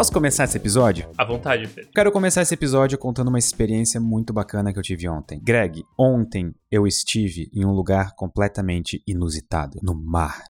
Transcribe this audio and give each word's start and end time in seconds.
Posso 0.00 0.14
começar 0.14 0.44
esse 0.44 0.56
episódio? 0.56 1.10
À 1.18 1.26
vontade, 1.26 1.68
Pedro. 1.68 1.90
Quero 1.94 2.10
começar 2.10 2.40
esse 2.40 2.54
episódio 2.54 2.96
contando 2.96 3.28
uma 3.28 3.38
experiência 3.38 4.00
muito 4.00 4.32
bacana 4.32 4.72
que 4.72 4.78
eu 4.78 4.82
tive 4.82 5.06
ontem. 5.06 5.38
Greg, 5.38 5.84
ontem 5.98 6.54
eu 6.70 6.86
estive 6.86 7.50
em 7.52 7.66
um 7.66 7.72
lugar 7.72 8.14
completamente 8.14 9.02
inusitado, 9.06 9.78
no 9.82 9.94
mar. 9.94 10.44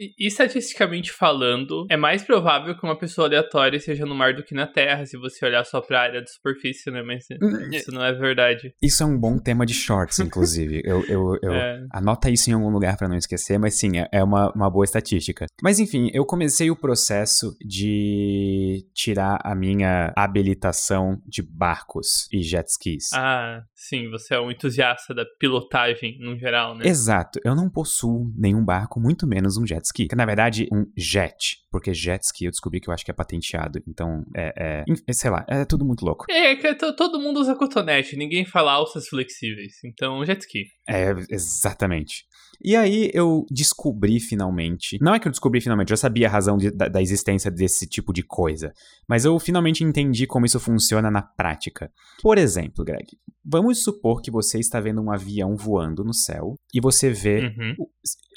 E, 0.00 0.26
estatisticamente 0.26 1.12
falando, 1.12 1.86
é 1.90 1.96
mais 1.96 2.22
provável 2.22 2.74
que 2.74 2.84
uma 2.84 2.98
pessoa 2.98 3.26
aleatória 3.28 3.78
seja 3.78 4.06
no 4.06 4.14
mar 4.14 4.34
do 4.34 4.42
que 4.42 4.54
na 4.54 4.66
terra, 4.66 5.04
se 5.04 5.18
você 5.18 5.44
olhar 5.44 5.64
só 5.64 5.80
pra 5.80 6.00
área 6.00 6.22
de 6.22 6.30
superfície, 6.32 6.90
né? 6.90 7.02
Mas 7.02 7.26
hum, 7.30 7.68
isso 7.70 7.92
não 7.92 8.02
é 8.02 8.12
verdade. 8.12 8.74
Isso 8.82 9.02
é 9.02 9.06
um 9.06 9.18
bom 9.18 9.38
tema 9.38 9.66
de 9.66 9.74
shorts, 9.74 10.18
inclusive. 10.20 10.80
eu 10.84 11.04
eu, 11.06 11.38
eu 11.42 11.52
é. 11.52 11.84
Anota 11.92 12.30
isso 12.30 12.50
em 12.50 12.54
algum 12.54 12.70
lugar 12.70 12.96
para 12.96 13.08
não 13.08 13.16
esquecer, 13.16 13.58
mas 13.58 13.78
sim, 13.78 13.98
é, 13.98 14.08
é 14.12 14.24
uma, 14.24 14.50
uma 14.52 14.70
boa 14.70 14.84
estatística. 14.84 15.46
Mas 15.62 15.78
enfim, 15.78 16.10
eu 16.14 16.24
comecei 16.24 16.70
o 16.70 16.76
processo 16.76 17.54
de 17.60 18.86
tirar 18.94 19.40
a 19.44 19.54
minha 19.54 20.12
habilitação 20.16 21.20
de 21.26 21.42
barcos 21.42 22.28
e 22.32 22.42
jet 22.42 22.68
skis. 22.68 23.12
Ah, 23.12 23.62
sim, 23.74 24.08
você 24.10 24.34
é 24.34 24.40
um 24.40 24.50
entusiasta 24.50 25.14
da 25.14 25.24
pilotagem 25.38 26.18
no 26.20 26.38
geral, 26.38 26.74
né? 26.76 26.86
Exato. 26.86 27.40
Eu 27.44 27.54
não 27.54 27.68
possuo 27.68 28.32
nenhum 28.36 28.64
barco, 28.64 29.00
muito 29.00 29.26
menos 29.26 29.56
um 29.56 29.66
jet 29.66 29.89
ski. 29.90 30.08
Que 30.08 30.16
na 30.16 30.26
verdade, 30.26 30.68
um 30.72 30.86
jet. 30.96 31.58
Porque 31.70 31.92
jet 31.92 32.24
ski 32.24 32.46
eu 32.46 32.50
descobri 32.50 32.80
que 32.80 32.88
eu 32.88 32.94
acho 32.94 33.04
que 33.04 33.10
é 33.10 33.14
patenteado. 33.14 33.80
Então, 33.86 34.24
é. 34.36 34.84
é 35.06 35.12
sei 35.12 35.30
lá, 35.30 35.44
é 35.48 35.64
tudo 35.64 35.84
muito 35.84 36.04
louco. 36.04 36.26
É, 36.30 36.56
que 36.56 36.74
todo 36.74 37.20
mundo 37.20 37.40
usa 37.40 37.54
cotonete, 37.54 38.16
ninguém 38.16 38.44
fala 38.44 38.72
alças 38.72 39.08
flexíveis. 39.08 39.74
Então, 39.84 40.24
jet 40.24 40.40
ski. 40.40 40.66
É, 40.88 41.10
exatamente. 41.28 42.24
E 42.62 42.76
aí 42.76 43.10
eu 43.14 43.46
descobri 43.50 44.20
finalmente. 44.20 44.98
Não 45.00 45.14
é 45.14 45.18
que 45.18 45.26
eu 45.26 45.30
descobri 45.30 45.60
finalmente, 45.60 45.90
eu 45.90 45.96
já 45.96 46.02
sabia 46.02 46.26
a 46.28 46.30
razão 46.30 46.58
de, 46.58 46.70
da, 46.70 46.88
da, 46.88 47.00
existência 47.00 47.50
desse 47.50 47.86
tipo 47.86 48.12
de 48.12 48.22
coisa. 48.22 48.72
Mas 49.08 49.24
eu 49.24 49.38
finalmente 49.38 49.82
entendi 49.82 50.26
como 50.26 50.44
isso 50.44 50.60
funciona 50.60 51.10
na 51.10 51.22
prática. 51.22 51.90
Por 52.22 52.36
exemplo, 52.36 52.84
Greg, 52.84 53.06
vamos 53.44 53.82
supor 53.82 54.20
que 54.20 54.30
você 54.30 54.58
está 54.58 54.78
vendo 54.78 55.00
um 55.00 55.10
avião 55.10 55.56
voando 55.56 56.04
no 56.04 56.12
céu 56.12 56.54
e 56.74 56.80
você 56.80 57.10
vê. 57.10 57.46
Uhum. 57.46 57.74
O, 57.78 57.88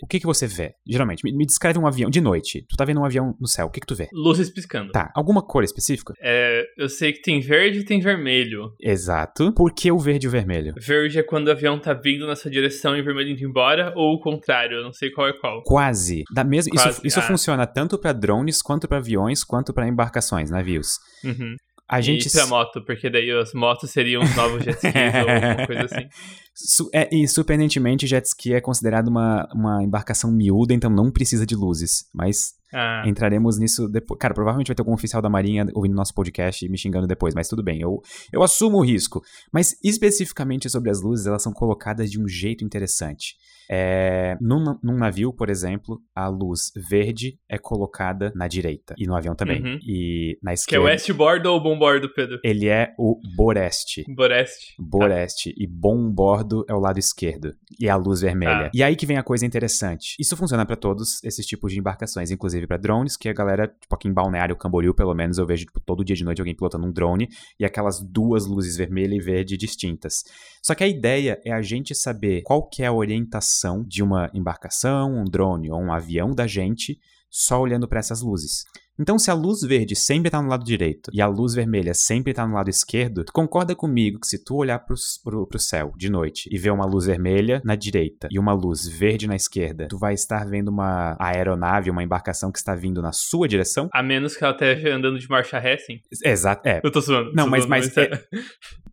o, 0.03 0.07
que, 0.07 0.19
que 0.19 0.25
você 0.25 0.45
vê? 0.45 0.73
Geralmente, 0.87 1.23
me, 1.23 1.31
me, 1.31 1.45
descreve 1.45 1.79
um 1.79 1.87
avião 1.87 2.09
de 2.09 2.21
noite. 2.21 2.65
Tu 2.69 2.75
tá 2.75 2.85
vendo 2.85 2.99
um 2.99 3.05
avião 3.05 3.35
no 3.39 3.47
céu, 3.47 3.67
o 3.67 3.69
que, 3.69 3.79
que 3.79 3.87
tu 3.87 3.95
vê? 3.95 4.09
Luzes 4.13 4.49
piscando. 4.49 4.91
Tá. 4.91 5.11
Alguma 5.15 5.41
cor 5.41 5.63
específica? 5.63 6.13
É, 6.21 6.63
eu 6.77 6.89
sei 6.89 7.13
que 7.13 7.21
tem 7.21 7.39
verde 7.39 7.79
e 7.79 7.85
tem 7.85 7.99
vermelho. 7.99 8.73
Exato. 8.81 9.53
Por 9.53 9.73
que 9.73 9.91
o 9.91 9.97
verde 9.97 10.25
e 10.25 10.29
o 10.29 10.31
vermelho? 10.31 10.73
Verde 10.77 11.19
é 11.19 11.23
quando 11.23 11.47
o 11.47 11.51
avião 11.51 11.79
tá 11.79 11.93
vindo 11.93 12.27
na 12.27 12.35
sua 12.35 12.51
direção 12.51 12.95
e 12.95 13.01
vermelho 13.01 13.31
indo 13.31 13.43
embora, 13.43 13.93
ou 13.95 14.15
o 14.15 14.19
contrário, 14.19 14.77
eu 14.77 14.83
não 14.83 14.93
sei 14.93 15.11
qual 15.11 15.27
é 15.27 15.33
qual. 15.33 15.63
Quase. 15.63 16.23
Da 16.33 16.43
mesma, 16.43 16.71
Quase. 16.73 16.89
Isso, 16.89 17.07
isso 17.07 17.19
ah. 17.19 17.23
funciona 17.23 17.65
tanto 17.65 17.97
para 17.97 18.13
drones, 18.13 18.61
quanto 18.61 18.87
para 18.87 18.97
aviões, 18.97 19.43
quanto 19.43 19.73
para 19.73 19.87
embarcações, 19.87 20.49
navios. 20.49 20.97
Uhum. 21.23 21.55
A 21.87 22.01
gente... 22.01 22.27
E 22.27 22.31
pra 22.31 22.47
moto, 22.47 22.83
porque 22.83 23.09
daí 23.09 23.29
as 23.31 23.53
motos 23.53 23.91
seriam 23.91 24.23
os 24.23 24.35
novos 24.35 24.63
jet 24.63 24.77
skis 24.77 24.93
ou 24.95 25.29
alguma 25.29 25.67
coisa 25.67 25.85
assim. 25.85 26.07
Su 26.55 26.89
é, 26.93 27.09
e 27.11 27.27
surpreendentemente, 27.27 28.05
jet 28.05 28.25
ski 28.27 28.53
é 28.53 28.61
considerado 28.61 29.07
uma, 29.07 29.47
uma 29.53 29.83
embarcação 29.83 30.31
miúda, 30.31 30.73
então 30.73 30.89
não 30.89 31.11
precisa 31.11 31.45
de 31.45 31.55
luzes. 31.55 32.07
Mas 32.13 32.53
ah. 32.73 33.03
entraremos 33.05 33.57
nisso 33.57 33.87
depois. 33.87 34.19
Cara, 34.19 34.33
provavelmente 34.33 34.67
vai 34.67 34.75
ter 34.75 34.81
algum 34.81 34.93
oficial 34.93 35.21
da 35.21 35.29
Marinha 35.29 35.65
ouvindo 35.73 35.95
nosso 35.95 36.13
podcast 36.13 36.65
e 36.65 36.69
me 36.69 36.77
xingando 36.77 37.07
depois, 37.07 37.33
mas 37.33 37.47
tudo 37.47 37.63
bem, 37.63 37.81
eu, 37.81 38.01
eu 38.31 38.43
assumo 38.43 38.77
o 38.77 38.85
risco. 38.85 39.21
Mas 39.51 39.75
especificamente 39.83 40.69
sobre 40.69 40.89
as 40.89 41.01
luzes, 41.01 41.25
elas 41.25 41.41
são 41.41 41.53
colocadas 41.53 42.11
de 42.11 42.19
um 42.19 42.27
jeito 42.27 42.63
interessante. 42.63 43.35
É, 43.69 44.37
num, 44.41 44.77
num, 44.83 44.97
navio, 44.97 45.31
por 45.33 45.49
exemplo, 45.49 46.01
a 46.13 46.27
luz 46.27 46.71
verde 46.75 47.39
é 47.49 47.57
colocada 47.57 48.31
na 48.35 48.47
direita. 48.47 48.93
E 48.97 49.07
no 49.07 49.15
avião 49.15 49.35
também. 49.35 49.61
Uhum. 49.61 49.79
E 49.81 50.37
na 50.43 50.53
esquerda. 50.53 50.69
Que 50.69 50.75
é 50.75 50.79
o 50.79 50.91
westboard 50.91 51.47
ou 51.47 51.57
o 51.57 51.63
bombordo, 51.63 52.13
Pedro? 52.13 52.39
Ele 52.43 52.67
é 52.67 52.93
o 52.97 53.19
boreste. 53.35 54.03
Boreste. 54.13 54.75
Boreste. 54.77 55.49
Tá. 55.49 55.55
E 55.57 55.67
bombordo 55.67 56.42
é 56.67 56.73
o 56.73 56.79
lado 56.79 56.99
esquerdo. 56.99 57.53
E 57.79 57.87
é 57.87 57.89
a 57.89 57.95
luz 57.95 58.21
vermelha. 58.21 58.67
Ah. 58.67 58.71
E 58.73 58.83
aí 58.83 58.95
que 58.95 59.05
vem 59.05 59.17
a 59.17 59.23
coisa 59.23 59.45
interessante. 59.45 60.15
Isso 60.19 60.37
funciona 60.37 60.65
para 60.65 60.75
todos 60.75 61.23
esses 61.23 61.45
tipos 61.45 61.71
de 61.71 61.79
embarcações, 61.79 62.31
inclusive 62.31 62.67
para 62.67 62.77
drones, 62.77 63.17
que 63.17 63.29
a 63.29 63.33
galera, 63.33 63.67
tipo 63.67 63.93
aqui 63.93 64.07
em 64.07 64.13
Balneário 64.13 64.55
Camboriú, 64.55 64.93
pelo 64.93 65.13
menos, 65.13 65.37
eu 65.37 65.45
vejo 65.45 65.65
tipo, 65.65 65.79
todo 65.79 66.03
dia 66.03 66.15
de 66.15 66.23
noite 66.23 66.39
alguém 66.39 66.55
pilotando 66.55 66.85
um 66.85 66.91
drone 66.91 67.29
e 67.59 67.65
aquelas 67.65 67.99
duas 68.01 68.45
luzes 68.45 68.77
vermelha 68.77 69.15
e 69.15 69.19
verde 69.19 69.57
distintas. 69.57 70.23
Só 70.61 70.73
que 70.75 70.83
a 70.83 70.87
ideia 70.87 71.41
é 71.43 71.51
a 71.51 71.61
gente 71.61 71.93
saber 71.95 72.41
qual 72.43 72.67
que 72.67 72.83
é 72.83 72.87
a 72.87 72.93
orientação 72.93 73.83
de 73.83 74.01
uma 74.01 74.29
embarcação, 74.33 75.13
um 75.13 75.25
drone 75.25 75.69
ou 75.71 75.79
um 75.79 75.91
avião 75.91 76.33
da 76.33 76.47
gente 76.47 76.99
só 77.29 77.59
olhando 77.59 77.87
para 77.87 77.99
essas 77.99 78.21
luzes. 78.21 78.63
Então, 78.99 79.17
se 79.17 79.31
a 79.31 79.33
luz 79.33 79.61
verde 79.61 79.95
sempre 79.95 80.27
está 80.27 80.41
no 80.41 80.49
lado 80.49 80.63
direito 80.63 81.09
e 81.13 81.21
a 81.21 81.27
luz 81.27 81.55
vermelha 81.55 81.93
sempre 81.93 82.31
está 82.31 82.47
no 82.47 82.53
lado 82.53 82.69
esquerdo, 82.69 83.23
tu 83.23 83.33
concorda 83.33 83.75
comigo 83.75 84.19
que 84.19 84.27
se 84.27 84.43
tu 84.43 84.55
olhar 84.55 84.79
para 84.79 84.93
o 84.93 85.59
céu 85.59 85.93
de 85.97 86.09
noite 86.09 86.47
e 86.51 86.57
ver 86.57 86.71
uma 86.71 86.85
luz 86.85 87.05
vermelha 87.05 87.61
na 87.65 87.75
direita 87.75 88.27
e 88.29 88.37
uma 88.37 88.53
luz 88.53 88.87
verde 88.87 89.27
na 89.27 89.35
esquerda, 89.35 89.87
tu 89.87 89.97
vai 89.97 90.13
estar 90.13 90.45
vendo 90.45 90.67
uma 90.67 91.15
aeronave, 91.19 91.89
uma 91.89 92.03
embarcação 92.03 92.51
que 92.51 92.59
está 92.59 92.75
vindo 92.75 93.01
na 93.01 93.11
sua 93.11 93.47
direção? 93.47 93.89
A 93.91 94.03
menos 94.03 94.37
que 94.37 94.43
ela 94.43 94.53
esteja 94.53 94.95
andando 94.95 95.17
de 95.17 95.27
marcha 95.27 95.57
ré, 95.57 95.77
sim. 95.77 95.99
Exato, 96.23 96.67
é. 96.67 96.79
Eu 96.83 96.91
tô 96.91 97.01
zoando. 97.01 97.31
Não, 97.33 97.47
mas, 97.47 97.65
mas 97.65 97.95
é... 97.97 98.09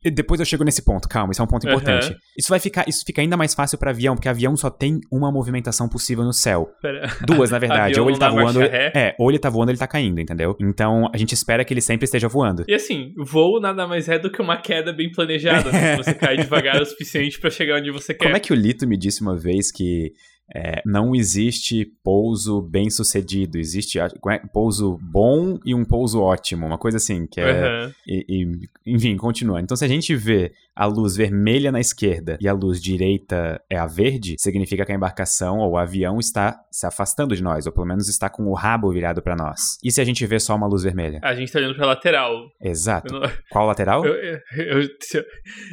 Depois 0.03 0.41
eu 0.41 0.47
chego 0.47 0.65
nesse 0.65 0.83
ponto, 0.83 1.09
calma, 1.09 1.33
isso 1.33 1.43
é 1.43 1.45
um 1.45 1.49
ponto 1.49 1.67
importante. 1.67 2.11
Uhum. 2.11 2.17
Isso 2.39 2.49
vai 2.49 2.59
ficar, 2.59 2.89
isso 2.89 3.05
fica 3.05 3.21
ainda 3.21 3.37
mais 3.37 3.55
fácil 3.55 3.77
para 3.77 3.91
avião, 3.91 4.15
porque 4.15 4.29
avião 4.29 4.57
só 4.57 4.71
tem 4.71 5.01
uma 5.11 5.31
movimentação 5.31 5.89
possível 5.89 6.25
no 6.25 6.33
céu. 6.33 6.71
Pera. 6.81 7.09
Duas, 7.27 7.51
na 7.51 7.59
verdade. 7.59 8.01
ou 8.01 8.09
ele 8.09 8.19
tá 8.19 8.31
voando, 8.31 8.63
é, 8.63 9.15
ou 9.19 9.31
ele 9.31 9.39
tá 9.39 9.51
voando, 9.51 9.71
ele 9.71 9.79
tá 9.79 9.87
caindo, 9.87 10.21
entendeu? 10.21 10.57
Então 10.61 11.11
a 11.13 11.17
gente 11.19 11.33
espera 11.33 11.65
que 11.65 11.75
ele 11.75 11.83
sempre 11.83 12.05
esteja 12.05 12.29
voando. 12.29 12.65
E 12.67 12.75
assim, 12.75 13.13
voo 13.17 13.61
nada 13.61 13.87
mais 13.87 14.09
é 14.09 14.19
do 14.19 14.31
que 14.31 14.41
uma 14.41 14.57
queda 14.57 14.93
bem 14.93 15.11
planejada. 15.13 15.71
se 15.71 15.97
você 16.03 16.15
cai 16.15 16.37
devagar 16.37 16.81
o 16.81 16.87
suficiente 16.87 17.39
para 17.39 17.51
chegar 17.51 17.77
onde 17.77 17.91
você 17.91 18.15
quer. 18.15 18.25
Como 18.25 18.37
é 18.37 18.41
que 18.41 18.53
o 18.53 18.57
Lito 18.57 18.87
me 18.87 18.97
disse 18.97 19.21
uma 19.21 19.37
vez 19.37 19.71
que 19.71 20.13
é, 20.55 20.83
não 20.85 21.15
existe 21.15 21.85
pouso 22.03 22.61
bem 22.61 22.91
sucedido, 22.91 23.59
existe 23.59 23.99
é, 23.99 24.09
pouso 24.53 24.99
bom 25.01 25.59
e 25.65 25.75
um 25.75 25.85
pouso 25.85 26.21
ótimo, 26.21 26.67
uma 26.67 26.79
coisa 26.79 26.97
assim, 26.97 27.27
que 27.27 27.41
é. 27.41 27.85
Uhum. 27.85 27.93
E, 28.07 28.25
e, 28.29 28.95
enfim, 28.95 29.17
continua. 29.17 29.61
Então, 29.61 29.77
se 29.77 29.85
a 29.85 29.89
gente 29.89 30.15
vê 30.15 30.53
a 30.75 30.87
luz 30.87 31.15
vermelha 31.15 31.71
na 31.71 31.79
esquerda 31.79 32.39
e 32.41 32.49
a 32.49 32.53
luz 32.53 32.81
direita 32.81 33.61
é 33.69 33.77
a 33.77 33.87
verde, 33.87 34.37
significa 34.39 34.85
que 34.87 34.91
a 34.91 34.95
embarcação 34.95 35.59
ou 35.59 35.73
o 35.73 35.77
avião 35.77 36.19
está 36.19 36.59
se 36.71 36.87
afastando 36.87 37.37
de 37.37 37.43
nós, 37.43 37.67
ou 37.67 37.73
pelo 37.73 37.87
menos 37.87 38.09
está 38.09 38.31
com 38.31 38.45
o 38.45 38.55
rabo 38.55 38.91
virado 38.91 39.21
para 39.21 39.37
nós. 39.37 39.79
E 39.85 39.93
se 39.93 40.01
a 40.01 40.05
gente 40.05 40.25
vê 40.25 40.41
só 40.41 40.57
uma 40.57 40.67
luz 40.67 40.83
vermelha? 40.83 41.21
A 41.23 41.35
gente 41.35 41.49
está 41.49 41.59
olhando 41.59 41.77
para 41.77 41.87
lateral. 41.87 42.51
Exato. 42.63 43.13
Não... 43.13 43.31
Qual 43.51 43.67
lateral? 43.67 44.07
Eu, 44.07 44.15
eu, 44.15 44.41
eu, 44.57 44.89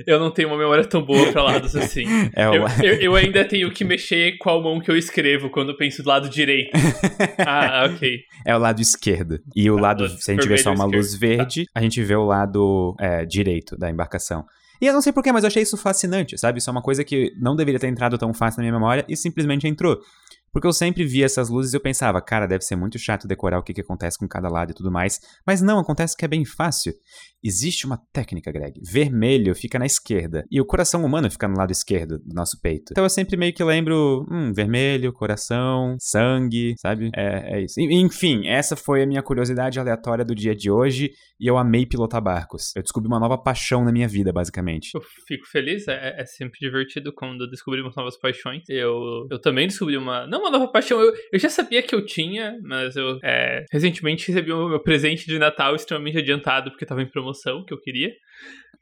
eu, 0.05 0.19
não 0.19 0.29
tenho 0.29 0.49
uma 0.49 0.57
memória 0.57 0.83
tão 0.83 1.01
boa 1.01 1.31
para 1.31 1.41
lados 1.41 1.73
assim. 1.77 2.05
é 2.35 2.49
o... 2.49 2.53
eu, 2.83 2.95
eu, 2.95 3.15
ainda 3.15 3.45
tenho 3.45 3.71
que 3.71 3.85
mexer 3.85 4.37
qual 4.39 4.61
mão 4.67 4.79
que 4.79 4.89
eu 4.89 4.97
escrevo 4.97 5.49
quando 5.49 5.69
eu 5.69 5.77
penso 5.77 6.03
do 6.03 6.09
lado 6.09 6.29
direito. 6.29 6.71
ah, 7.45 7.89
ok. 7.91 8.21
É 8.45 8.55
o 8.55 8.59
lado 8.59 8.81
esquerdo. 8.81 9.39
E 9.55 9.69
o 9.69 9.77
ah, 9.77 9.81
lado, 9.81 10.09
se 10.09 10.31
a 10.31 10.33
gente 10.33 10.47
vê 10.47 10.57
só 10.57 10.73
uma 10.73 10.85
luz 10.85 11.15
verde, 11.15 11.65
tá. 11.65 11.71
a 11.75 11.81
gente 11.81 12.03
vê 12.03 12.15
o 12.15 12.25
lado 12.25 12.95
é, 12.99 13.25
direito 13.25 13.77
da 13.77 13.89
embarcação. 13.89 14.45
E 14.81 14.85
eu 14.85 14.93
não 14.93 15.01
sei 15.01 15.11
porquê, 15.11 15.31
mas 15.31 15.43
eu 15.43 15.47
achei 15.47 15.63
isso 15.63 15.75
fascinante, 15.75 16.37
sabe? 16.37 16.59
Isso 16.59 16.69
é 16.69 16.71
uma 16.71 16.81
coisa 16.81 17.03
que 17.03 17.33
não 17.37 17.55
deveria 17.55 17.79
ter 17.79 17.87
entrado 17.87 18.17
tão 18.17 18.33
fácil 18.33 18.59
na 18.59 18.63
minha 18.63 18.73
memória 18.73 19.05
e 19.09 19.17
simplesmente 19.17 19.67
entrou. 19.67 19.99
Porque 20.57 20.65
eu 20.65 20.73
sempre 20.73 21.05
via 21.05 21.23
essas 21.23 21.49
luzes 21.49 21.71
e 21.71 21.77
eu 21.77 21.79
pensava, 21.79 22.19
cara, 22.19 22.47
deve 22.47 22.63
ser 22.63 22.75
muito 22.75 22.97
chato 22.97 23.27
decorar 23.27 23.59
o 23.59 23.63
que, 23.63 23.75
que 23.75 23.81
acontece 23.81 24.17
com 24.17 24.27
cada 24.27 24.49
lado 24.49 24.71
e 24.71 24.73
tudo 24.73 24.91
mais. 24.91 25.19
Mas 25.45 25.61
não, 25.61 25.77
acontece 25.77 26.17
que 26.17 26.25
é 26.25 26.27
bem 26.27 26.43
fácil. 26.45 26.93
Existe 27.43 27.85
uma 27.85 28.01
técnica, 28.11 28.51
Greg. 28.51 28.81
Vermelho 28.81 29.53
fica 29.53 29.77
na 29.77 29.85
esquerda 29.85 30.43
e 30.49 30.59
o 30.59 30.65
coração 30.65 31.05
humano 31.05 31.29
fica 31.29 31.47
no 31.47 31.55
lado 31.55 31.71
esquerdo 31.71 32.17
do 32.17 32.33
nosso 32.33 32.59
peito. 32.59 32.87
Então 32.91 33.03
eu 33.03 33.09
sempre 33.09 33.37
meio 33.37 33.53
que 33.53 33.63
lembro, 33.63 34.25
hum, 34.29 34.51
vermelho, 34.51 35.13
coração, 35.13 35.95
sangue, 35.99 36.73
sabe? 36.81 37.11
É, 37.15 37.57
é 37.57 37.63
isso. 37.63 37.79
Enfim, 37.79 38.47
essa 38.47 38.75
foi 38.75 39.03
a 39.03 39.05
minha 39.05 39.21
curiosidade 39.21 39.79
aleatória 39.79 40.25
do 40.25 40.33
dia 40.33 40.55
de 40.55 40.71
hoje 40.71 41.11
e 41.39 41.45
eu 41.45 41.57
amei 41.57 41.85
pilotar 41.85 42.21
barcos. 42.21 42.75
Eu 42.75 42.81
descobri 42.81 43.07
uma 43.07 43.19
nova 43.19 43.37
paixão 43.37 43.85
na 43.85 43.91
minha 43.91 44.07
vida, 44.07 44.33
basicamente. 44.33 44.89
Eu 44.95 45.01
fico 45.27 45.45
feliz, 45.47 45.87
é, 45.87 46.15
é 46.19 46.25
sempre 46.25 46.59
divertido 46.59 47.13
quando 47.13 47.47
descobrimos 47.47 47.95
novas 47.95 48.17
paixões. 48.17 48.63
Eu, 48.67 49.27
eu 49.29 49.39
também 49.39 49.67
descobri 49.67 49.95
uma. 49.95 50.25
Não 50.25 50.46
uma 50.47 50.57
nova 50.57 50.71
paixão, 50.71 50.99
eu, 50.99 51.13
eu 51.31 51.39
já 51.39 51.49
sabia 51.49 51.81
que 51.81 51.93
eu 51.93 52.05
tinha, 52.05 52.57
mas 52.63 52.95
eu 52.95 53.19
é, 53.23 53.65
recentemente 53.71 54.27
recebi 54.27 54.51
o 54.51 54.69
meu 54.69 54.79
presente 54.79 55.25
de 55.25 55.37
Natal 55.37 55.75
extremamente 55.75 56.17
adiantado, 56.17 56.71
porque 56.71 56.85
tava 56.85 57.01
em 57.01 57.09
promoção, 57.09 57.63
que 57.65 57.73
eu 57.73 57.79
queria. 57.79 58.11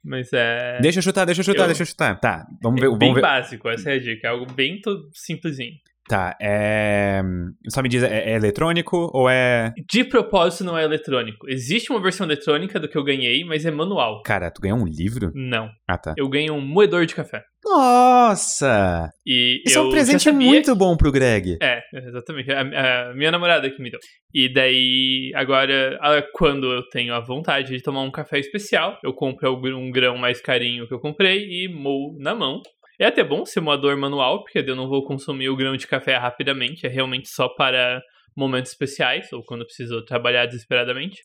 Mas 0.03 0.31
é. 0.31 0.77
Deixa 0.81 0.99
eu 0.99 1.03
chutar, 1.03 1.25
deixa 1.25 1.41
eu 1.41 1.45
chutar, 1.45 1.63
eu... 1.63 1.67
deixa 1.67 1.81
eu 1.81 1.87
chutar. 1.87 2.19
Tá, 2.19 2.45
vamos 2.61 2.79
ver. 2.79 2.85
É 2.85 2.89
vamos 2.89 2.99
bem 2.99 3.13
ver. 3.13 3.21
básico, 3.21 3.67
essa 3.67 3.89
é 3.89 3.95
a 3.95 3.99
dica. 3.99 4.27
É 4.27 4.29
algo 4.29 4.45
bem 4.53 4.79
simplesinho. 5.13 5.73
Tá, 6.07 6.37
é. 6.39 7.21
Só 7.69 7.81
me 7.81 7.89
diz, 7.89 8.03
é, 8.03 8.31
é, 8.31 8.35
eletrônico 8.35 9.09
ou 9.11 9.27
é. 9.27 9.73
De 9.89 10.03
propósito 10.03 10.63
não 10.63 10.77
é 10.77 10.83
eletrônico. 10.83 11.49
Existe 11.49 11.91
uma 11.91 12.01
versão 12.01 12.27
eletrônica 12.27 12.79
do 12.79 12.87
que 12.87 12.97
eu 12.97 13.03
ganhei, 13.03 13.43
mas 13.43 13.65
é 13.65 13.71
manual. 13.71 14.21
Cara, 14.23 14.51
tu 14.51 14.61
ganhou 14.61 14.77
um 14.77 14.85
livro? 14.85 15.31
Não. 15.33 15.67
Ah, 15.87 15.97
tá. 15.97 16.13
Eu 16.15 16.29
ganhei 16.29 16.51
um 16.51 16.61
moedor 16.61 17.05
de 17.07 17.15
café. 17.15 17.43
Nossa! 17.63 19.09
E 19.25 19.63
Isso 19.65 19.79
é 19.79 19.81
um 19.81 19.89
presente 19.89 20.31
muito 20.31 20.75
bom 20.75 20.95
pro 20.95 21.11
Greg. 21.11 21.57
É, 21.59 21.81
exatamente. 21.91 22.51
A, 22.51 22.61
a 23.09 23.13
minha 23.15 23.31
namorada 23.31 23.67
que 23.71 23.81
me 23.81 23.89
deu. 23.89 23.99
E 24.31 24.53
daí, 24.53 25.31
agora, 25.33 25.97
quando 26.33 26.71
eu 26.71 26.87
tenho 26.89 27.15
a 27.15 27.19
vontade 27.19 27.75
de 27.75 27.81
tomar 27.81 28.03
um 28.03 28.11
café 28.11 28.37
especial, 28.37 28.99
eu 29.03 29.11
compro 29.13 29.55
um 29.75 29.89
grão 29.89 30.15
mais 30.17 30.39
carinho 30.39 30.87
que 30.87 30.93
eu 30.93 30.99
comprei 30.99 31.47
e 31.49 31.67
moo 31.67 32.15
na 32.19 32.35
mão. 32.35 32.61
É 32.97 33.05
até 33.05 33.23
bom 33.23 33.45
ser 33.45 33.61
moador 33.61 33.97
manual, 33.97 34.43
porque 34.43 34.59
eu 34.59 34.75
não 34.75 34.87
vou 34.87 35.03
consumir 35.03 35.49
o 35.49 35.55
grão 35.55 35.75
de 35.75 35.87
café 35.87 36.15
rapidamente. 36.15 36.85
É 36.85 36.89
realmente 36.89 37.29
só 37.29 37.47
para 37.49 38.01
momentos 38.35 38.71
especiais, 38.71 39.31
ou 39.33 39.43
quando 39.43 39.65
preciso 39.65 40.03
trabalhar 40.03 40.45
desesperadamente. 40.45 41.21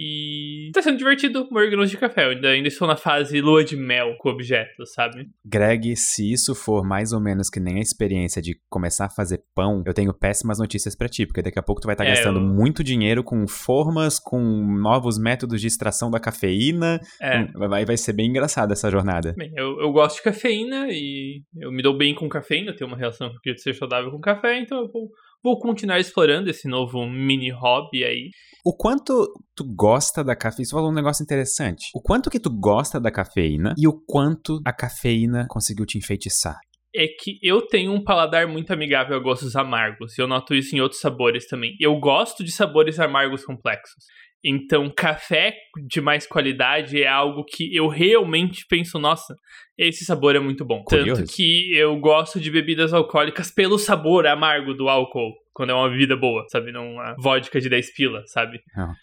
E 0.00 0.70
tá 0.72 0.80
sendo 0.80 0.96
divertido 0.96 1.48
moer 1.50 1.68
grãos 1.70 1.90
de 1.90 1.96
café. 1.96 2.26
Eu 2.26 2.30
ainda, 2.30 2.48
ainda 2.50 2.68
estou 2.68 2.86
na 2.86 2.96
fase 2.96 3.40
lua 3.40 3.64
de 3.64 3.76
mel 3.76 4.14
com 4.18 4.28
objetos, 4.28 4.92
sabe? 4.92 5.26
Greg, 5.44 5.96
se 5.96 6.32
isso 6.32 6.54
for 6.54 6.84
mais 6.86 7.12
ou 7.12 7.20
menos 7.20 7.50
que 7.50 7.58
nem 7.58 7.78
a 7.78 7.82
experiência 7.82 8.40
de 8.40 8.56
começar 8.70 9.06
a 9.06 9.10
fazer 9.10 9.42
pão, 9.54 9.82
eu 9.84 9.92
tenho 9.92 10.14
péssimas 10.14 10.60
notícias 10.60 10.94
pra 10.94 11.08
ti, 11.08 11.26
porque 11.26 11.42
daqui 11.42 11.58
a 11.58 11.62
pouco 11.62 11.80
tu 11.80 11.86
vai 11.86 11.94
estar 11.94 12.04
É, 12.04 12.10
gastando 12.10 12.38
eu- 12.38 12.46
muito 12.46 12.84
dinheiro 12.84 13.24
com 13.24 13.46
formas, 13.48 14.20
com 14.20 14.40
novos 14.80 15.18
métodos 15.18 15.60
de 15.60 15.66
extração 15.66 16.10
da 16.10 16.20
cafeína. 16.20 17.00
É. 17.20 17.44
Com- 17.44 17.68
Vai, 17.68 17.84
vai 17.84 17.96
ser 17.96 18.12
bem 18.12 18.28
engraçada 18.28 18.72
essa 18.72 18.90
jornada. 18.90 19.34
Bem, 19.36 19.50
eu, 19.56 19.80
eu 19.80 19.90
gosto 19.90 20.16
de 20.18 20.22
cafeína 20.22 20.86
e 20.90 21.42
eu 21.56 21.72
me 21.72 21.82
dou 21.82 21.96
bem 21.96 22.14
com 22.14 22.28
cafeína, 22.28 22.72
tenho 22.74 22.88
uma 22.88 22.96
relação 22.96 23.28
que 23.30 23.36
eu 23.36 23.40
queria 23.40 23.58
ser 23.58 23.74
saudável 23.74 24.10
com 24.10 24.20
café, 24.20 24.60
então 24.60 24.78
eu 24.78 24.88
vou, 24.92 25.08
vou 25.42 25.58
continuar 25.58 25.98
explorando 25.98 26.50
esse 26.50 26.68
novo 26.68 27.06
mini 27.06 27.50
hobby 27.50 28.04
aí. 28.04 28.30
O 28.64 28.76
quanto 28.76 29.32
tu 29.54 29.64
gosta 29.64 30.22
da 30.22 30.36
cafeína? 30.36 30.64
Você 30.66 30.74
falou 30.74 30.90
um 30.90 30.94
negócio 30.94 31.22
interessante. 31.22 31.86
O 31.94 32.02
quanto 32.02 32.28
que 32.30 32.40
tu 32.40 32.50
gosta 32.50 33.00
da 33.00 33.10
cafeína 33.10 33.74
e 33.78 33.86
o 33.86 33.92
quanto 34.06 34.60
a 34.64 34.72
cafeína 34.72 35.46
conseguiu 35.48 35.86
te 35.86 35.96
enfeitiçar. 35.96 36.58
É 36.94 37.06
que 37.06 37.38
eu 37.42 37.66
tenho 37.66 37.92
um 37.92 38.02
paladar 38.02 38.48
muito 38.48 38.72
amigável 38.72 39.14
a 39.16 39.20
gostos 39.20 39.54
amargos, 39.54 40.16
e 40.16 40.22
eu 40.22 40.26
noto 40.26 40.54
isso 40.54 40.74
em 40.74 40.80
outros 40.80 41.00
sabores 41.00 41.46
também. 41.46 41.76
Eu 41.78 41.98
gosto 42.00 42.42
de 42.42 42.50
sabores 42.50 42.98
amargos 42.98 43.44
complexos. 43.44 44.04
Então, 44.44 44.92
café 44.94 45.56
de 45.88 46.00
mais 46.00 46.26
qualidade 46.26 47.02
é 47.02 47.08
algo 47.08 47.44
que 47.44 47.74
eu 47.74 47.88
realmente 47.88 48.64
penso, 48.68 48.98
nossa, 48.98 49.34
esse 49.76 50.04
sabor 50.04 50.36
é 50.36 50.40
muito 50.40 50.64
bom. 50.64 50.82
Curioso. 50.84 51.22
Tanto 51.22 51.32
que 51.34 51.74
eu 51.74 51.98
gosto 51.98 52.38
de 52.38 52.50
bebidas 52.50 52.92
alcoólicas 52.92 53.50
pelo 53.50 53.78
sabor 53.78 54.26
amargo 54.26 54.74
do 54.74 54.88
álcool, 54.88 55.34
quando 55.58 55.70
é 55.70 55.74
uma 55.74 55.90
bebida 55.90 56.16
boa, 56.16 56.46
sabe? 56.52 56.70
Não 56.70 56.92
uma 56.92 57.16
vodka 57.18 57.60
de 57.60 57.68
10 57.68 57.92
pila, 57.92 58.22
sabe? 58.26 58.60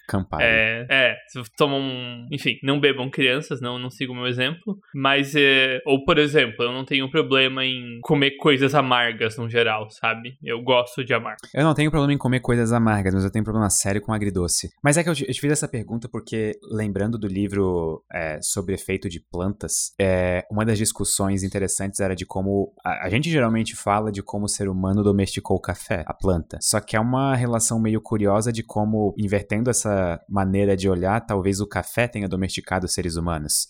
Campari. 0.07 0.41
É, 0.41 0.87
é, 0.89 1.17
se 1.27 1.43
tomam. 1.57 1.81
um, 1.81 2.25
Enfim, 2.31 2.57
não 2.63 2.79
bebam 2.79 3.09
crianças, 3.09 3.59
não, 3.59 3.77
não 3.77 3.89
sigam 3.89 4.15
o 4.15 4.17
meu 4.17 4.25
exemplo. 4.25 4.77
Mas, 4.95 5.35
é, 5.35 5.81
ou 5.85 6.05
por 6.05 6.17
exemplo, 6.17 6.63
eu 6.63 6.71
não 6.71 6.85
tenho 6.85 7.11
problema 7.11 7.65
em 7.65 7.99
comer 8.01 8.37
coisas 8.37 8.73
amargas 8.73 9.37
no 9.37 9.49
geral, 9.49 9.89
sabe? 9.89 10.37
Eu 10.41 10.61
gosto 10.61 11.03
de 11.03 11.13
amargo. 11.13 11.41
Eu 11.53 11.65
não 11.65 11.73
tenho 11.73 11.91
problema 11.91 12.13
em 12.13 12.17
comer 12.17 12.39
coisas 12.39 12.71
amargas, 12.71 13.13
mas 13.13 13.25
eu 13.25 13.31
tenho 13.31 13.43
problema 13.43 13.69
sério 13.69 14.01
com 14.01 14.13
agridoce. 14.13 14.69
Mas 14.81 14.95
é 14.95 15.03
que 15.03 15.09
eu 15.09 15.13
te, 15.13 15.25
eu 15.27 15.33
te 15.33 15.41
fiz 15.41 15.51
essa 15.51 15.67
pergunta 15.67 16.07
porque, 16.07 16.53
lembrando 16.71 17.17
do 17.17 17.27
livro 17.27 18.01
é, 18.13 18.39
sobre 18.41 18.75
efeito 18.75 19.09
de 19.09 19.19
plantas, 19.19 19.93
é, 19.99 20.45
uma 20.49 20.63
das 20.63 20.77
discussões 20.77 21.43
interessantes 21.43 21.99
era 21.99 22.15
de 22.15 22.25
como. 22.25 22.73
A, 22.81 23.07
a 23.07 23.09
gente 23.09 23.29
geralmente 23.29 23.75
fala 23.75 24.09
de 24.09 24.23
como 24.23 24.45
o 24.45 24.49
ser 24.49 24.69
humano 24.69 25.03
domesticou 25.03 25.57
o 25.57 25.61
café, 25.61 26.05
a 26.07 26.13
planta. 26.13 26.44
Só 26.61 26.79
que 26.79 26.95
é 26.95 26.99
uma 26.99 27.35
relação 27.35 27.79
meio 27.79 28.01
curiosa 28.01 28.51
de 28.51 28.63
como, 28.63 29.13
invertendo 29.17 29.69
essa 29.69 30.19
maneira 30.29 30.75
de 30.75 30.89
olhar, 30.89 31.25
talvez 31.25 31.59
o 31.59 31.67
café 31.67 32.07
tenha 32.07 32.27
domesticado 32.27 32.85
os 32.85 32.93
seres 32.93 33.15
humanos. 33.15 33.67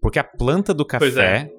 Porque 0.00 0.18
a 0.18 0.24
planta 0.24 0.74
do 0.74 0.86
Pois 0.86 1.14
café, 1.14 1.50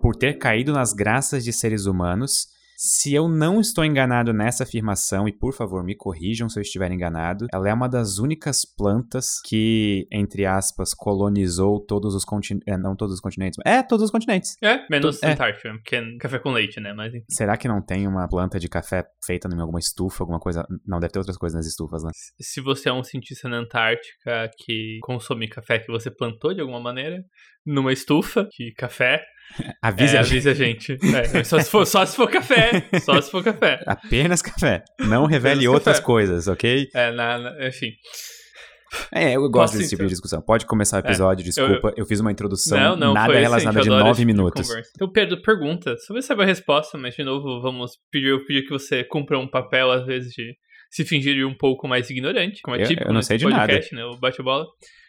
por 0.00 0.14
ter 0.16 0.38
caído 0.38 0.72
nas 0.72 0.92
graças 0.92 1.44
de 1.44 1.52
seres 1.52 1.86
humanos, 1.86 2.53
se 2.76 3.14
eu 3.14 3.28
não 3.28 3.60
estou 3.60 3.84
enganado 3.84 4.32
nessa 4.32 4.64
afirmação, 4.64 5.28
e 5.28 5.32
por 5.32 5.52
favor 5.52 5.84
me 5.84 5.94
corrijam 5.94 6.48
se 6.48 6.58
eu 6.58 6.62
estiver 6.62 6.90
enganado, 6.90 7.46
ela 7.52 7.68
é 7.68 7.74
uma 7.74 7.88
das 7.88 8.18
únicas 8.18 8.64
plantas 8.64 9.40
que, 9.46 10.06
entre 10.10 10.44
aspas, 10.46 10.94
colonizou 10.94 11.84
todos 11.84 12.14
os 12.14 12.24
continentes. 12.24 12.64
não 12.80 12.96
todos 12.96 13.14
os 13.14 13.20
continentes. 13.20 13.58
É, 13.64 13.82
todos 13.82 14.04
os 14.04 14.10
continentes. 14.10 14.56
É, 14.62 14.84
menos 14.90 15.22
é. 15.22 15.32
Antártica, 15.32 15.72
porque 15.74 15.96
é 15.96 16.16
café 16.18 16.38
com 16.38 16.50
leite, 16.50 16.80
né? 16.80 16.92
Mas 16.92 17.14
enfim. 17.14 17.24
Será 17.30 17.56
que 17.56 17.68
não 17.68 17.80
tem 17.80 18.06
uma 18.06 18.28
planta 18.28 18.58
de 18.58 18.68
café 18.68 19.04
feita 19.24 19.48
em 19.48 19.60
alguma 19.60 19.78
estufa, 19.78 20.22
alguma 20.22 20.40
coisa? 20.40 20.66
Não, 20.86 20.98
deve 20.98 21.12
ter 21.12 21.18
outras 21.18 21.36
coisas 21.36 21.56
nas 21.56 21.66
estufas, 21.66 22.02
né? 22.02 22.10
Se 22.40 22.60
você 22.60 22.88
é 22.88 22.92
um 22.92 23.04
cientista 23.04 23.48
na 23.48 23.58
Antártica 23.58 24.50
que 24.58 24.98
consome 25.02 25.48
café 25.48 25.78
que 25.78 25.90
você 25.90 26.10
plantou 26.10 26.52
de 26.54 26.60
alguma 26.60 26.80
maneira, 26.80 27.22
numa 27.64 27.92
estufa 27.92 28.46
de 28.50 28.72
café, 28.74 29.24
Avise 29.82 30.14
é, 30.16 30.18
a 30.18 30.20
avisa 30.22 30.50
a 30.50 30.54
gente. 30.54 30.96
É, 31.34 31.44
só, 31.44 31.58
se 31.60 31.70
for, 31.70 31.86
só 31.86 32.04
se 32.04 32.16
for 32.16 32.28
café. 32.30 32.88
Só 33.02 33.20
se 33.20 33.30
for 33.30 33.42
café. 33.44 33.80
Apenas 33.86 34.42
café. 34.42 34.82
Não 35.00 35.26
revele 35.26 35.60
Apenas 35.60 35.74
outras 35.74 35.96
café. 35.96 36.06
coisas, 36.06 36.48
ok? 36.48 36.88
É, 36.94 37.12
na, 37.12 37.38
na- 37.38 37.68
enfim. 37.68 37.92
É, 39.12 39.32
eu 39.36 39.40
gosto 39.50 39.72
Posso 39.72 39.78
desse 39.78 39.90
tipo 39.90 40.02
de 40.04 40.08
discussão. 40.10 40.40
Pode 40.40 40.66
começar 40.66 40.96
o 40.98 41.00
episódio, 41.00 41.44
desculpa. 41.44 41.92
Eu, 41.96 42.06
fiz 42.06 42.20
uma 42.20 42.30
introdução 42.30 42.78
Não, 42.78 42.96
não, 42.96 43.12
nada 43.14 43.32
relacionada 43.32 43.80
de 43.80 43.88
eu 43.88 43.98
nove 43.98 44.18
de 44.20 44.24
minutos. 44.24 44.68
conversa. 44.68 44.90
Então, 44.94 45.10
Pedro, 45.10 45.42
pergunta. 45.42 45.96
Você 45.96 46.22
sabe 46.22 46.42
a 46.42 46.46
resposta, 46.46 46.96
mas 46.96 47.14
de 47.16 47.24
novo, 47.24 47.60
vamos 47.60 47.92
pedir, 48.12 48.28
eu 48.28 48.44
pedir 48.46 48.62
que 48.62 48.70
você 48.70 49.02
cumpra 49.02 49.36
um 49.38 49.48
papel, 49.48 49.90
às 49.90 50.06
vezes, 50.06 50.32
de 50.32 50.54
se 50.90 51.04
fingir 51.04 51.34
de 51.34 51.44
um 51.44 51.54
pouco 51.56 51.88
mais 51.88 52.08
ignorante, 52.08 52.60
como 52.62 52.76
é 52.76 52.82
Eu- 52.82 52.86
típico 52.86 53.08
eu 53.08 53.12
não 53.12 53.16
nesse 53.16 53.28
sei 53.28 53.38
de 53.38 53.44
podcast, 53.48 53.94
né? 53.94 54.04
O 54.04 54.16
bate-bola. 54.16 54.64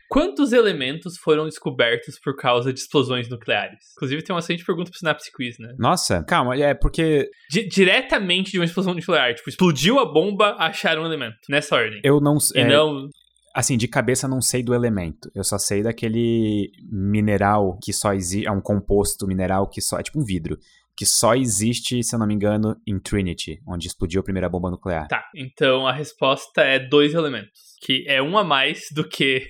Quantos 0.09 0.53
elementos 0.53 1.17
foram 1.17 1.45
descobertos 1.45 2.19
por 2.23 2.35
causa 2.35 2.71
de 2.71 2.79
explosões 2.79 3.27
nucleares? 3.29 3.79
Inclusive, 3.97 4.21
tem 4.23 4.33
uma 4.35 4.39
excelente 4.39 4.63
pergunta 4.65 4.89
pro 4.91 4.99
Synapse 4.99 5.31
Quiz, 5.31 5.57
né? 5.59 5.73
Nossa, 5.79 6.23
calma, 6.23 6.55
é 6.55 6.73
porque 6.73 7.29
Di- 7.49 7.67
diretamente 7.67 8.51
de 8.51 8.59
uma 8.59 8.65
explosão 8.65 8.93
nuclear. 8.93 9.33
Tipo, 9.33 9.49
explodiu 9.49 9.99
a 9.99 10.05
bomba, 10.05 10.55
acharam 10.59 11.03
um 11.03 11.05
elemento. 11.05 11.35
Nessa 11.49 11.75
ordem. 11.75 11.99
eu 12.03 12.19
não 12.19 12.37
E 12.53 12.59
é, 12.59 12.67
não. 12.67 13.09
Assim, 13.53 13.77
de 13.77 13.87
cabeça 13.87 14.27
não 14.27 14.41
sei 14.41 14.61
do 14.61 14.73
elemento. 14.75 15.31
Eu 15.33 15.43
só 15.43 15.57
sei 15.57 15.81
daquele 15.81 16.69
mineral 16.91 17.77
que 17.81 17.93
só 17.93 18.13
existe. 18.13 18.45
É 18.47 18.51
um 18.51 18.61
composto 18.61 19.25
mineral 19.25 19.67
que 19.69 19.81
só. 19.81 19.97
É 19.97 20.03
tipo 20.03 20.19
um 20.19 20.25
vidro. 20.25 20.57
Que 20.97 21.05
só 21.05 21.35
existe, 21.35 22.01
se 22.03 22.15
eu 22.15 22.19
não 22.19 22.25
me 22.27 22.33
engano, 22.33 22.75
em 22.87 22.97
Trinity, 22.99 23.59
onde 23.67 23.87
explodiu 23.87 24.21
a 24.21 24.23
primeira 24.23 24.47
bomba 24.49 24.71
nuclear. 24.71 25.07
Tá, 25.07 25.23
então 25.35 25.85
a 25.85 25.91
resposta 25.91 26.61
é 26.61 26.79
dois 26.79 27.13
elementos. 27.13 27.75
Que 27.81 28.05
é 28.07 28.21
um 28.21 28.37
a 28.37 28.43
mais 28.43 28.85
do 28.93 29.07
que 29.07 29.45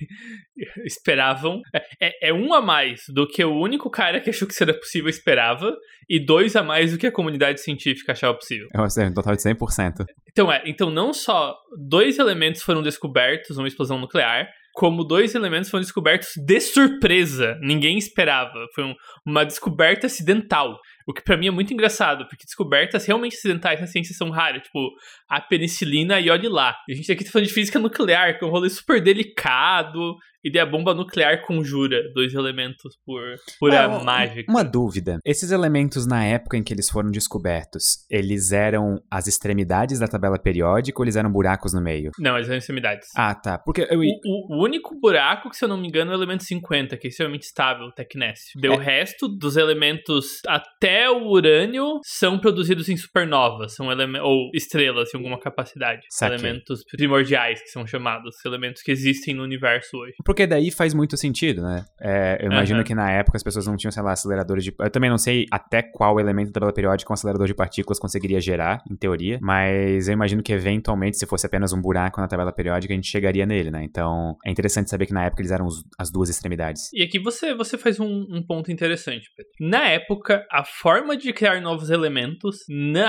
esperavam. 0.84 1.60
É, 1.74 2.08
é, 2.08 2.28
é 2.28 2.32
um 2.34 2.52
a 2.52 2.60
mais 2.60 3.02
do 3.08 3.26
que 3.26 3.44
o 3.44 3.54
único 3.54 3.90
cara 3.90 4.20
que 4.20 4.30
achou 4.30 4.46
que 4.48 4.54
era 4.62 4.74
possível 4.74 5.08
esperava. 5.08 5.74
E 6.08 6.24
dois 6.24 6.54
a 6.56 6.62
mais 6.62 6.92
do 6.92 6.98
que 6.98 7.06
a 7.06 7.12
comunidade 7.12 7.60
científica 7.60 8.12
achava 8.12 8.34
possível. 8.34 8.68
É 8.74 8.80
um 8.80 9.14
total 9.14 9.34
de 9.34 9.42
100%. 9.42 10.04
Então 10.30 10.52
é, 10.52 10.62
então 10.66 10.90
não 10.90 11.12
só 11.12 11.56
dois 11.88 12.18
elementos 12.18 12.62
foram 12.62 12.82
descobertos 12.82 13.56
numa 13.56 13.66
explosão 13.68 13.98
nuclear, 13.98 14.48
como 14.72 15.02
dois 15.04 15.34
elementos 15.34 15.70
foram 15.70 15.80
descobertos 15.82 16.28
de 16.36 16.60
surpresa. 16.60 17.56
Ninguém 17.62 17.96
esperava. 17.98 18.66
Foi 18.74 18.84
um- 18.84 18.94
uma 19.26 19.44
descoberta 19.44 20.06
acidental. 20.06 20.78
O 21.06 21.12
que 21.12 21.22
pra 21.22 21.36
mim 21.36 21.46
é 21.46 21.50
muito 21.52 21.72
engraçado, 21.72 22.26
porque 22.28 22.44
descobertas 22.44 23.06
realmente 23.06 23.36
acidentais 23.36 23.80
na 23.80 23.86
ciência 23.86 24.14
são 24.14 24.28
raras. 24.30 24.62
Tipo, 24.62 24.90
a 25.28 25.40
penicilina 25.40 26.18
e 26.20 26.28
olhe 26.30 26.48
lá. 26.48 26.76
A 26.90 26.92
gente 26.94 27.10
aqui 27.12 27.24
tá 27.24 27.30
falando 27.30 27.46
de 27.48 27.54
física 27.54 27.78
nuclear, 27.78 28.38
que 28.38 28.44
é 28.44 28.48
um 28.48 28.50
rolê 28.50 28.68
super 28.68 29.00
delicado. 29.00 30.16
E 30.44 30.50
daí 30.52 30.62
a 30.62 30.66
bomba 30.66 30.94
nuclear 30.94 31.44
conjura 31.44 32.00
dois 32.14 32.32
elementos 32.32 32.96
por 33.04 33.20
pura 33.58 33.76
É, 33.78 34.04
mágica. 34.04 34.50
Uma 34.52 34.62
dúvida. 34.62 35.18
Esses 35.24 35.50
elementos, 35.50 36.06
na 36.06 36.24
época 36.24 36.56
em 36.56 36.62
que 36.62 36.72
eles 36.72 36.88
foram 36.88 37.10
descobertos, 37.10 38.04
eles 38.08 38.52
eram 38.52 39.00
as 39.10 39.26
extremidades 39.26 39.98
da 39.98 40.06
tabela 40.06 40.38
periódica 40.38 41.00
ou 41.00 41.04
eles 41.04 41.16
eram 41.16 41.32
buracos 41.32 41.74
no 41.74 41.80
meio? 41.82 42.12
Não, 42.20 42.36
as 42.36 42.48
extremidades. 42.48 43.08
Ah, 43.16 43.34
tá. 43.34 43.58
Porque 43.58 43.88
eu. 43.90 43.98
O, 43.98 44.04
o- 44.04 44.56
o 44.60 44.64
único 44.64 44.94
buraco, 45.00 45.50
que 45.50 45.56
se 45.56 45.64
eu 45.64 45.68
não 45.68 45.76
me 45.76 45.88
engano, 45.88 46.12
é 46.12 46.14
o 46.14 46.18
elemento 46.18 46.44
50, 46.44 46.96
que 46.96 47.08
é 47.08 47.10
extremamente 47.10 47.42
estável, 47.42 47.90
Tecnésio. 47.90 48.52
Daí 48.60 48.70
É. 48.70 48.74
O 48.74 48.78
resto 48.78 49.26
dos 49.26 49.56
elementos 49.56 50.40
até 50.46 50.95
o 51.08 51.28
urânio 51.28 52.00
são 52.04 52.38
produzidos 52.38 52.88
em 52.88 52.96
supernovas, 52.96 53.74
são 53.74 53.86
ou 54.22 54.50
estrelas 54.54 55.12
em 55.12 55.16
alguma 55.16 55.38
capacidade. 55.38 56.02
Saquei. 56.10 56.36
Elementos 56.38 56.84
primordiais, 56.90 57.60
que 57.62 57.68
são 57.68 57.86
chamados, 57.86 58.36
elementos 58.44 58.82
que 58.82 58.90
existem 58.90 59.34
no 59.34 59.42
universo 59.42 59.96
hoje. 59.96 60.14
Porque 60.24 60.46
daí 60.46 60.70
faz 60.70 60.92
muito 60.94 61.16
sentido, 61.16 61.62
né? 61.62 61.84
É, 62.00 62.38
eu 62.40 62.46
imagino 62.50 62.78
Aham. 62.80 62.84
que 62.84 62.94
na 62.94 63.10
época 63.10 63.36
as 63.36 63.42
pessoas 63.42 63.66
não 63.66 63.76
tinham, 63.76 63.90
sei 63.92 64.02
lá, 64.02 64.12
aceleradores 64.12 64.64
de. 64.64 64.74
Eu 64.78 64.90
também 64.90 65.10
não 65.10 65.18
sei 65.18 65.46
até 65.50 65.82
qual 65.82 66.18
elemento 66.20 66.48
da 66.48 66.52
tabela 66.54 66.72
periódica 66.72 67.12
um 67.12 67.14
acelerador 67.14 67.46
de 67.46 67.54
partículas 67.54 67.98
conseguiria 67.98 68.40
gerar, 68.40 68.82
em 68.90 68.96
teoria. 68.96 69.38
Mas 69.40 70.08
eu 70.08 70.12
imagino 70.14 70.42
que 70.42 70.52
eventualmente, 70.52 71.16
se 71.16 71.26
fosse 71.26 71.46
apenas 71.46 71.72
um 71.72 71.80
buraco 71.80 72.20
na 72.20 72.28
tabela 72.28 72.52
periódica, 72.52 72.92
a 72.92 72.96
gente 72.96 73.08
chegaria 73.08 73.46
nele, 73.46 73.70
né? 73.70 73.82
Então 73.84 74.36
é 74.44 74.50
interessante 74.50 74.90
saber 74.90 75.06
que 75.06 75.12
na 75.14 75.24
época 75.24 75.42
eles 75.42 75.52
eram 75.52 75.66
os- 75.66 75.84
as 75.98 76.10
duas 76.10 76.28
extremidades. 76.28 76.90
E 76.92 77.02
aqui 77.02 77.18
você, 77.18 77.54
você 77.54 77.76
faz 77.78 77.98
um, 78.00 78.26
um 78.30 78.42
ponto 78.46 78.70
interessante, 78.70 79.30
Pedro. 79.36 79.52
Na 79.60 79.88
época, 79.88 80.46
a 80.50 80.64
forma 80.86 81.16
de 81.16 81.32
criar 81.32 81.60
novos 81.60 81.90
elementos 81.90 82.58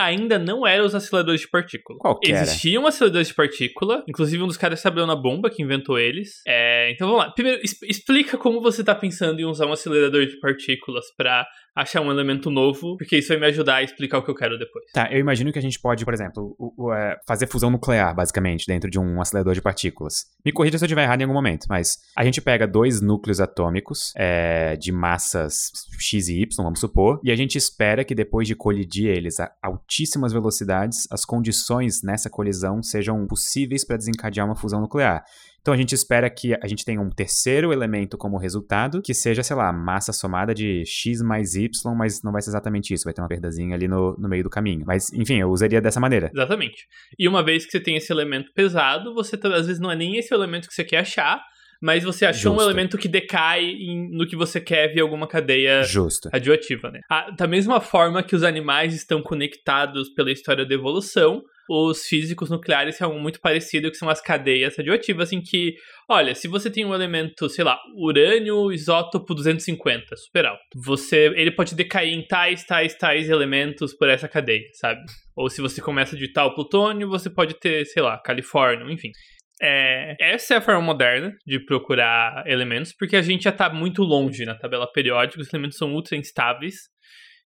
ainda 0.02 0.40
não 0.40 0.66
eram 0.66 0.84
os 0.84 0.96
aceleradores 0.96 1.42
de 1.42 1.48
partícula. 1.48 2.00
Qual 2.00 2.20
que 2.20 2.32
Existiam 2.32 2.82
era? 2.82 2.90
aceleradores 2.90 3.28
de 3.28 3.36
partícula, 3.36 4.04
inclusive 4.10 4.42
um 4.42 4.48
dos 4.48 4.58
caras 4.58 4.82
trabalhou 4.82 5.06
na 5.06 5.16
bomba 5.16 5.48
que 5.48 5.62
inventou 5.62 6.00
eles. 6.00 6.42
É, 6.48 6.90
então 6.92 7.08
vamos 7.08 7.24
lá. 7.24 7.32
Primeiro, 7.32 7.62
explica 7.64 8.36
como 8.36 8.62
você 8.62 8.82
está 8.82 8.96
pensando 8.96 9.40
em 9.40 9.46
usar 9.46 9.68
um 9.68 9.74
acelerador 9.74 10.26
de 10.26 10.40
partículas 10.40 11.06
para 11.16 11.46
achar 11.78 12.02
um 12.02 12.10
elemento 12.10 12.50
novo, 12.50 12.98
porque 12.98 13.18
isso 13.18 13.30
vai 13.30 13.38
me 13.38 13.46
ajudar 13.46 13.76
a 13.76 13.84
explicar 13.84 14.18
o 14.18 14.24
que 14.24 14.32
eu 14.32 14.36
quero 14.36 14.58
depois. 14.58 14.86
Tá, 14.92 15.12
eu 15.12 15.20
imagino 15.20 15.52
que 15.52 15.60
a 15.60 15.62
gente 15.62 15.80
pode, 15.80 16.04
por 16.04 16.14
exemplo, 16.14 16.56
o, 16.58 16.86
o, 16.86 16.94
é, 16.94 17.16
fazer 17.28 17.48
fusão 17.48 17.70
nuclear, 17.70 18.16
basicamente, 18.16 18.66
dentro 18.66 18.90
de 18.90 18.98
um 18.98 19.22
acelerador 19.22 19.54
de 19.54 19.62
partículas. 19.62 20.26
Me 20.44 20.52
corrija 20.52 20.78
se 20.80 20.84
eu 20.84 20.88
estiver 20.88 21.04
errado 21.04 21.22
em 21.22 21.26
algum 21.26 21.36
momento, 21.36 21.68
mas 21.70 21.98
a 22.16 22.24
gente 22.24 22.42
pega 22.42 22.68
dois 22.68 23.00
núcleos 23.00 23.40
atômicos 23.40 24.12
é, 24.18 24.76
de 24.76 24.92
massas 24.92 25.72
x 26.00 26.28
e 26.30 26.42
y, 26.42 26.64
vamos 26.64 26.80
supor, 26.80 27.20
e 27.24 27.32
a 27.32 27.36
gente 27.36 27.58
espera 27.58 28.04
que 28.04 28.16
depois 28.16 28.48
de 28.48 28.56
colidir 28.56 29.10
eles 29.10 29.40
a 29.40 29.52
altíssimas 29.62 30.34
velocidades, 30.34 31.08
as 31.12 31.26
condições 31.26 32.02
nessa 32.02 32.30
colisão 32.30 32.82
sejam 32.82 33.28
possíveis 33.28 33.86
para 33.86 33.98
desencadear 33.98 34.48
uma 34.48 34.56
fusão 34.56 34.82
nuclear. 34.82 35.24
Então 35.68 35.74
a 35.74 35.78
gente 35.78 35.94
espera 35.94 36.30
que 36.30 36.54
a 36.64 36.66
gente 36.66 36.86
tenha 36.86 37.02
um 37.02 37.10
terceiro 37.10 37.74
elemento 37.74 38.18
como 38.18 38.38
resultado, 38.38 39.02
que 39.02 39.14
seja, 39.14 39.44
sei 39.44 39.54
lá, 39.54 39.74
massa 39.74 40.14
somada 40.14 40.54
de 40.54 40.86
x 40.86 41.22
mais 41.22 41.56
y, 41.56 41.70
mas 41.94 42.24
não 42.24 42.32
vai 42.32 42.42
ser 42.42 42.52
exatamente 42.52 42.94
isso, 42.94 43.04
vai 43.04 43.14
ter 43.14 43.20
uma 43.20 43.28
perdazinha 43.28 43.76
ali 43.76 43.86
no, 43.86 44.16
no 44.18 44.30
meio 44.30 44.46
do 44.46 44.50
caminho. 44.50 44.86
Mas, 44.88 45.12
enfim, 45.12 45.42
eu 45.42 45.50
usaria 45.50 45.82
dessa 45.82 46.00
maneira. 46.00 46.32
Exatamente. 46.34 46.88
E 47.20 47.28
uma 47.28 47.44
vez 47.44 47.66
que 47.66 47.72
você 47.74 47.82
tem 47.82 47.98
esse 47.98 48.10
elemento 48.14 48.50
pesado, 48.54 49.14
você 49.14 49.38
às 49.44 49.68
vezes 49.68 49.82
não 49.82 49.92
é 49.92 49.96
nem 49.98 50.16
esse 50.16 50.34
elemento 50.34 50.70
que 50.70 50.74
você 50.74 50.86
quer 50.86 51.00
achar, 51.00 51.44
mas 51.82 52.04
você 52.04 52.26
achou 52.26 52.54
Justo. 52.54 52.60
um 52.60 52.70
elemento 52.70 52.98
que 52.98 53.08
decai 53.08 53.64
em, 53.64 54.10
no 54.12 54.28
que 54.28 54.36
você 54.36 54.60
quer 54.60 54.94
ver 54.94 55.02
alguma 55.02 55.28
cadeia 55.28 55.84
Justo. 55.84 56.30
radioativa, 56.30 56.92
né? 56.92 57.02
Ah, 57.10 57.30
da 57.32 57.48
mesma 57.48 57.80
forma 57.80 58.24
que 58.24 58.36
os 58.36 58.44
animais 58.44 58.94
estão 58.94 59.22
conectados 59.22 60.10
pela 60.14 60.32
história 60.32 60.66
da 60.66 60.74
evolução, 60.74 61.44
os 61.70 62.06
físicos 62.06 62.50
nucleares 62.50 62.96
são 62.96 63.20
muito 63.20 63.42
parecidos, 63.42 63.92
que 63.92 63.98
são 63.98 64.10
as 64.10 64.22
cadeias 64.22 64.78
radioativas, 64.78 65.34
em 65.34 65.42
que, 65.42 65.76
olha, 66.10 66.34
se 66.34 66.48
você 66.48 66.70
tem 66.70 66.86
um 66.86 66.96
elemento, 66.96 67.50
sei 67.50 67.64
lá, 67.64 67.78
urânio 67.96 68.72
isótopo 68.72 69.34
250, 69.34 70.16
super 70.16 70.46
alto, 70.46 70.62
você, 70.76 71.32
ele 71.36 71.52
pode 71.52 71.76
decair 71.76 72.14
em 72.14 72.26
tais, 72.26 72.64
tais, 72.64 72.96
tais 72.96 73.30
elementos 73.30 73.94
por 73.94 74.08
essa 74.10 74.28
cadeia, 74.28 74.68
sabe? 74.74 75.02
Ou 75.36 75.50
se 75.50 75.62
você 75.62 75.82
começa 75.82 76.16
de 76.16 76.32
tal 76.32 76.56
plutônio, 76.56 77.10
você 77.10 77.30
pode 77.30 77.54
ter, 77.56 77.86
sei 77.86 78.02
lá, 78.02 78.18
califórnio, 78.18 78.90
enfim. 78.90 79.12
É, 79.62 80.16
essa 80.20 80.54
é 80.54 80.58
a 80.58 80.62
forma 80.62 80.82
moderna 80.82 81.36
de 81.46 81.60
procurar 81.60 82.44
elementos, 82.46 82.94
porque 82.98 83.16
a 83.16 83.22
gente 83.22 83.44
já 83.44 83.50
está 83.50 83.70
muito 83.70 84.04
longe 84.04 84.46
na 84.46 84.56
tabela 84.56 84.92
periódica, 84.92 85.42
os 85.42 85.52
elementos 85.52 85.78
são 85.78 85.94
ultra 85.94 86.16
instáveis, 86.16 86.76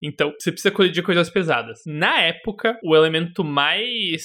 então, 0.02 0.34
você 0.40 0.52
precisa 0.52 0.72
colidir 0.72 1.04
coisas 1.04 1.30
pesadas. 1.30 1.80
Na 1.86 2.22
época, 2.22 2.78
o 2.84 2.96
elemento 2.96 3.44
mais 3.44 4.24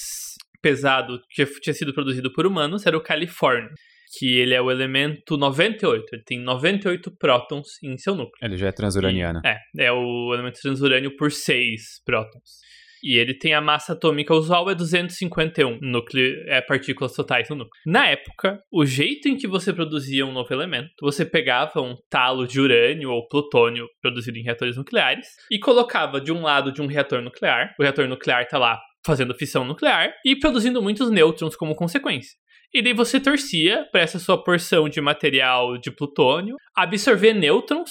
pesado 0.61 1.21
que 1.31 1.45
tinha 1.61 1.75
sido 1.75 1.95
produzido 1.95 2.33
por 2.33 2.47
humanos 2.47 2.87
era 2.87 2.97
o 2.97 3.03
Califórnio. 3.03 3.71
Que 4.19 4.39
ele 4.39 4.53
é 4.53 4.61
o 4.61 4.71
elemento 4.71 5.39
98. 5.39 6.05
Ele 6.13 6.23
tem 6.25 6.39
98 6.39 7.11
prótons 7.17 7.67
em 7.83 7.97
seu 7.97 8.15
núcleo. 8.15 8.35
Ele 8.43 8.59
já 8.59 8.69
é 8.69 8.73
transuraniano. 8.73 9.41
E, 9.43 9.49
é, 9.49 9.87
é 9.87 9.93
o 9.93 10.35
elemento 10.35 10.61
transurânio 10.61 11.17
por 11.17 11.33
6 11.33 12.03
prótons. 12.05 12.61
E 13.03 13.19
ele 13.19 13.35
tem 13.35 13.53
a 13.53 13.61
massa 13.61 13.95
atômica 13.95 14.35
usual 14.35 14.71
é 14.71 14.75
251 14.75 15.79
núcleo, 15.81 16.45
é 16.47 16.61
partículas 16.61 17.13
totais 17.13 17.49
no 17.49 17.57
núcleo. 17.57 17.83
Na 17.85 18.07
época, 18.07 18.63
o 18.71 18.87
jeito 18.87 19.29
em 19.29 19.37
que 19.37 19.49
você 19.49 19.73
produzia 19.73 20.25
um 20.25 20.33
novo 20.33 20.53
elemento, 20.53 20.93
você 21.01 21.25
pegava 21.25 21.81
um 21.81 21.97
talo 22.09 22.47
de 22.47 22.61
urânio 22.61 23.11
ou 23.11 23.27
plutônio 23.27 23.89
produzido 24.01 24.39
em 24.39 24.43
reatores 24.43 24.77
nucleares 24.77 25.27
e 25.51 25.59
colocava 25.59 26.21
de 26.21 26.33
um 26.33 26.43
lado 26.43 26.73
de 26.73 26.81
um 26.81 26.87
reator 26.87 27.21
nuclear. 27.21 27.75
O 27.79 27.83
reator 27.83 28.07
nuclear 28.07 28.43
está 28.43 28.59
lá 28.59 28.81
fazendo 29.05 29.35
fissão 29.35 29.65
nuclear 29.65 30.15
e 30.25 30.37
produzindo 30.37 30.81
muitos 30.81 31.11
nêutrons 31.11 31.57
como 31.57 31.75
consequência. 31.75 32.37
E 32.73 32.81
daí 32.81 32.95
você 32.95 33.21
torcia 33.21 33.87
para 33.93 34.01
essa 34.01 34.19
sua 34.19 34.43
porção 34.43 34.89
de 34.89 35.01
material 35.01 35.77
de 35.77 35.91
plutônio 35.91 36.57
absorver 36.75 37.35
nêutrons 37.35 37.91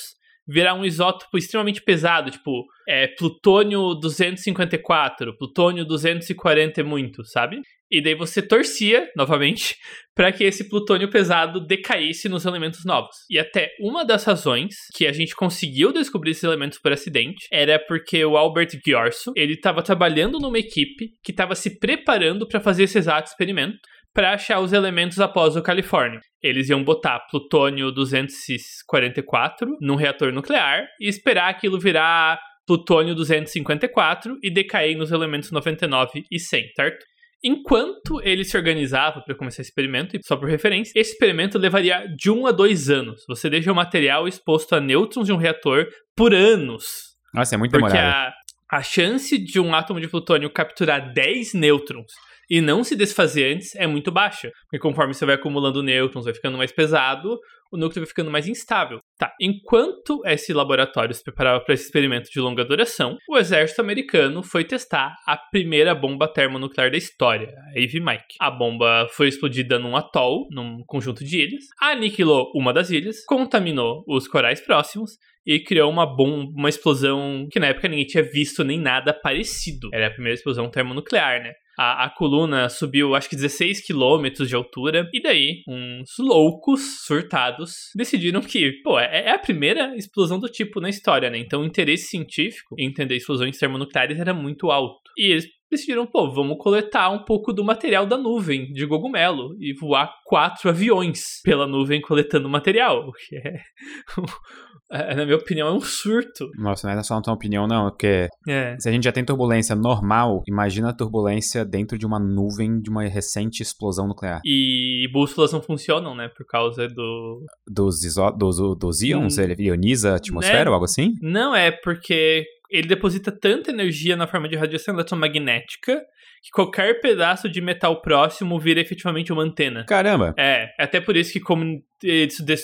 virar 0.52 0.74
um 0.74 0.84
isótopo 0.84 1.38
extremamente 1.38 1.82
pesado, 1.82 2.30
tipo, 2.30 2.66
é, 2.88 3.08
plutônio 3.08 3.94
254, 3.96 5.38
plutônio 5.38 5.86
240 5.86 6.82
e 6.82 6.84
muito, 6.84 7.24
sabe? 7.26 7.62
E 7.90 8.02
daí 8.02 8.16
você 8.16 8.42
torcia, 8.42 9.10
novamente, 9.18 9.76
para 10.16 10.32
que 10.32 10.44
esse 10.44 10.70
plutônio 10.70 11.10
pesado 11.10 11.66
decaísse 11.66 12.30
nos 12.30 12.46
elementos 12.46 12.86
novos. 12.86 13.16
E 13.30 13.38
até 13.38 13.70
uma 13.80 14.06
das 14.06 14.24
razões 14.24 14.76
que 14.96 15.08
a 15.08 15.12
gente 15.12 15.36
conseguiu 15.36 15.92
descobrir 15.92 16.32
esses 16.32 16.44
elementos 16.44 16.80
por 16.80 16.92
acidente 16.92 17.48
era 17.52 17.80
porque 17.80 18.24
o 18.24 18.38
Albert 18.38 18.80
Ghiorso, 18.86 19.34
ele 19.36 19.54
estava 19.54 19.82
trabalhando 19.82 20.40
numa 20.40 20.60
equipe 20.60 21.12
que 21.24 21.32
estava 21.32 21.56
se 21.56 21.80
preparando 21.80 22.48
para 22.48 22.62
fazer 22.62 22.84
esse 22.84 22.98
exato 22.98 23.30
experimento 23.30 23.80
para 24.14 24.34
achar 24.34 24.60
os 24.60 24.74
elementos 24.74 25.20
após 25.20 25.56
o 25.56 25.62
Califórnio. 25.62 26.20
Eles 26.42 26.70
iam 26.70 26.84
botar 26.84 27.20
plutônio 27.30 27.92
244 27.92 29.78
num 29.80 29.96
reator 29.96 30.32
nuclear 30.32 30.86
e 31.00 31.08
esperar 31.08 31.50
aquilo 31.50 31.80
virar 31.80 32.40
plutônio 32.66 33.16
254 33.16 34.38
e 34.42 34.52
decair 34.52 34.98
nos 34.98 35.12
elementos 35.12 35.52
99 35.52 36.24
e 36.32 36.40
100, 36.40 36.72
certo? 36.76 37.06
Enquanto 37.44 38.22
ele 38.24 38.44
se 38.44 38.56
organizava 38.56 39.20
para 39.22 39.34
começar 39.34 39.62
esse 39.62 39.72
experimento, 39.72 40.16
e 40.16 40.20
só 40.24 40.38
por 40.38 40.48
referência, 40.48 40.94
esse 40.96 41.14
experimento 41.14 41.58
levaria 41.58 42.06
de 42.16 42.30
um 42.30 42.46
a 42.46 42.52
dois 42.52 42.88
anos. 42.88 43.24
Você 43.28 43.50
deixa 43.50 43.72
o 43.72 43.76
material 43.76 44.28
exposto 44.28 44.76
a 44.76 44.80
nêutrons 44.80 45.26
de 45.26 45.34
um 45.34 45.38
reator 45.38 45.88
por 46.16 46.36
anos. 46.36 47.12
Nossa, 47.34 47.56
é 47.56 47.58
muito 47.58 47.72
demorado. 47.72 47.94
Porque 47.94 48.06
a, 48.06 48.32
a 48.72 48.82
chance 48.82 49.38
de 49.38 49.60
um 49.60 49.76
átomo 49.76 50.00
de 50.00 50.08
plutônio 50.08 50.50
capturar 50.50 51.12
10 51.14 51.54
nêutrons 51.54 52.14
e 52.50 52.60
não 52.60 52.84
se 52.84 52.98
desfazer 52.98 53.56
antes 53.56 53.76
é 53.76 53.88
muito 53.88 54.12
baixa. 54.12 54.52
Porque 54.64 54.80
conforme 54.80 55.14
você 55.14 55.26
vai 55.26 55.36
acumulando 55.36 55.82
nêutrons, 55.82 56.26
vai 56.26 56.34
ficando 56.34 56.58
mais 56.58 56.72
pesado, 56.72 57.40
o 57.72 57.78
núcleo 57.78 58.02
vai 58.02 58.08
ficando 58.08 58.30
mais 58.30 58.48
instável. 58.48 59.00
Tá, 59.18 59.34
enquanto 59.40 60.22
esse 60.26 60.52
laboratório 60.52 61.16
se 61.16 61.24
preparava 61.24 61.62
para 61.62 61.74
esse 61.74 61.86
experimento 61.86 62.30
de 62.30 62.40
longa 62.42 62.66
duração, 62.66 63.18
o 63.30 63.38
exército 63.38 63.80
americano 63.80 64.44
foi 64.44 64.66
testar 64.66 65.16
a 65.26 65.38
primeira 65.38 65.96
bomba 65.96 66.28
termonuclear 66.28 66.92
da 66.92 66.98
história, 66.98 67.54
a 67.74 67.80
Ivy 67.80 68.02
Mike. 68.02 68.36
A 68.40 68.52
bomba 68.52 69.08
foi 69.12 69.30
explodida 69.30 69.80
num 69.80 69.96
atol, 69.96 70.48
num 70.52 70.84
conjunto 70.86 71.24
de 71.24 71.40
ilhas, 71.40 71.64
aniquilou 71.82 72.52
uma 72.54 72.74
das 72.74 72.90
ilhas, 72.90 73.24
contaminou 73.26 74.04
os 74.06 74.28
corais 74.28 74.60
próximos 74.60 75.12
e 75.46 75.60
criou 75.60 75.90
uma 75.90 76.06
bomba, 76.06 76.52
uma 76.56 76.70
explosão 76.70 77.48
que 77.52 77.60
na 77.60 77.68
época 77.68 77.88
ninguém 77.88 78.06
tinha 78.06 78.24
visto 78.24 78.64
nem 78.64 78.80
nada 78.80 79.14
parecido. 79.14 79.90
Era 79.94 80.08
a 80.08 80.12
primeira 80.12 80.36
explosão 80.36 80.70
termonuclear, 80.70 81.42
né? 81.42 81.54
A, 81.80 82.06
a 82.06 82.10
coluna 82.10 82.70
subiu, 82.70 83.16
acho 83.16 83.30
que 83.30 83.36
16 83.36 83.86
quilômetros 83.86 84.48
de 84.48 84.56
altura. 84.56 85.10
E 85.14 85.22
daí, 85.22 85.64
uns 85.68 86.12
loucos 86.20 87.06
surtados 87.06 87.74
decidiram 87.96 88.42
que, 88.42 88.74
pô, 88.84 89.00
é, 89.00 89.26
é, 89.26 89.32
a 89.32 89.40
primeira 89.40 89.96
explosão 89.96 90.40
do 90.40 90.48
tipo 90.48 90.80
na 90.80 90.90
história, 90.90 91.30
né? 91.30 91.38
Então 91.38 91.62
o 91.62 91.66
interesse 91.66 92.08
científico 92.08 92.76
em 92.78 92.88
entender 92.88 93.16
explosões 93.16 93.58
termonucleares 93.58 94.20
era 94.20 94.34
muito 94.34 94.70
alto. 94.70 95.02
E 95.18 95.32
eles 95.32 95.48
decidiram, 95.72 96.06
pô, 96.06 96.30
vamos 96.30 96.58
coletar 96.58 97.10
um 97.10 97.24
pouco 97.24 97.54
do 97.54 97.64
material 97.64 98.06
da 98.06 98.18
nuvem 98.18 98.72
de 98.74 98.86
Gogumelo 98.86 99.56
e 99.58 99.74
voar 99.74 100.14
quatro 100.26 100.70
aviões 100.70 101.42
pela 101.44 101.66
nuvem 101.66 102.02
coletando 102.02 102.50
material, 102.50 103.08
o 103.08 103.14
que 103.14 103.38
é, 103.38 103.62
na 104.92 105.26
minha 105.26 105.38
opinião, 105.38 105.68
é 105.68 105.72
um 105.72 105.82
surto. 105.82 106.50
Nossa, 106.58 106.88
não 106.88 107.00
é 107.00 107.04
só 107.04 107.16
na 107.16 107.22
tua 107.22 107.34
opinião, 107.34 107.68
não, 107.68 107.90
porque 107.90 108.28
é. 108.48 108.76
se 108.80 108.90
a 108.90 108.92
gente 108.92 109.04
já 109.04 109.12
tem 109.12 109.24
turbulência 109.24 109.76
normal, 109.76 110.44
imagina 110.48 110.90
a 110.90 110.94
turbulência 110.94 111.64
dentro 111.64 111.98
de 111.98 112.06
uma 112.06 112.20
nuvem 112.20 112.82
de 112.82 112.90
uma 112.90 113.04
recente 113.04 113.62
explosão 113.62 114.08
nuclear. 114.08 114.42
E 114.46 115.08
bússolas 115.14 115.54
não 115.54 115.62
funcionam, 115.62 116.16
né, 116.16 116.30
por 116.36 116.46
causa 116.46 116.88
do... 116.88 117.46
Dos, 117.68 118.04
iso... 118.04 118.30
dos, 118.32 118.58
dos 118.78 119.02
íons? 119.02 119.38
Hum. 119.38 119.42
Ele 119.42 119.64
ioniza 119.64 120.14
a 120.14 120.16
atmosfera 120.16 120.66
é. 120.66 120.68
ou 120.68 120.74
algo 120.74 120.86
assim? 120.86 121.14
Não, 121.22 121.56
é 121.56 121.72
porque 121.72 122.46
ele 122.70 122.88
deposita 122.88 123.32
tanta 123.32 123.72
energia 123.72 124.16
na 124.16 124.28
forma 124.28 124.48
de 124.48 124.56
radiação 124.56 124.94
eletromagnética 124.94 126.02
que 126.42 126.50
qualquer 126.52 127.00
pedaço 127.02 127.48
de 127.48 127.62
metal 127.62 128.02
próximo 128.02 128.60
vira 128.60 128.82
efetivamente 128.82 129.32
uma 129.32 129.44
antena. 129.44 129.86
Caramba! 129.86 130.34
É, 130.38 130.70
até 130.80 131.00
por 131.00 131.16
isso 131.16 131.32
que 131.32 131.40
como 131.40 131.82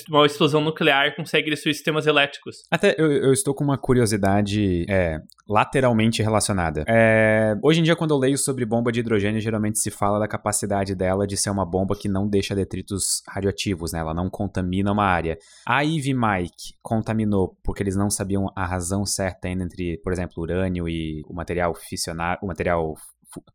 uma 0.10 0.26
explosão 0.26 0.62
nuclear 0.62 1.16
consegue 1.16 1.52
destruir 1.52 1.76
sistemas 1.76 2.08
elétricos. 2.08 2.58
Até 2.72 2.96
eu, 2.98 3.12
eu 3.12 3.32
estou 3.32 3.54
com 3.54 3.64
uma 3.64 3.78
curiosidade 3.78 4.84
é, 4.90 5.20
lateralmente 5.48 6.24
relacionada. 6.24 6.84
É, 6.88 7.56
hoje 7.62 7.80
em 7.80 7.84
dia, 7.84 7.96
quando 7.96 8.12
eu 8.12 8.18
leio 8.18 8.38
sobre 8.38 8.66
bomba 8.66 8.92
de 8.92 9.00
hidrogênio, 9.00 9.40
geralmente 9.40 9.78
se 9.78 9.92
fala 9.92 10.20
da 10.20 10.28
capacidade 10.28 10.96
dela 10.96 11.28
de 11.28 11.38
ser 11.38 11.52
uma 11.52 11.66
bomba 11.66 11.96
que 11.96 12.10
não 12.10 12.28
deixa 12.28 12.56
detritos 12.56 13.22
radioativos, 13.30 13.92
né? 13.92 14.00
Ela 14.00 14.14
não 14.14 14.30
contamina 14.30 14.92
uma 14.92 15.06
área. 15.06 15.38
A 15.68 15.82
Ivy 15.82 16.16
Mike 16.16 16.74
contaminou 16.82 17.56
porque 17.64 17.84
eles 17.84 17.96
não 17.96 18.10
sabiam 18.10 18.48
a 18.56 18.66
razão 18.66 19.06
certa 19.06 19.48
ainda 19.48 19.64
entre, 19.64 20.00
por 20.04 20.12
exemplo, 20.12 20.42
urânio 20.42 20.90
e 20.90 21.22
o 21.28 21.34
material 21.36 21.76
fissionar, 21.76 22.40
o 22.42 22.48
material 22.48 22.96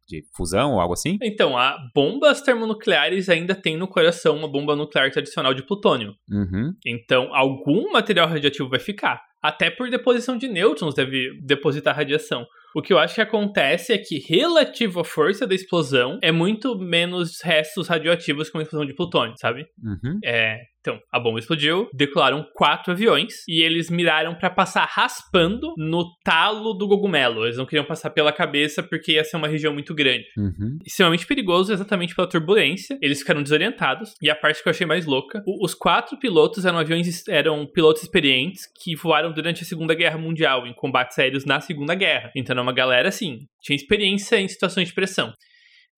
de 0.09 0.23
fusão 0.37 0.73
ou 0.73 0.81
algo 0.81 0.95
assim? 0.95 1.19
Então, 1.23 1.57
a 1.57 1.77
bombas 1.95 2.41
termonucleares 2.41 3.29
ainda 3.29 3.55
tem 3.55 3.77
no 3.77 3.89
coração 3.89 4.37
uma 4.37 4.49
bomba 4.49 4.77
nuclear 4.77 5.11
tradicional 5.11 5.55
de 5.55 5.65
plutônio. 5.65 6.15
Uhum. 6.31 6.73
Então, 6.87 7.35
algum 7.35 7.93
material 7.93 8.29
radioativo 8.29 8.69
vai 8.69 8.81
ficar. 8.81 9.23
Até 9.43 9.71
por 9.71 9.91
deposição 9.91 10.37
de 10.39 10.47
nêutrons 10.47 10.95
deve 10.95 11.39
depositar 11.43 11.97
radiação. 11.97 12.47
O 12.75 12.81
que 12.81 12.93
eu 12.93 12.99
acho 12.99 13.17
que 13.17 13.21
acontece 13.21 13.93
é 13.93 13.99
que, 13.99 14.19
relativo 14.19 15.01
à 15.01 15.05
força 15.05 15.47
da 15.47 15.55
explosão, 15.55 16.19
é 16.23 16.33
muito 16.33 16.79
menos 16.79 17.41
restos 17.43 17.89
radioativos 17.89 18.49
que 18.49 18.57
uma 18.57 18.62
explosão 18.62 18.87
de 18.87 18.95
plutônio, 18.95 19.35
sabe? 19.37 19.67
Uhum. 19.83 20.19
É, 20.25 20.59
então, 20.83 21.01
a 21.12 21.21
bomba 21.21 21.39
explodiu, 21.39 21.89
decolaram 21.95 22.45
quatro 22.55 22.93
aviões 22.93 23.47
e 23.49 23.62
eles 23.62 23.89
miraram 23.89 24.35
para 24.35 24.51
passar 24.51 24.85
raspando 24.85 25.73
no 25.79 26.05
talo 26.25 26.75
do 26.75 26.89
cogumelo. 26.89 27.45
Eles 27.45 27.57
não 27.57 27.65
queriam 27.65 27.85
passar 27.85 28.11
pela 28.11 28.33
cabeça 28.33 28.83
porque 28.83 29.12
ia 29.12 29.23
ser 29.23 29.37
uma 29.37 29.47
região 29.47 29.73
muito 29.73 29.95
grande. 29.95 30.25
Uhum. 30.37 30.79
Extremamente 30.85 31.25
perigoso, 31.25 31.73
exatamente 31.73 32.17
pela 32.17 32.29
turbulência. 32.29 32.99
Eles 33.01 33.21
ficaram 33.21 33.45
desorientados. 33.45 34.12
E 34.21 34.29
a 34.29 34.35
parte 34.35 34.61
que 34.61 34.69
eu 34.69 34.73
achei 34.73 34.87
mais 34.87 35.07
louca: 35.07 35.41
os 35.62 35.73
quatro 35.73 36.19
pilotos 36.19 36.67
eram 36.67 36.79
aviões, 36.79 37.29
eram 37.29 37.65
pilotos 37.65 38.03
experientes 38.03 38.62
que 38.83 38.97
voaram 38.97 39.33
durante 39.33 39.62
a 39.62 39.67
Segunda 39.67 39.95
Guerra 39.95 40.19
Mundial, 40.19 40.67
em 40.67 40.75
combates 40.75 41.17
aéreos 41.17 41.45
na 41.45 41.61
Segunda 41.61 41.95
Guerra. 41.95 42.33
Então 42.35 42.55
era 42.55 42.62
uma 42.62 42.73
galera 42.73 43.09
assim, 43.09 43.47
tinha 43.61 43.77
experiência 43.77 44.41
em 44.41 44.49
situações 44.49 44.89
de 44.89 44.95
pressão. 44.95 45.33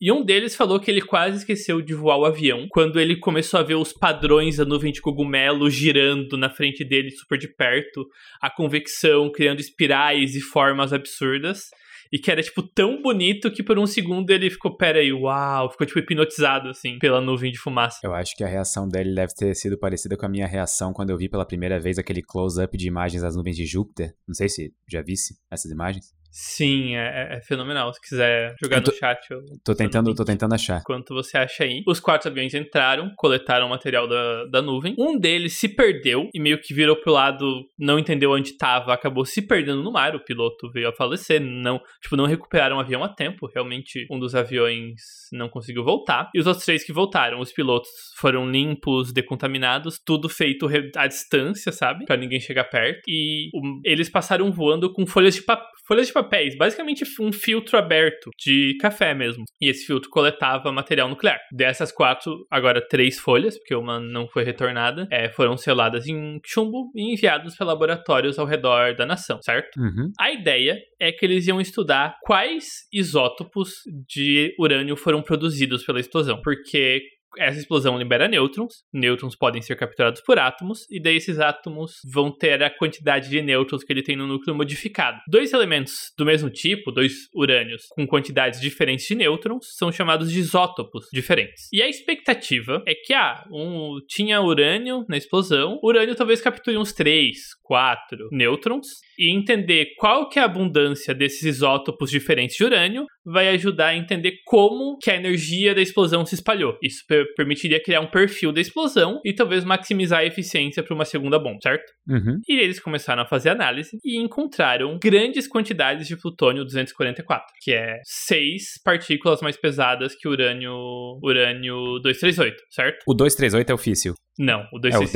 E 0.05 0.13
um 0.13 0.23
deles 0.23 0.55
falou 0.55 0.79
que 0.79 0.91
ele 0.91 1.01
quase 1.01 1.39
esqueceu 1.39 1.81
de 1.81 1.95
voar 1.95 2.19
o 2.19 2.27
avião 2.27 2.67
quando 2.69 3.01
ele 3.01 3.17
começou 3.17 3.59
a 3.59 3.63
ver 3.63 3.77
os 3.77 3.91
padrões 3.91 4.59
da 4.59 4.65
nuvem 4.67 4.93
de 4.93 5.01
cogumelo 5.01 5.71
girando 5.71 6.37
na 6.37 6.51
frente 6.51 6.85
dele 6.85 7.11
super 7.11 7.39
de 7.39 7.49
perto, 7.49 8.07
a 8.39 8.51
convecção 8.51 9.33
criando 9.33 9.61
espirais 9.61 10.37
e 10.37 10.43
formas 10.43 10.93
absurdas. 10.93 11.71
E 12.13 12.19
que 12.19 12.31
era, 12.31 12.43
tipo, 12.43 12.63
tão 12.63 13.01
bonito 13.01 13.51
que 13.51 13.63
por 13.63 13.79
um 13.79 13.87
segundo 13.87 14.29
ele 14.29 14.51
ficou, 14.51 14.77
pera 14.77 14.99
aí, 14.99 15.11
uau, 15.11 15.71
ficou, 15.71 15.87
tipo, 15.87 15.99
hipnotizado, 16.01 16.69
assim, 16.69 16.99
pela 16.99 17.19
nuvem 17.19 17.51
de 17.51 17.59
fumaça. 17.59 18.01
Eu 18.05 18.15
acho 18.15 18.37
que 18.37 18.45
a 18.45 18.47
reação 18.47 18.87
dele 18.87 19.15
deve 19.15 19.33
ter 19.35 19.55
sido 19.55 19.79
parecida 19.79 20.19
com 20.19 20.27
a 20.27 20.29
minha 20.29 20.47
reação 20.47 20.93
quando 20.93 21.11
eu 21.11 21.17
vi 21.17 21.31
pela 21.31 21.47
primeira 21.47 21.81
vez 21.81 21.99
aquele 21.99 22.23
close-up 22.23 22.77
de 22.77 22.87
imagens 22.87 23.23
das 23.23 23.35
nuvens 23.35 23.57
de 23.57 23.65
Júpiter. 23.65 24.15
Não 24.29 24.35
sei 24.35 24.51
se 24.51 24.71
já 24.87 25.01
visse 25.01 25.35
essas 25.51 25.73
imagens. 25.73 26.13
Sim, 26.37 26.97
é, 26.97 27.37
é 27.37 27.41
fenomenal. 27.43 27.95
Se 27.95 28.01
quiser 28.01 28.57
jogar 28.61 28.81
tô- 28.83 28.91
no 28.91 28.97
chat, 28.97 29.21
eu 29.31 29.39
Tô 29.65 29.73
tentando, 29.73 30.13
tô 30.17 30.25
tentando 30.25 30.53
achar. 30.53 30.83
Quanto 30.83 31.15
você 31.15 31.39
acha 31.39 31.63
aí? 31.63 31.81
Os 31.87 32.01
quatro 32.01 32.29
aviões 32.29 32.53
entraram, 32.55 33.13
coletaram 33.17 33.67
o 33.67 33.71
material 33.71 34.09
da, 34.09 34.45
da 34.47 34.61
nuvem. 34.61 34.97
Um 34.99 35.17
deles 35.17 35.53
se 35.57 35.69
perdeu 35.69 36.29
e 36.35 36.41
meio 36.41 36.61
que 36.61 36.75
virou 36.75 36.97
pro 36.97 37.13
lado, 37.13 37.65
não 37.79 38.01
entendeu 38.01 38.33
onde 38.33 38.49
estava, 38.51 38.93
acabou 38.93 39.25
se 39.25 39.43
perdendo 39.47 39.81
no 39.85 39.93
mar. 39.93 40.17
O 40.17 40.25
piloto 40.25 40.69
veio 40.73 40.89
a 40.89 40.93
falecer, 40.93 41.41
não, 41.41 41.81
tipo, 42.03 42.17
não 42.17 42.27
recuperaram 42.27 42.79
o 42.79 42.81
avião 42.81 43.05
a 43.05 43.09
tempo. 43.09 43.49
Realmente, 43.55 44.05
um 44.11 44.19
dos 44.19 44.35
aviões 44.35 44.95
não 45.33 45.49
conseguiu 45.49 45.85
voltar. 45.85 46.31
E 46.35 46.41
os 46.41 46.49
outros 46.49 46.65
três 46.65 46.83
que 46.85 46.93
voltaram, 46.93 47.39
os 47.39 47.53
pilotos 47.53 47.89
foram 48.19 48.51
limpos, 48.51 49.13
decontaminados, 49.13 50.01
tudo 50.05 50.29
feito 50.29 50.67
à 50.97 51.07
distância, 51.07 51.71
sabe? 51.71 52.07
Pra 52.07 52.17
ninguém 52.17 52.41
chegar 52.41 52.65
perto. 52.65 53.03
E 53.07 53.51
o- 53.55 53.81
eles 53.85 54.09
passaram 54.11 54.51
voando 54.51 54.93
com 54.93 55.07
folhas 55.07 55.37
de 55.37 55.43
papel. 55.43 55.65
Folhas 55.87 56.07
de 56.07 56.15
papéis, 56.25 56.57
basicamente 56.57 57.05
um 57.21 57.33
filtro 57.33 57.79
aberto 57.79 58.31
de 58.39 58.77
café 58.81 59.15
mesmo. 59.15 59.45
E 59.61 59.69
esse 59.69 59.87
filtro 59.87 60.11
coletava 60.11 60.73
material 60.73 61.09
nuclear. 61.09 61.39
Dessas 61.53 61.93
quatro, 61.93 62.47
agora 62.51 62.87
três 62.87 63.19
folhas, 63.19 63.59
porque 63.59 63.75
uma 63.75 64.01
não 64.01 64.27
foi 64.29 64.45
retornada, 64.45 65.07
é, 65.11 65.29
foram 65.29 65.57
seladas 65.57 66.07
em 66.07 66.41
chumbo 66.45 66.91
e 66.95 67.13
enviados 67.13 67.57
para 67.57 67.67
laboratórios 67.67 68.39
ao 68.39 68.47
redor 68.47 68.95
da 68.95 69.07
nação, 69.07 69.41
certo? 69.43 69.79
Uhum. 69.79 70.11
A 70.19 70.33
ideia 70.33 70.79
é 71.01 71.13
que 71.13 71.25
eles 71.25 71.47
iam 71.47 71.61
estudar 71.61 72.17
quais 72.23 72.65
isótopos 72.93 73.71
de 74.09 74.55
urânio 74.59 74.97
foram 74.97 75.23
produzidos 75.23 75.85
pela 75.85 76.01
explosão, 76.01 76.41
porque 76.43 77.03
essa 77.39 77.59
explosão 77.59 77.99
libera 77.99 78.29
nêutrons, 78.29 78.85
nêutrons 78.93 79.37
podem 79.37 79.63
ser 79.63 79.77
capturados 79.77 80.21
por 80.21 80.39
átomos, 80.39 80.87
e 80.91 81.01
daí 81.01 81.17
esses 81.17 81.39
átomos 81.39 81.93
vão 82.13 82.31
ter 82.31 82.63
a 82.63 82.71
quantidade 82.71 83.29
de 83.29 83.43
nêutrons 83.43 83.85
que 83.85 83.93
ele 83.93 84.03
tem 84.03 84.17
no 84.17 84.27
núcleo 84.27 84.55
modificado. 84.55 85.19
Dois 85.29 85.53
elementos 85.53 86.13
do 86.17 86.25
mesmo 86.25 86.51
tipo, 86.51 86.91
dois 86.91 87.13
urânios 87.35 87.83
com 87.95 88.07
quantidades 88.07 88.61
diferentes 88.61 89.07
de 89.07 89.15
nêutrons, 89.15 89.67
são 89.77 89.91
chamados 89.91 90.31
de 90.31 90.39
isótopos 90.39 91.07
diferentes. 91.13 91.69
E 91.73 91.83
a 91.83 91.89
expectativa 91.89 92.83
é 92.87 92.95
que, 92.95 93.13
ah, 93.13 93.45
um, 93.51 93.99
tinha 94.09 94.41
urânio 94.41 95.05
na 95.09 95.17
explosão, 95.17 95.79
urânio 95.83 96.15
talvez 96.15 96.41
capture 96.41 96.77
uns 96.77 96.93
3, 96.93 97.37
4 97.63 98.29
nêutrons, 98.31 98.87
e 99.19 99.35
entender 99.35 99.89
qual 99.99 100.29
que 100.29 100.39
é 100.39 100.43
a 100.43 100.47
abundância 100.47 101.15
desses 101.15 101.43
isótopos 101.43 102.11
diferentes 102.11 102.57
de 102.57 102.65
urânio 102.65 103.05
vai 103.25 103.49
ajudar 103.49 103.89
a 103.89 103.97
entender 103.97 104.33
como 104.45 104.99
que 105.03 105.11
a 105.11 105.17
energia 105.17 105.75
da 105.75 105.81
explosão 105.81 106.27
se 106.27 106.35
espalhou. 106.35 106.77
Isso 106.83 106.99
per- 107.09 107.27
permitiria 107.37 107.83
criar 107.83 108.01
um 108.01 108.07
perfil 108.11 108.53
da 108.53 108.61
explosão 108.61 109.19
e 109.25 109.33
talvez 109.33 109.65
maximizar 109.65 110.21
a 110.21 110.25
eficiência 110.27 110.83
para 110.83 110.95
uma 110.95 111.05
segunda 111.07 111.39
bomba, 111.39 111.59
certo? 111.63 111.85
Uhum. 112.09 112.39
E 112.49 112.59
eles 112.61 112.79
começaram 112.81 113.23
a 113.23 113.27
fazer 113.27 113.49
análise 113.51 113.97
e 114.05 114.19
encontraram 114.21 114.99
grandes 115.03 115.49
quantidades 115.49 116.07
de 116.07 116.17
plutônio 116.21 116.65
244, 116.65 117.47
que 117.63 117.73
é 117.73 118.01
seis 118.05 118.65
partículas 118.85 119.41
mais 119.41 119.57
pesadas 119.57 120.15
que 120.15 120.29
o 120.29 120.31
urânio, 120.33 120.75
urânio 121.23 121.99
238, 122.03 122.57
certo? 122.71 122.99
O 123.07 123.15
238 123.15 123.71
é 123.71 123.75
o 123.75 123.79
físsil. 123.79 124.15
Não, 124.39 124.61
o 124.73 124.77
É 124.77 124.79
o 124.79 124.81
235. 124.81 125.07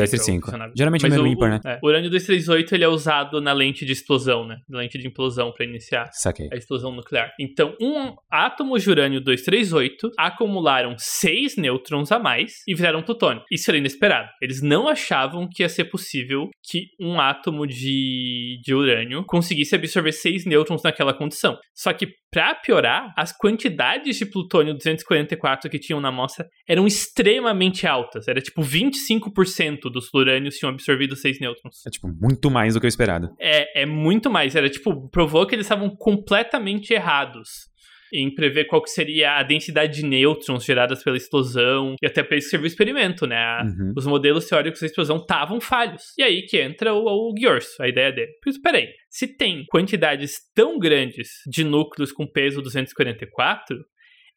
235. 0.44 0.44
funcionável. 0.46 0.74
Geralmente 0.76 1.04
é 1.04 1.08
Mas 1.08 1.18
o 1.18 1.22
o, 1.22 1.26
ímpar, 1.26 1.50
né? 1.50 1.60
é, 1.66 1.78
o 1.82 1.88
urânio 1.88 2.08
238 2.08 2.74
ele 2.74 2.84
é 2.84 2.88
usado 2.88 3.40
na 3.40 3.52
lente 3.52 3.84
de 3.88 3.92
explosão, 3.92 4.46
né? 4.46 4.58
Lente 4.68 4.98
de 4.98 5.06
implosão 5.08 5.50
para 5.50 5.64
iniciar 5.64 6.10
Saquei. 6.12 6.48
a 6.52 6.56
explosão 6.56 6.92
nuclear. 6.92 7.32
Então, 7.40 7.74
um 7.80 8.14
átomo 8.30 8.78
de 8.78 8.90
urânio 8.90 9.20
238 9.20 10.12
acumularam 10.18 10.94
seis 10.98 11.56
nêutrons 11.56 12.12
a 12.12 12.18
mais 12.18 12.62
e 12.68 12.74
viraram 12.74 13.02
plutônio. 13.02 13.42
Isso 13.50 13.70
era 13.70 13.78
inesperado. 13.78 14.28
Eles 14.42 14.60
não 14.60 14.86
achavam 14.86 15.48
que 15.48 15.62
ia 15.62 15.68
ser 15.68 15.84
possível 15.84 16.50
que 16.62 16.88
um 17.00 17.18
átomo 17.18 17.66
de, 17.66 18.60
de 18.62 18.74
urânio 18.74 19.24
conseguisse 19.26 19.74
absorver 19.74 20.12
seis 20.12 20.44
nêutrons 20.44 20.82
naquela 20.82 21.14
condição. 21.14 21.58
Só 21.74 21.92
que, 21.94 22.08
para 22.30 22.54
piorar, 22.54 23.12
as 23.16 23.32
quantidades 23.32 24.16
de 24.16 24.26
plutônio 24.26 24.74
244 24.74 25.70
que 25.70 25.78
tinham 25.78 26.00
na 26.00 26.08
amostra 26.08 26.48
eram 26.68 26.86
extremamente 26.86 27.86
altas. 27.86 28.28
Era 28.28 28.40
tipo 28.40 28.62
25% 28.62 29.90
dos 29.90 30.12
urânios 30.12 30.56
tinham 30.56 30.70
absorvido 30.70 31.16
seis 31.16 31.40
nêutrons. 31.40 31.86
É 31.86 31.90
tipo 31.90 32.08
muito 32.08 32.50
mais 32.50 32.74
do 32.74 32.80
que 32.80 32.86
eu 32.86 32.88
esperado. 32.88 33.30
É, 33.40 33.82
é 33.82 33.86
muito 33.86 34.30
mais. 34.30 34.54
Era 34.54 34.68
tipo, 34.68 35.08
provou 35.08 35.46
que 35.46 35.54
eles 35.54 35.66
estavam 35.66 35.88
completamente 35.90 36.92
errados 36.92 37.68
em 38.12 38.32
prever 38.34 38.64
qual 38.66 38.82
que 38.82 38.90
seria 38.90 39.36
a 39.36 39.42
densidade 39.42 40.00
de 40.00 40.06
nêutrons 40.06 40.64
geradas 40.64 41.02
pela 41.02 41.16
explosão. 41.16 41.94
E 42.02 42.06
até 42.06 42.22
para 42.22 42.36
isso 42.36 42.50
serviu 42.50 42.64
o 42.64 42.68
experimento, 42.68 43.26
né? 43.26 43.62
Uhum. 43.62 43.92
Os 43.96 44.06
modelos 44.06 44.46
teóricos 44.46 44.80
da 44.80 44.86
explosão 44.86 45.16
estavam 45.18 45.60
falhos. 45.60 46.02
E 46.16 46.22
aí 46.22 46.42
que 46.42 46.60
entra 46.60 46.94
o, 46.94 47.04
o 47.04 47.34
a 47.80 47.88
ideia 47.88 48.12
dele. 48.12 48.32
Por 48.42 48.50
isso, 48.50 48.60
peraí, 48.62 48.88
se 49.10 49.36
tem 49.36 49.64
quantidades 49.68 50.34
tão 50.54 50.78
grandes 50.78 51.28
de 51.46 51.64
núcleos 51.64 52.12
com 52.12 52.26
peso 52.26 52.60
244, 52.62 53.76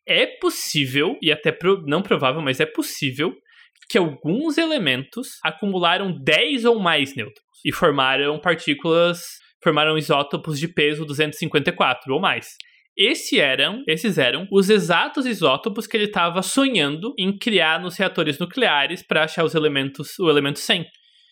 é 0.08 0.26
possível, 0.26 1.18
e 1.22 1.32
até 1.32 1.52
pro- 1.52 1.84
não 1.86 2.02
provável, 2.02 2.42
mas 2.42 2.60
é 2.60 2.66
possível, 2.66 3.34
que 3.90 3.98
alguns 3.98 4.58
elementos 4.58 5.28
acumularam 5.44 6.12
10 6.24 6.66
ou 6.66 6.80
mais 6.80 7.16
nêutrons 7.16 7.46
e 7.66 7.72
formaram 7.72 8.40
partículas, 8.40 9.22
formaram 9.64 9.98
isótopos 9.98 10.60
de 10.60 10.68
peso 10.68 11.06
254 11.06 12.14
ou 12.14 12.20
mais. 12.20 12.56
Esse 12.98 13.40
eram, 13.40 13.84
esses 13.88 14.18
eram 14.18 14.48
os 14.52 14.70
exatos 14.70 15.26
isótopos 15.26 15.88
que 15.88 15.96
ele 15.96 16.06
estava 16.06 16.42
sonhando 16.42 17.14
em 17.18 17.38
criar 17.38 17.82
nos 17.82 17.98
reatores 17.98 18.38
nucleares 18.38 19.02
para 19.02 19.24
achar 19.24 19.46
os 19.46 19.56
elementos, 19.56 20.20
o 20.20 20.30
elemento 20.30 20.60
100. 20.60 20.86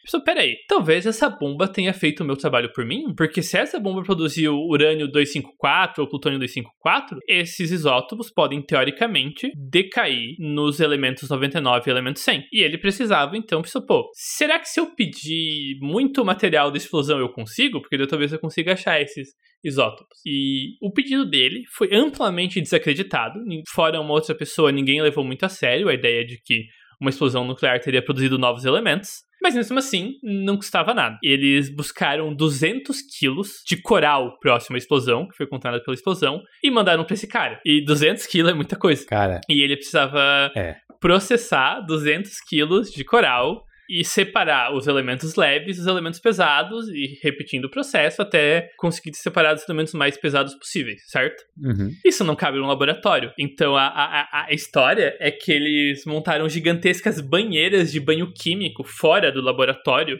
Pessoal, 0.09 0.23
peraí, 0.23 0.55
talvez 0.67 1.05
essa 1.05 1.29
bomba 1.29 1.67
tenha 1.67 1.93
feito 1.93 2.21
o 2.21 2.25
meu 2.25 2.35
trabalho 2.35 2.73
por 2.73 2.83
mim? 2.83 3.13
Porque 3.15 3.43
se 3.43 3.55
essa 3.55 3.79
bomba 3.79 4.01
produziu 4.01 4.55
urânio 4.55 5.07
254 5.07 6.01
ou 6.01 6.09
plutônio 6.09 6.39
254, 6.39 7.19
esses 7.27 7.69
isótopos 7.69 8.31
podem, 8.31 8.59
teoricamente, 8.59 9.51
decair 9.55 10.33
nos 10.39 10.79
elementos 10.79 11.29
99 11.29 11.87
e 11.87 11.91
elemento 11.91 12.19
100. 12.19 12.47
E 12.51 12.63
ele 12.63 12.79
precisava, 12.79 13.37
então, 13.37 13.61
pensou, 13.61 13.85
pô, 13.85 14.09
será 14.15 14.57
que 14.57 14.67
se 14.67 14.79
eu 14.79 14.95
pedir 14.95 15.77
muito 15.79 16.25
material 16.25 16.71
da 16.71 16.77
explosão 16.77 17.19
eu 17.19 17.29
consigo? 17.29 17.79
Porque 17.79 18.07
talvez 18.07 18.33
eu 18.33 18.39
consiga 18.39 18.73
achar 18.73 18.99
esses 18.99 19.35
isótopos. 19.63 20.17
E 20.25 20.69
o 20.81 20.91
pedido 20.91 21.23
dele 21.23 21.65
foi 21.71 21.93
amplamente 21.93 22.59
desacreditado. 22.59 23.39
Fora 23.67 24.01
uma 24.01 24.13
outra 24.13 24.33
pessoa, 24.33 24.71
ninguém 24.71 25.03
levou 25.03 25.23
muito 25.23 25.45
a 25.45 25.49
sério 25.49 25.87
a 25.87 25.93
ideia 25.93 26.25
de 26.25 26.41
que 26.43 26.63
uma 26.99 27.11
explosão 27.11 27.45
nuclear 27.45 27.79
teria 27.79 28.01
produzido 28.01 28.39
novos 28.39 28.65
elementos. 28.65 29.28
Mas 29.41 29.55
mesmo 29.55 29.77
assim, 29.79 30.15
não 30.23 30.57
custava 30.57 30.93
nada. 30.93 31.17
Eles 31.23 31.69
buscaram 31.73 32.33
200 32.33 33.01
quilos 33.01 33.61
de 33.65 33.77
coral 33.77 34.37
próximo 34.39 34.75
à 34.75 34.77
explosão, 34.77 35.27
que 35.27 35.35
foi 35.37 35.47
contaminado 35.47 35.83
pela 35.83 35.95
explosão, 35.95 36.41
e 36.63 36.69
mandaram 36.69 37.03
pra 37.05 37.13
esse 37.13 37.27
cara. 37.27 37.59
E 37.65 37.83
200 37.83 38.25
quilos 38.27 38.51
é 38.51 38.53
muita 38.55 38.75
coisa. 38.75 39.05
Cara, 39.05 39.39
E 39.49 39.61
ele 39.61 39.75
precisava 39.77 40.51
É. 40.55 40.75
processar 40.99 41.79
200 41.81 42.39
quilos 42.41 42.91
de 42.91 43.03
coral 43.03 43.63
e 43.89 44.05
separar 44.05 44.75
os 44.75 44.85
elementos 44.85 45.35
leves 45.35 45.77
dos 45.77 45.87
elementos 45.87 46.19
pesados 46.19 46.87
e 46.89 47.17
repetindo 47.23 47.65
o 47.65 47.71
processo 47.71 48.21
até 48.21 48.69
conseguir 48.77 49.15
separar 49.15 49.55
os 49.55 49.67
elementos 49.67 49.95
mais 49.95 50.15
pesados 50.15 50.53
possíveis, 50.53 51.01
certo? 51.07 51.43
Uhum. 51.57 51.91
Isso 52.05 52.23
não 52.23 52.35
cabe 52.35 52.59
num 52.59 52.67
laboratório. 52.67 53.33
Então 53.37 53.75
a, 53.75 53.87
a, 53.87 54.45
a 54.45 54.53
história 54.53 55.17
é 55.19 55.31
que 55.31 55.51
eles 55.51 56.05
montaram 56.05 56.47
gigantescas 56.47 57.19
banheiras 57.19 57.91
de 57.91 57.99
banho 57.99 58.31
químico 58.31 58.83
fora 58.83 59.31
do 59.31 59.41
laboratório 59.41 60.19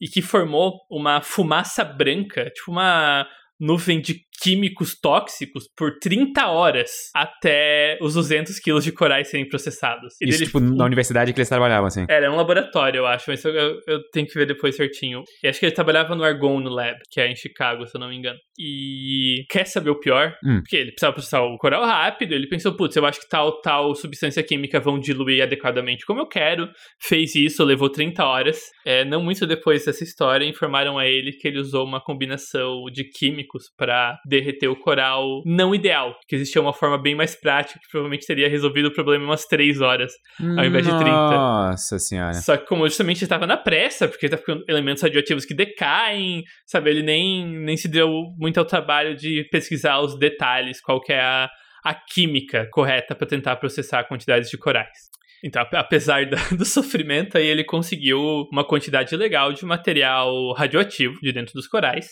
e 0.00 0.06
que 0.06 0.22
formou 0.22 0.78
uma 0.88 1.20
fumaça 1.20 1.84
branca, 1.84 2.48
tipo 2.50 2.70
uma 2.70 3.26
nuvem 3.58 4.00
de 4.00 4.14
químicos 4.40 4.98
tóxicos 4.98 5.64
por 5.76 5.98
30 5.98 6.46
horas 6.48 6.90
até 7.14 7.98
os 8.00 8.14
200 8.14 8.58
quilos 8.58 8.84
de 8.84 8.92
corais 8.92 9.28
serem 9.28 9.48
processados. 9.48 10.14
E 10.20 10.28
Isso, 10.28 10.38
dele, 10.38 10.46
tipo, 10.46 10.60
na 10.60 10.84
universidade 10.84 11.32
que 11.32 11.38
eles 11.38 11.48
trabalhavam, 11.48 11.86
assim? 11.86 12.06
Era 12.08 12.32
um 12.32 12.36
laboratório, 12.36 12.98
eu 12.98 13.06
acho, 13.06 13.26
mas 13.28 13.44
eu, 13.44 13.52
eu, 13.86 14.00
tenho 14.12 14.26
que 14.26 14.34
ver 14.34 14.46
depois 14.46 14.76
certinho. 14.76 15.22
E 15.42 15.48
acho 15.48 15.60
que 15.60 15.66
ele 15.66 15.74
trabalhava 15.74 16.14
no 16.14 16.24
Argon 16.24 16.60
no 16.60 16.70
Lab, 16.70 16.96
que 17.10 17.20
é 17.20 17.30
em 17.30 17.36
Chicago, 17.36 17.86
se 17.86 17.96
eu 17.96 18.00
não 18.00 18.08
me 18.08 18.16
engano. 18.16 18.38
E 18.58 19.44
quer 19.48 19.66
saber 19.66 19.90
o 19.90 19.98
pior? 19.98 20.34
Hum. 20.44 20.60
Porque 20.60 20.76
ele 20.76 20.90
precisava 20.90 21.14
processar 21.14 21.42
o 21.42 21.58
coral 21.58 21.84
rápido, 21.84 22.32
ele 22.32 22.48
pensou, 22.48 22.76
putz, 22.76 22.96
eu 22.96 23.04
acho 23.04 23.20
que 23.20 23.28
tal, 23.28 23.60
tal 23.60 23.94
substância 23.94 24.42
química 24.42 24.80
vão 24.80 24.98
diluir 24.98 25.42
adequadamente 25.42 26.04
como 26.06 26.20
eu 26.20 26.26
quero. 26.26 26.68
Fez 27.00 27.34
isso, 27.34 27.64
levou 27.64 27.90
30 27.90 28.24
horas. 28.24 28.60
É, 28.84 29.04
não 29.04 29.22
muito 29.22 29.46
depois 29.46 29.84
dessa 29.84 30.04
história, 30.04 30.46
informaram 30.46 30.98
a 30.98 31.06
ele 31.06 31.32
que 31.32 31.48
ele 31.48 31.58
usou 31.58 31.84
uma 31.84 32.00
combinação 32.00 32.84
de 32.92 33.04
químicos 33.04 33.64
para 33.76 34.18
derreter 34.30 34.68
o 34.68 34.76
coral 34.76 35.42
não 35.44 35.74
ideal, 35.74 36.16
que 36.26 36.36
existia 36.36 36.62
uma 36.62 36.72
forma 36.72 36.96
bem 36.96 37.14
mais 37.14 37.34
prática 37.34 37.78
que 37.78 37.88
provavelmente 37.90 38.26
teria 38.26 38.48
resolvido 38.48 38.86
o 38.86 38.94
problema 38.94 39.24
em 39.24 39.26
umas 39.26 39.44
3 39.44 39.80
horas, 39.80 40.12
ao 40.40 40.64
invés 40.64 40.86
de 40.86 40.92
30. 40.92 41.10
Nossa 41.10 41.98
senhora. 41.98 42.34
Só 42.34 42.56
que 42.56 42.66
como 42.66 42.88
justamente 42.88 43.22
estava 43.22 43.46
na 43.46 43.56
pressa, 43.56 44.08
porque 44.08 44.28
tá 44.28 44.38
com 44.38 44.62
elementos 44.68 45.02
radioativos 45.02 45.44
que 45.44 45.52
decaem, 45.52 46.44
sabe, 46.64 46.90
ele 46.90 47.02
nem, 47.02 47.46
nem 47.46 47.76
se 47.76 47.88
deu 47.88 48.08
muito 48.38 48.58
ao 48.58 48.64
trabalho 48.64 49.16
de 49.16 49.46
pesquisar 49.50 50.00
os 50.00 50.18
detalhes, 50.18 50.80
qual 50.80 51.00
que 51.00 51.12
é 51.12 51.20
a, 51.20 51.50
a 51.84 51.94
química 51.94 52.68
correta 52.70 53.14
para 53.14 53.26
tentar 53.26 53.56
processar 53.56 54.04
quantidades 54.04 54.48
de 54.48 54.56
corais. 54.56 55.10
Então, 55.42 55.66
apesar 55.72 56.26
do 56.56 56.64
sofrimento, 56.64 57.36
aí 57.36 57.46
ele 57.46 57.64
conseguiu 57.64 58.20
uma 58.52 58.64
quantidade 58.64 59.14
legal 59.16 59.52
de 59.52 59.64
material 59.64 60.52
radioativo 60.52 61.18
de 61.22 61.32
dentro 61.32 61.54
dos 61.54 61.66
corais. 61.66 62.08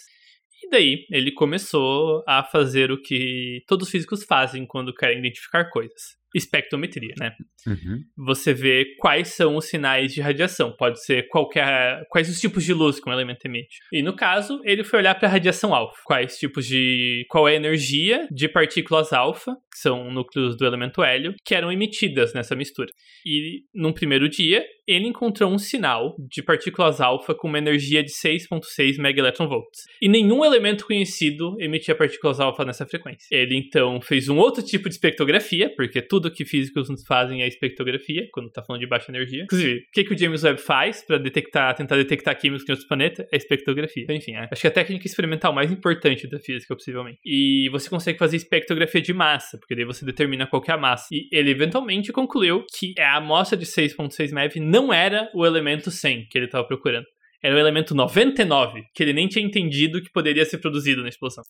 E 0.69 0.71
daí 0.71 1.07
ele 1.11 1.33
começou 1.33 2.23
a 2.29 2.45
fazer 2.45 2.93
o 2.93 3.01
que 3.01 3.63
todos 3.67 3.87
os 3.87 3.91
físicos 3.91 4.23
fazem 4.25 4.67
quando 4.67 4.93
querem 4.93 5.19
identificar 5.19 5.71
coisas 5.71 6.18
espectrometria, 6.35 7.15
né? 7.19 7.33
Uhum. 7.67 8.03
Você 8.17 8.53
vê 8.53 8.85
quais 8.99 9.29
são 9.29 9.57
os 9.57 9.67
sinais 9.67 10.13
de 10.13 10.21
radiação. 10.21 10.75
Pode 10.77 11.03
ser 11.05 11.29
qualquer, 11.29 12.05
quais 12.11 12.29
os 12.29 12.41
tipos 12.41 12.65
de 12.65 12.75
luz 12.75 13.01
que 13.01 13.09
um 13.09 13.13
elemento 13.13 13.45
emite. 13.47 13.79
E 13.93 14.03
no 14.03 14.15
caso, 14.15 14.61
ele 14.65 14.85
foi 14.85 15.01
olhar 15.01 15.15
para 15.15 15.29
a 15.29 15.31
radiação 15.31 15.75
alfa. 15.75 15.99
Quais 16.05 16.39
tipos 16.39 16.67
de, 16.67 17.25
qual 17.29 17.49
é 17.49 17.53
a 17.53 17.57
energia 17.57 18.27
de 18.31 18.49
partículas 18.49 19.13
alfa, 19.13 19.55
que 19.73 19.79
são 19.79 20.11
núcleos 20.11 20.57
do 20.57 20.67
elemento 20.67 21.03
hélio, 21.03 21.35
que 21.45 21.55
eram 21.55 21.71
emitidas 21.71 22.35
nessa 22.35 22.55
mistura. 22.55 22.91
E 23.25 23.63
num 23.75 23.93
primeiro 23.93 24.29
dia, 24.29 24.65
ele 24.89 25.07
encontrou 25.07 25.53
um 25.53 25.59
sinal 25.59 26.17
de 26.19 26.43
partículas 26.43 26.99
alfa 26.99 27.35
com 27.35 27.47
uma 27.47 27.59
energia 27.59 28.03
de 28.03 28.11
6.6 28.11 28.99
megaelectronvolts. 28.99 29.83
E 30.01 30.09
nenhum 30.09 30.43
elemento 30.43 30.87
conhecido 30.87 31.55
emitia 31.61 31.95
partículas 31.95 32.41
alfa 32.41 32.65
nessa 32.65 32.87
frequência. 32.87 33.27
Ele 33.31 33.55
então 33.57 34.01
fez 34.01 34.31
um 34.31 34.39
outro 34.39 34.63
tipo 34.63 34.89
de 34.89 34.95
espectrografia, 34.95 35.71
porque 35.77 36.01
tudo 36.01 36.18
tudo 36.19 36.33
que 36.33 36.45
físicos 36.45 36.89
fazem 37.07 37.43
é 37.43 37.47
espectrografia, 37.47 38.29
quando 38.33 38.51
tá 38.51 38.63
falando 38.63 38.81
de 38.81 38.89
baixa 38.89 39.11
energia. 39.11 39.45
Inclusive, 39.45 39.79
o 39.79 39.93
que, 39.93 40.05
que 40.05 40.15
o 40.15 40.19
James 40.19 40.43
Webb 40.43 40.61
faz 40.61 41.05
para 41.05 41.17
detectar, 41.17 41.75
tentar 41.77 41.97
detectar 41.97 42.37
químicos 42.37 42.69
em 42.69 42.73
outros 42.73 42.89
planetas 42.89 43.27
é 43.33 43.37
espectrografia. 43.37 44.03
Então, 44.03 44.17
enfim, 44.17 44.33
é, 44.33 44.49
acho 44.51 44.61
que 44.61 44.67
é 44.67 44.71
a 44.71 44.73
técnica 44.73 45.07
experimental 45.07 45.53
mais 45.53 45.71
importante 45.71 46.29
da 46.29 46.41
física, 46.41 46.75
possivelmente. 46.75 47.19
E 47.25 47.69
você 47.71 47.89
consegue 47.89 48.19
fazer 48.19 48.37
espectrografia 48.37 49.01
de 49.01 49.13
massa, 49.13 49.59
porque 49.59 49.77
daí 49.77 49.85
você 49.85 50.05
determina 50.05 50.47
qual 50.47 50.63
é 50.67 50.73
a 50.73 50.77
massa. 50.77 51.07
E 51.13 51.29
ele 51.33 51.51
eventualmente 51.51 52.13
concluiu 52.13 52.65
que 52.77 52.95
a 52.99 53.17
amostra 53.17 53.57
de 53.57 53.65
6.6 53.65 54.33
MeV 54.33 54.61
não 54.61 54.93
era 54.93 55.31
o 55.35 55.47
elemento 55.47 55.91
100 55.91 56.27
que 56.29 56.37
ele 56.37 56.47
estava 56.47 56.67
procurando. 56.67 57.07
Era 57.43 57.55
o 57.55 57.59
elemento 57.59 57.95
99, 57.95 58.83
que 58.95 59.03
ele 59.03 59.13
nem 59.13 59.29
tinha 59.29 59.45
entendido 59.45 60.03
que 60.03 60.11
poderia 60.11 60.45
ser 60.45 60.59
produzido 60.59 61.03
na 61.03 61.09
explosão. 61.09 61.45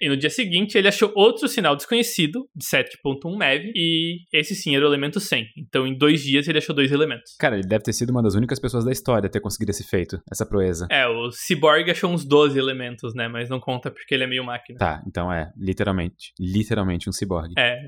E 0.00 0.08
no 0.08 0.16
dia 0.16 0.30
seguinte, 0.30 0.76
ele 0.76 0.88
achou 0.88 1.12
outro 1.14 1.48
sinal 1.48 1.76
desconhecido, 1.76 2.48
de 2.54 2.64
7.1 2.64 3.38
MeV, 3.38 3.72
e 3.74 4.18
esse 4.32 4.54
sim 4.54 4.74
era 4.74 4.84
o 4.84 4.88
elemento 4.88 5.20
100. 5.20 5.46
Então, 5.56 5.86
em 5.86 5.96
dois 5.96 6.22
dias, 6.22 6.48
ele 6.48 6.58
achou 6.58 6.74
dois 6.74 6.90
elementos. 6.90 7.36
Cara, 7.38 7.56
ele 7.56 7.66
deve 7.66 7.84
ter 7.84 7.92
sido 7.92 8.10
uma 8.10 8.22
das 8.22 8.34
únicas 8.34 8.58
pessoas 8.58 8.84
da 8.84 8.92
história 8.92 9.26
a 9.26 9.30
ter 9.30 9.40
conseguido 9.40 9.70
esse 9.70 9.84
feito, 9.84 10.20
essa 10.30 10.44
proeza. 10.44 10.86
É, 10.90 11.06
o 11.06 11.30
Cyborg 11.30 11.90
achou 11.90 12.10
uns 12.10 12.24
12 12.24 12.58
elementos, 12.58 13.14
né? 13.14 13.28
Mas 13.28 13.48
não 13.48 13.60
conta 13.60 13.90
porque 13.90 14.14
ele 14.14 14.24
é 14.24 14.26
meio 14.26 14.44
máquina. 14.44 14.78
Tá, 14.78 15.02
então 15.06 15.32
é, 15.32 15.52
literalmente. 15.56 16.32
Literalmente 16.38 17.08
um 17.08 17.12
cyborg. 17.12 17.52
É, 17.56 17.78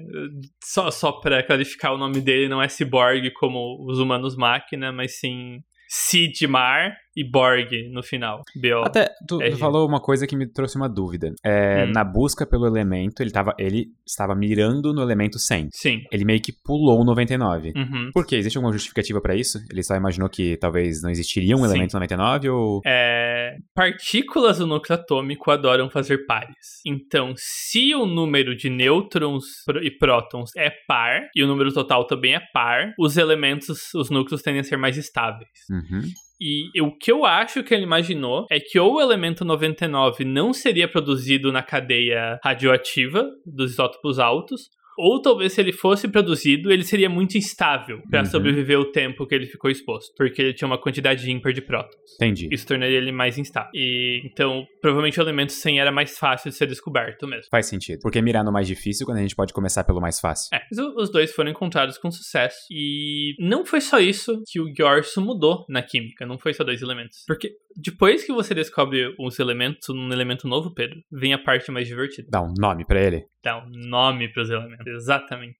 só, 0.62 0.90
só 0.90 1.12
pra 1.12 1.42
clarificar, 1.42 1.92
o 1.92 1.98
nome 1.98 2.20
dele 2.20 2.48
não 2.48 2.62
é 2.62 2.68
Cyborg 2.68 3.30
como 3.32 3.84
os 3.88 3.98
humanos 3.98 4.36
máquina, 4.36 4.92
mas 4.92 5.18
sim 5.18 5.60
Sidmar 5.88 6.96
e 7.16 7.24
Borg 7.24 7.88
no 7.90 8.02
final. 8.02 8.42
B-O. 8.60 8.82
Até, 8.82 9.06
tu, 9.26 9.38
tu, 9.38 9.56
falou 9.56 9.88
uma 9.88 10.00
coisa 10.00 10.26
que 10.26 10.36
me 10.36 10.46
trouxe 10.46 10.76
uma 10.76 10.88
dúvida. 10.88 11.32
É, 11.44 11.84
hum. 11.84 11.92
Na 11.92 12.04
busca 12.04 12.46
pelo 12.46 12.66
elemento, 12.66 13.22
ele, 13.22 13.30
tava, 13.30 13.54
ele 13.58 13.86
estava 14.06 14.34
mirando 14.34 14.92
no 14.92 15.02
elemento 15.02 15.38
100. 15.38 15.68
Sim. 15.72 16.02
Ele 16.12 16.24
meio 16.24 16.40
que 16.40 16.52
pulou 16.52 17.00
o 17.00 17.04
99. 17.04 17.72
Uhum. 17.74 18.10
Por 18.12 18.26
quê? 18.26 18.36
Existe 18.36 18.58
alguma 18.58 18.72
justificativa 18.72 19.20
para 19.20 19.34
isso? 19.34 19.58
Ele 19.70 19.82
só 19.82 19.94
imaginou 19.94 20.28
que 20.28 20.56
talvez 20.58 21.02
não 21.02 21.10
existiria 21.10 21.56
um 21.56 21.60
Sim. 21.60 21.64
elemento 21.64 21.94
99 21.94 22.50
ou... 22.50 22.80
É, 22.84 23.56
partículas 23.74 24.58
do 24.58 24.66
núcleo 24.66 24.98
atômico 24.98 25.50
adoram 25.50 25.88
fazer 25.88 26.26
pares. 26.26 26.56
Então, 26.84 27.32
se 27.36 27.94
o 27.94 28.04
número 28.04 28.54
de 28.54 28.68
nêutrons 28.68 29.44
e 29.82 29.90
prótons 29.90 30.50
é 30.56 30.70
par, 30.86 31.28
e 31.34 31.42
o 31.42 31.46
número 31.46 31.72
total 31.72 32.06
também 32.06 32.34
é 32.34 32.40
par, 32.52 32.92
os 32.98 33.16
elementos, 33.16 33.94
os 33.94 34.10
núcleos 34.10 34.42
tendem 34.42 34.60
a 34.60 34.64
ser 34.64 34.76
mais 34.76 34.96
estáveis. 34.96 35.48
Uhum. 35.70 36.02
E 36.40 36.70
o 36.82 36.92
que 36.96 37.10
eu 37.10 37.24
acho 37.24 37.64
que 37.64 37.74
ele 37.74 37.84
imaginou 37.84 38.46
é 38.50 38.60
que 38.60 38.78
ou 38.78 38.94
o 38.94 39.00
elemento 39.00 39.44
99 39.44 40.24
não 40.24 40.52
seria 40.52 40.86
produzido 40.86 41.50
na 41.50 41.62
cadeia 41.62 42.38
radioativa 42.44 43.26
dos 43.44 43.72
isótopos 43.72 44.18
altos, 44.18 44.68
ou 44.98 45.20
talvez 45.20 45.52
se 45.52 45.60
ele 45.60 45.72
fosse 45.72 46.08
produzido, 46.08 46.72
ele 46.72 46.84
seria 46.84 47.08
muito 47.08 47.36
instável 47.36 48.00
para 48.10 48.20
uhum. 48.20 48.26
sobreviver 48.26 48.78
o 48.78 48.90
tempo 48.90 49.26
que 49.26 49.34
ele 49.34 49.46
ficou 49.46 49.70
exposto, 49.70 50.12
porque 50.16 50.40
ele 50.40 50.54
tinha 50.54 50.66
uma 50.66 50.78
quantidade 50.78 51.30
ímpar 51.30 51.52
de 51.52 51.60
prótons. 51.60 51.94
Entendi. 52.14 52.48
Isso 52.50 52.66
tornaria 52.66 52.96
ele 52.96 53.12
mais 53.12 53.38
instável. 53.38 53.70
E 53.74 54.22
então, 54.24 54.66
provavelmente 54.80 55.18
o 55.20 55.22
elemento 55.22 55.52
100 55.52 55.80
era 55.80 55.92
mais 55.92 56.18
fácil 56.18 56.50
de 56.50 56.56
ser 56.56 56.66
descoberto 56.66 57.26
mesmo. 57.26 57.46
Faz 57.50 57.66
sentido. 57.66 58.00
Porque 58.00 58.20
mirar 58.22 58.44
no 58.44 58.52
mais 58.52 58.66
difícil 58.66 59.06
quando 59.06 59.18
a 59.18 59.22
gente 59.22 59.34
pode 59.34 59.52
começar 59.52 59.84
pelo 59.84 60.00
mais 60.00 60.20
fácil. 60.20 60.48
É, 60.54 60.62
os 60.96 61.10
dois 61.10 61.32
foram 61.32 61.50
encontrados 61.50 61.98
com 61.98 62.10
sucesso 62.10 62.58
e 62.70 63.34
não 63.38 63.64
foi 63.64 63.80
só 63.80 63.98
isso 63.98 64.42
que 64.46 64.60
o 64.60 64.72
Giorso 64.74 65.20
mudou 65.20 65.64
na 65.68 65.82
química, 65.82 66.26
não 66.26 66.38
foi 66.38 66.52
só 66.54 66.64
dois 66.64 66.82
elementos. 66.82 67.24
Porque 67.26 67.52
depois 67.76 68.24
que 68.24 68.32
você 68.32 68.54
descobre 68.54 69.14
os 69.18 69.38
elementos, 69.38 69.88
um 69.88 70.12
elemento 70.12 70.48
novo, 70.48 70.72
Pedro, 70.72 71.00
vem 71.10 71.32
a 71.32 71.38
parte 71.38 71.70
mais 71.70 71.86
divertida. 71.86 72.28
Dá 72.30 72.42
um 72.42 72.52
nome 72.58 72.84
para 72.84 73.00
ele. 73.00 73.24
Dá 73.42 73.58
um 73.58 73.70
nome 73.70 74.28
para 74.32 74.42
os 74.42 74.50
elementos, 74.50 74.86
exatamente. 74.86 75.58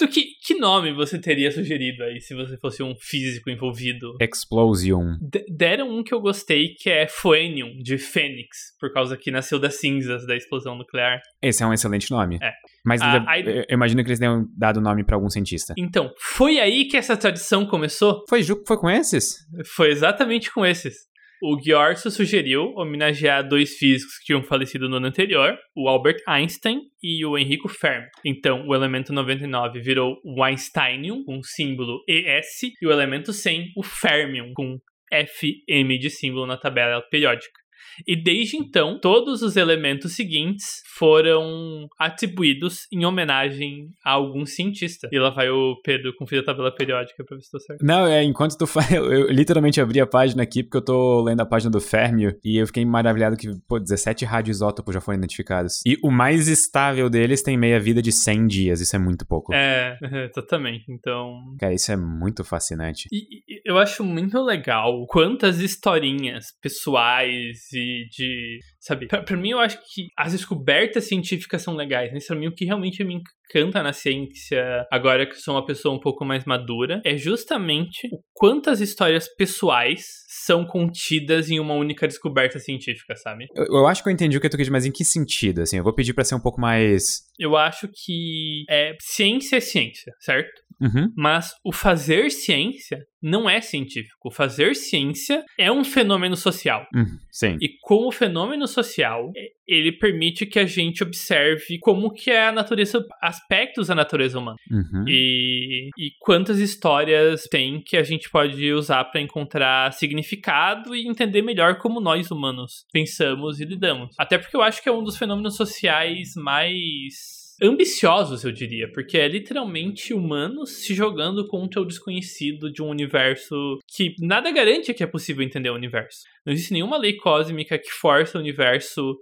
Então, 0.00 0.08
que, 0.08 0.24
que 0.42 0.54
nome 0.54 0.94
você 0.94 1.18
teria 1.18 1.52
sugerido 1.52 2.02
aí 2.02 2.20
se 2.22 2.34
você 2.34 2.56
fosse 2.56 2.82
um 2.82 2.94
físico 2.98 3.50
envolvido? 3.50 4.16
Explosion. 4.18 5.18
D 5.20 5.44
deram 5.50 5.90
um 5.90 6.02
que 6.02 6.14
eu 6.14 6.20
gostei, 6.22 6.74
que 6.74 6.88
é 6.88 7.06
Phoenium, 7.06 7.76
de 7.82 7.98
Fênix, 7.98 8.74
por 8.80 8.90
causa 8.94 9.14
que 9.14 9.30
nasceu 9.30 9.58
das 9.58 9.74
cinzas 9.74 10.26
da 10.26 10.34
explosão 10.34 10.74
nuclear. 10.74 11.20
Esse 11.42 11.62
é 11.62 11.66
um 11.66 11.72
excelente 11.74 12.10
nome. 12.10 12.38
É. 12.40 12.50
Mas 12.82 13.02
a, 13.02 13.22
a, 13.30 13.40
eu 13.40 13.66
imagino 13.68 14.02
que 14.02 14.08
eles 14.08 14.18
tenham 14.18 14.46
dado 14.56 14.80
nome 14.80 15.04
para 15.04 15.16
algum 15.16 15.28
cientista. 15.28 15.74
Então, 15.76 16.10
foi 16.18 16.58
aí 16.58 16.86
que 16.86 16.96
essa 16.96 17.14
tradição 17.14 17.66
começou? 17.66 18.24
Foi, 18.26 18.42
foi 18.42 18.78
com 18.78 18.88
esses? 18.88 19.46
Foi 19.66 19.90
exatamente 19.90 20.50
com 20.50 20.64
esses. 20.64 21.09
O 21.42 21.56
Gyorso 21.56 22.10
sugeriu 22.10 22.74
homenagear 22.76 23.46
dois 23.46 23.76
físicos 23.76 24.18
que 24.18 24.26
tinham 24.26 24.42
falecido 24.42 24.90
no 24.90 24.96
ano 24.96 25.06
anterior, 25.06 25.58
o 25.74 25.88
Albert 25.88 26.18
Einstein 26.28 26.82
e 27.02 27.24
o 27.24 27.38
Enrico 27.38 27.66
Fermi. 27.66 28.08
Então, 28.24 28.66
o 28.66 28.74
elemento 28.74 29.10
99 29.12 29.80
virou 29.80 30.20
o 30.22 30.44
Einsteinium, 30.44 31.24
com 31.24 31.42
símbolo 31.42 32.04
ES, 32.06 32.74
e 32.80 32.86
o 32.86 32.92
elemento 32.92 33.32
100, 33.32 33.72
o 33.74 33.82
Fermium, 33.82 34.52
com 34.54 34.78
FM 35.12 35.98
de 35.98 36.10
símbolo 36.10 36.46
na 36.46 36.58
tabela 36.58 37.02
periódica. 37.10 37.59
E 38.06 38.16
desde 38.16 38.56
então, 38.56 38.98
todos 38.98 39.42
os 39.42 39.56
elementos 39.56 40.14
seguintes 40.14 40.82
foram 40.96 41.88
atribuídos 41.98 42.86
em 42.92 43.04
homenagem 43.04 43.88
a 44.04 44.12
algum 44.12 44.44
cientista. 44.44 45.08
E 45.10 45.18
lá 45.18 45.30
vai 45.30 45.48
o 45.50 45.76
Pedro 45.82 46.14
conferir 46.16 46.42
a 46.42 46.46
tabela 46.46 46.74
periódica 46.74 47.24
pra 47.24 47.36
ver 47.36 47.42
se 47.42 47.50
tá 47.50 47.58
certo. 47.58 47.84
Não, 47.84 48.06
é, 48.06 48.22
enquanto 48.22 48.56
tu 48.56 48.66
faz, 48.66 48.90
eu, 48.92 49.10
eu, 49.10 49.30
literalmente 49.30 49.80
abri 49.80 50.00
a 50.00 50.06
página 50.06 50.42
aqui 50.42 50.62
porque 50.62 50.76
eu 50.76 50.84
tô 50.84 51.22
lendo 51.22 51.40
a 51.40 51.46
página 51.46 51.70
do 51.70 51.80
Férmio 51.80 52.36
e 52.44 52.58
eu 52.58 52.66
fiquei 52.66 52.84
maravilhado 52.84 53.36
que, 53.36 53.48
pô, 53.66 53.78
17 53.78 54.24
radioisótopos 54.24 54.92
já 54.94 55.00
foram 55.00 55.18
identificados. 55.18 55.80
E 55.86 55.96
o 56.02 56.10
mais 56.10 56.48
estável 56.48 57.08
deles 57.08 57.42
tem 57.42 57.56
meia-vida 57.56 58.02
de 58.02 58.12
100 58.12 58.46
dias, 58.46 58.80
isso 58.80 58.94
é 58.94 58.98
muito 58.98 59.26
pouco. 59.26 59.54
É, 59.54 59.98
exatamente, 60.30 60.84
então... 60.88 61.56
Cara, 61.58 61.74
isso 61.74 61.90
é 61.90 61.96
muito 61.96 62.44
fascinante. 62.44 63.08
E, 63.12 63.42
e 63.48 63.59
eu 63.64 63.78
acho 63.78 64.04
muito 64.04 64.40
legal 64.42 65.06
quantas 65.06 65.60
historinhas 65.60 66.46
pessoais 66.60 67.72
e 67.72 68.06
de. 68.10 68.58
Sabe? 68.78 69.06
Pra, 69.06 69.22
pra 69.22 69.36
mim, 69.36 69.50
eu 69.50 69.60
acho 69.60 69.78
que 69.92 70.08
as 70.16 70.32
descobertas 70.32 71.04
científicas 71.04 71.62
são 71.62 71.74
legais. 71.74 72.10
Né? 72.12 72.18
Isso 72.18 72.28
pra 72.28 72.36
mim, 72.36 72.46
o 72.46 72.54
que 72.54 72.64
realmente 72.64 73.04
me 73.04 73.22
encanta 73.50 73.82
na 73.82 73.92
ciência, 73.92 74.86
agora 74.90 75.26
que 75.26 75.34
sou 75.36 75.54
uma 75.54 75.66
pessoa 75.66 75.94
um 75.94 76.00
pouco 76.00 76.24
mais 76.24 76.44
madura, 76.44 77.00
é 77.04 77.16
justamente 77.16 78.08
o 78.12 78.20
quantas 78.32 78.80
histórias 78.80 79.28
pessoais 79.28 80.04
são 80.28 80.64
contidas 80.64 81.50
em 81.50 81.60
uma 81.60 81.74
única 81.74 82.08
descoberta 82.08 82.58
científica, 82.58 83.14
sabe? 83.16 83.46
Eu, 83.54 83.66
eu 83.66 83.86
acho 83.86 84.02
que 84.02 84.08
eu 84.08 84.12
entendi 84.12 84.36
o 84.36 84.40
que 84.40 84.48
tu 84.48 84.56
quis, 84.56 84.68
mas 84.68 84.86
em 84.86 84.92
que 84.92 85.04
sentido? 85.04 85.60
Assim, 85.60 85.76
eu 85.76 85.84
vou 85.84 85.94
pedir 85.94 86.14
para 86.14 86.24
ser 86.24 86.34
um 86.34 86.40
pouco 86.40 86.60
mais. 86.60 87.22
Eu 87.38 87.56
acho 87.56 87.88
que 87.88 88.64
é, 88.68 88.96
ciência 89.00 89.56
é 89.56 89.60
ciência, 89.60 90.12
certo? 90.20 90.62
Uhum. 90.80 91.12
Mas 91.14 91.52
o 91.62 91.72
fazer 91.72 92.30
ciência 92.30 93.04
não 93.22 93.48
é 93.48 93.60
científico. 93.60 94.30
Fazer 94.30 94.74
ciência 94.74 95.44
é 95.58 95.70
um 95.70 95.84
fenômeno 95.84 96.36
social. 96.36 96.86
Uhum, 96.94 97.18
sim. 97.30 97.56
E 97.60 97.68
como 97.82 98.10
fenômeno 98.10 98.66
social, 98.66 99.32
ele 99.66 99.92
permite 99.92 100.46
que 100.46 100.58
a 100.58 100.66
gente 100.66 101.02
observe 101.02 101.78
como 101.80 102.12
que 102.12 102.30
é 102.30 102.48
a 102.48 102.52
natureza, 102.52 103.04
aspectos 103.22 103.88
da 103.88 103.94
natureza 103.94 104.38
humana. 104.38 104.56
Uhum. 104.70 105.04
E, 105.06 105.90
e 105.98 106.10
quantas 106.20 106.58
histórias 106.58 107.44
tem 107.44 107.80
que 107.80 107.96
a 107.96 108.02
gente 108.02 108.30
pode 108.30 108.72
usar 108.72 109.04
para 109.04 109.20
encontrar 109.20 109.92
significado 109.92 110.94
e 110.94 111.06
entender 111.06 111.42
melhor 111.42 111.78
como 111.78 112.00
nós 112.00 112.30
humanos 112.30 112.84
pensamos 112.92 113.60
e 113.60 113.64
lidamos. 113.64 114.14
Até 114.18 114.38
porque 114.38 114.56
eu 114.56 114.62
acho 114.62 114.82
que 114.82 114.88
é 114.88 114.92
um 114.92 115.04
dos 115.04 115.16
fenômenos 115.16 115.56
sociais 115.56 116.32
mais 116.36 117.39
ambiciosos, 117.62 118.44
eu 118.44 118.52
diria, 118.52 118.90
porque 118.90 119.18
é 119.18 119.28
literalmente 119.28 120.14
humanos 120.14 120.84
se 120.84 120.94
jogando 120.94 121.46
contra 121.46 121.80
o 121.80 121.84
desconhecido 121.84 122.72
de 122.72 122.82
um 122.82 122.88
universo 122.88 123.78
que 123.86 124.14
nada 124.18 124.50
garante 124.50 124.94
que 124.94 125.02
é 125.02 125.06
possível 125.06 125.44
entender 125.44 125.70
o 125.70 125.74
universo. 125.74 126.20
Não 126.44 126.52
existe 126.52 126.72
nenhuma 126.72 126.96
lei 126.96 127.16
cósmica 127.16 127.78
que 127.78 127.90
força 127.90 128.38
o 128.38 128.40
universo 128.40 129.18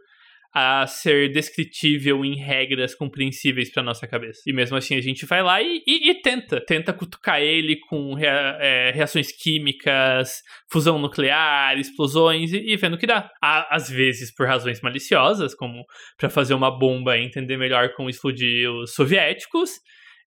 a 0.54 0.86
ser 0.86 1.30
descritível 1.30 2.24
em 2.24 2.36
regras 2.36 2.94
compreensíveis 2.94 3.70
para 3.70 3.82
nossa 3.82 4.06
cabeça. 4.06 4.40
E 4.46 4.52
mesmo 4.52 4.76
assim 4.76 4.96
a 4.96 5.00
gente 5.00 5.26
vai 5.26 5.42
lá 5.42 5.60
e, 5.60 5.82
e, 5.86 6.10
e 6.10 6.14
tenta. 6.22 6.60
Tenta 6.64 6.92
cutucar 6.92 7.40
ele 7.40 7.76
com 7.88 8.14
rea, 8.14 8.56
é, 8.60 8.90
reações 8.92 9.30
químicas, 9.30 10.42
fusão 10.70 10.98
nuclear, 10.98 11.78
explosões 11.78 12.52
e, 12.52 12.72
e 12.72 12.76
vendo 12.76 12.94
o 12.94 12.98
que 12.98 13.06
dá. 13.06 13.30
às 13.40 13.88
vezes 13.88 14.34
por 14.34 14.46
razões 14.46 14.80
maliciosas, 14.80 15.54
como 15.54 15.84
para 16.16 16.30
fazer 16.30 16.54
uma 16.54 16.70
bomba 16.70 17.16
e 17.16 17.24
entender 17.24 17.56
melhor 17.56 17.92
como 17.94 18.08
explodir 18.08 18.70
os 18.70 18.94
soviéticos 18.94 19.70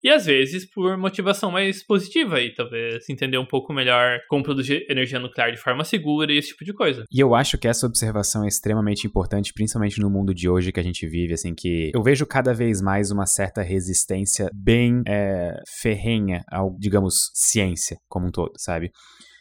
e 0.02 0.08
às 0.08 0.26
vezes 0.26 0.64
por 0.64 0.96
motivação 0.96 1.50
mais 1.50 1.84
positiva 1.84 2.40
e 2.40 2.54
talvez 2.54 3.08
entender 3.08 3.38
um 3.38 3.46
pouco 3.46 3.72
melhor 3.72 4.20
como 4.28 4.42
produzir 4.42 4.86
energia 4.88 5.18
nuclear 5.18 5.50
de 5.50 5.58
forma 5.58 5.84
segura 5.84 6.32
e 6.32 6.38
esse 6.38 6.48
tipo 6.48 6.64
de 6.64 6.72
coisa. 6.72 7.04
E 7.10 7.20
eu 7.20 7.34
acho 7.34 7.58
que 7.58 7.68
essa 7.68 7.86
observação 7.86 8.44
é 8.44 8.48
extremamente 8.48 9.06
importante, 9.06 9.52
principalmente 9.52 10.00
no 10.00 10.10
mundo 10.10 10.34
de 10.34 10.48
hoje 10.48 10.72
que 10.72 10.80
a 10.80 10.82
gente 10.82 11.06
vive, 11.06 11.34
assim, 11.34 11.54
que 11.54 11.90
eu 11.94 12.02
vejo 12.02 12.26
cada 12.26 12.54
vez 12.54 12.80
mais 12.80 13.10
uma 13.10 13.26
certa 13.26 13.62
resistência 13.62 14.48
bem 14.52 15.02
é, 15.06 15.56
ferrenha 15.80 16.42
ao, 16.50 16.76
digamos, 16.78 17.30
ciência 17.34 17.96
como 18.08 18.26
um 18.26 18.30
todo, 18.30 18.52
sabe? 18.56 18.90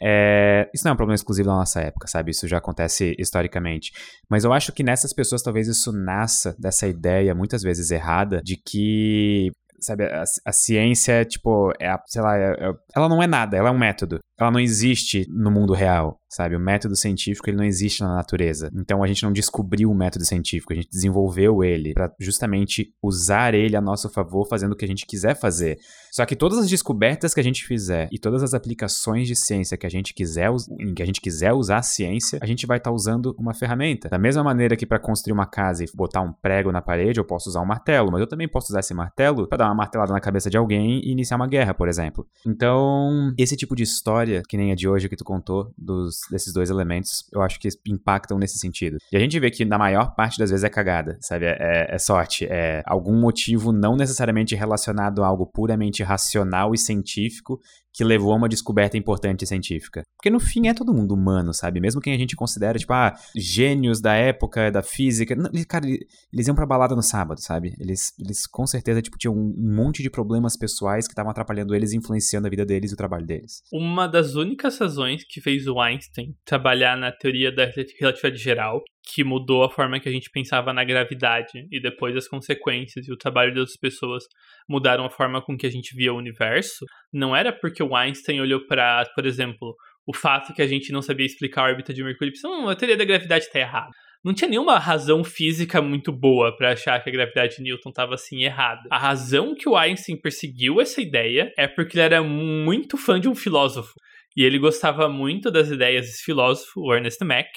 É, 0.02 0.70
isso 0.74 0.84
não 0.84 0.90
é 0.90 0.94
um 0.94 0.96
problema 0.96 1.14
exclusivo 1.14 1.48
da 1.48 1.54
nossa 1.54 1.80
época, 1.80 2.06
sabe? 2.06 2.30
Isso 2.30 2.48
já 2.48 2.56
acontece 2.56 3.14
historicamente. 3.18 3.92
Mas 4.30 4.44
eu 4.44 4.52
acho 4.52 4.72
que 4.72 4.82
nessas 4.82 5.12
pessoas 5.12 5.42
talvez 5.42 5.68
isso 5.68 5.92
nasça 5.92 6.56
dessa 6.58 6.86
ideia, 6.88 7.34
muitas 7.34 7.62
vezes 7.62 7.90
errada, 7.90 8.40
de 8.42 8.56
que 8.56 9.50
sabe, 9.80 10.04
a, 10.04 10.24
a 10.44 10.52
ciência, 10.52 11.24
tipo, 11.24 11.72
é 11.78 11.88
a, 11.88 12.02
sei 12.06 12.22
lá, 12.22 12.36
é, 12.36 12.52
é, 12.52 12.74
ela 12.94 13.08
não 13.08 13.22
é 13.22 13.26
nada, 13.26 13.56
ela 13.56 13.68
é 13.68 13.72
um 13.72 13.78
método. 13.78 14.18
Ela 14.40 14.50
não 14.50 14.60
existe 14.60 15.26
no 15.28 15.50
mundo 15.50 15.72
real 15.72 16.20
sabe? 16.30 16.54
O 16.54 16.60
método 16.60 16.94
científico 16.94 17.50
ele 17.50 17.56
não 17.56 17.64
existe 17.64 18.02
na 18.02 18.14
natureza. 18.14 18.70
Então 18.74 19.02
a 19.02 19.06
gente 19.06 19.24
não 19.24 19.32
descobriu 19.32 19.90
o 19.90 19.94
método 19.94 20.24
científico, 20.24 20.72
a 20.72 20.76
gente 20.76 20.88
desenvolveu 20.88 21.64
ele 21.64 21.92
para 21.92 22.12
justamente 22.20 22.94
usar 23.02 23.52
ele 23.52 23.76
a 23.76 23.80
nosso 23.80 24.08
favor, 24.08 24.46
fazendo 24.46 24.72
o 24.72 24.76
que 24.76 24.84
a 24.84 24.88
gente 24.88 25.04
quiser 25.04 25.34
fazer. 25.34 25.78
Só 26.12 26.24
que 26.24 26.36
todas 26.36 26.58
as 26.58 26.68
descobertas 26.68 27.34
que 27.34 27.40
a 27.40 27.42
gente 27.42 27.66
fizer 27.66 28.08
e 28.12 28.18
todas 28.18 28.42
as 28.42 28.54
aplicações 28.54 29.26
de 29.26 29.34
ciência 29.34 29.76
que 29.76 29.86
a 29.86 29.90
gente 29.90 30.14
quiser, 30.14 30.50
em 30.78 30.94
que 30.94 31.02
a 31.02 31.06
gente 31.06 31.20
quiser 31.20 31.52
usar 31.52 31.78
a 31.78 31.82
ciência, 31.82 32.38
a 32.40 32.46
gente 32.46 32.66
vai 32.66 32.78
estar 32.78 32.90
tá 32.90 32.94
usando 32.94 33.34
uma 33.38 33.52
ferramenta. 33.52 34.08
Da 34.08 34.18
mesma 34.18 34.44
maneira 34.44 34.76
que 34.76 34.86
para 34.86 34.98
construir 34.98 35.32
uma 35.32 35.46
casa 35.46 35.84
e 35.84 35.88
botar 35.94 36.20
um 36.20 36.32
prego 36.32 36.70
na 36.70 36.80
parede, 36.80 37.18
eu 37.18 37.24
posso 37.24 37.48
usar 37.48 37.60
um 37.60 37.66
martelo, 37.66 38.10
mas 38.12 38.20
eu 38.20 38.26
também 38.26 38.48
posso 38.48 38.72
usar 38.72 38.80
esse 38.80 38.94
martelo 38.94 39.48
para 39.48 39.58
dar 39.58 39.66
uma 39.66 39.74
martelada 39.74 40.12
na 40.12 40.20
cabeça 40.20 40.48
de 40.48 40.56
alguém 40.56 41.00
e 41.00 41.10
iniciar 41.10 41.36
uma 41.36 41.46
guerra, 41.48 41.74
por 41.74 41.88
exemplo. 41.88 42.26
Então, 42.46 43.32
esse 43.36 43.56
tipo 43.56 43.74
de 43.74 43.82
história, 43.82 44.29
que 44.48 44.56
nem 44.56 44.72
a 44.72 44.74
de 44.74 44.88
hoje 44.88 45.08
que 45.08 45.16
tu 45.16 45.24
contou 45.24 45.72
dos 45.76 46.20
desses 46.30 46.52
dois 46.52 46.70
elementos, 46.70 47.24
eu 47.32 47.42
acho 47.42 47.58
que 47.58 47.68
impactam 47.86 48.38
nesse 48.38 48.58
sentido. 48.58 48.98
E 49.12 49.16
a 49.16 49.20
gente 49.20 49.38
vê 49.38 49.50
que 49.50 49.64
na 49.64 49.78
maior 49.78 50.14
parte 50.14 50.38
das 50.38 50.50
vezes 50.50 50.64
é 50.64 50.68
cagada, 50.68 51.18
sabe? 51.20 51.46
É, 51.46 51.56
é, 51.60 51.94
é 51.94 51.98
sorte, 51.98 52.46
é 52.46 52.82
algum 52.86 53.18
motivo 53.18 53.72
não 53.72 53.96
necessariamente 53.96 54.54
relacionado 54.54 55.22
a 55.22 55.26
algo 55.26 55.46
puramente 55.46 56.02
racional 56.02 56.74
e 56.74 56.78
científico 56.78 57.60
que 57.92 58.04
levou 58.04 58.32
a 58.32 58.36
uma 58.36 58.48
descoberta 58.48 58.96
importante 58.96 59.46
científica. 59.46 60.02
Porque 60.16 60.30
no 60.30 60.40
fim 60.40 60.68
é 60.68 60.74
todo 60.74 60.94
mundo 60.94 61.14
humano, 61.14 61.52
sabe? 61.52 61.80
Mesmo 61.80 62.00
quem 62.00 62.14
a 62.14 62.18
gente 62.18 62.36
considera, 62.36 62.78
tipo, 62.78 62.92
ah, 62.92 63.14
gênios 63.36 64.00
da 64.00 64.14
época 64.14 64.70
da 64.70 64.82
física. 64.82 65.34
Não, 65.34 65.50
cara, 65.68 65.86
eles 65.86 66.46
iam 66.46 66.54
pra 66.54 66.66
balada 66.66 66.94
no 66.94 67.02
sábado, 67.02 67.40
sabe? 67.40 67.74
Eles, 67.78 68.12
eles 68.18 68.46
com 68.46 68.66
certeza, 68.66 69.02
tipo, 69.02 69.18
tinham 69.18 69.34
um 69.34 69.54
monte 69.74 70.02
de 70.02 70.10
problemas 70.10 70.56
pessoais 70.56 71.06
que 71.06 71.12
estavam 71.12 71.30
atrapalhando 71.30 71.74
eles, 71.74 71.92
influenciando 71.92 72.46
a 72.46 72.50
vida 72.50 72.64
deles 72.64 72.90
e 72.90 72.94
o 72.94 72.96
trabalho 72.96 73.26
deles. 73.26 73.62
Uma 73.72 74.06
das 74.06 74.34
únicas 74.34 74.78
razões 74.78 75.24
que 75.28 75.40
fez 75.40 75.66
o 75.66 75.80
Einstein 75.80 76.34
trabalhar 76.44 76.96
na 76.96 77.10
teoria 77.10 77.54
da 77.54 77.64
relatividade 77.64 78.36
geral 78.36 78.82
que 79.12 79.24
mudou 79.24 79.64
a 79.64 79.70
forma 79.70 79.98
que 79.98 80.08
a 80.08 80.12
gente 80.12 80.30
pensava 80.30 80.72
na 80.72 80.84
gravidade 80.84 81.66
e 81.70 81.80
depois 81.80 82.16
as 82.16 82.28
consequências 82.28 83.06
e 83.06 83.12
o 83.12 83.16
trabalho 83.16 83.54
das 83.54 83.76
pessoas 83.76 84.24
mudaram 84.68 85.04
a 85.04 85.10
forma 85.10 85.42
com 85.42 85.56
que 85.56 85.66
a 85.66 85.70
gente 85.70 85.94
via 85.94 86.12
o 86.12 86.16
universo, 86.16 86.84
não 87.12 87.34
era 87.34 87.52
porque 87.52 87.82
o 87.82 87.96
Einstein 87.96 88.40
olhou 88.40 88.66
para, 88.66 89.04
por 89.14 89.26
exemplo, 89.26 89.74
o 90.06 90.14
fato 90.14 90.54
que 90.54 90.62
a 90.62 90.66
gente 90.66 90.92
não 90.92 91.02
sabia 91.02 91.26
explicar 91.26 91.62
a 91.62 91.70
órbita 91.70 91.92
de 91.92 92.02
Mercúrio 92.02 92.32
hum, 92.44 92.68
a 92.68 92.76
teoria 92.76 92.96
da 92.96 93.04
gravidade 93.04 93.44
está 93.44 93.58
errada. 93.58 93.90
Não 94.22 94.34
tinha 94.34 94.50
nenhuma 94.50 94.78
razão 94.78 95.24
física 95.24 95.80
muito 95.80 96.12
boa 96.12 96.54
para 96.54 96.72
achar 96.72 97.02
que 97.02 97.08
a 97.08 97.12
gravidade 97.12 97.56
de 97.56 97.62
Newton 97.62 97.88
estava 97.88 98.14
assim 98.14 98.42
errada. 98.42 98.82
A 98.90 98.98
razão 98.98 99.54
que 99.54 99.66
o 99.66 99.76
Einstein 99.76 100.20
perseguiu 100.20 100.78
essa 100.78 101.00
ideia 101.00 101.50
é 101.56 101.66
porque 101.66 101.96
ele 101.96 102.04
era 102.04 102.22
muito 102.22 102.98
fã 102.98 103.18
de 103.18 103.28
um 103.28 103.34
filósofo. 103.34 103.94
E 104.36 104.44
ele 104.44 104.58
gostava 104.58 105.08
muito 105.08 105.50
das 105.50 105.70
ideias 105.70 106.06
desse 106.06 106.22
filósofo, 106.22 106.92
Ernest 106.92 107.24
Mach, 107.24 107.48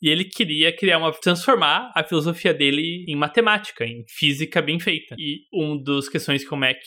e 0.00 0.08
ele 0.08 0.24
queria 0.24 0.74
criar 0.74 0.98
uma 0.98 1.12
transformar 1.12 1.90
a 1.94 2.04
filosofia 2.04 2.54
dele 2.54 3.04
em 3.08 3.16
matemática, 3.16 3.84
em 3.84 4.04
física 4.08 4.62
bem 4.62 4.78
feita. 4.78 5.14
E 5.18 5.40
uma 5.52 5.82
das 5.82 6.08
questões 6.08 6.46
que 6.46 6.54
o 6.54 6.56
Mac 6.56 6.78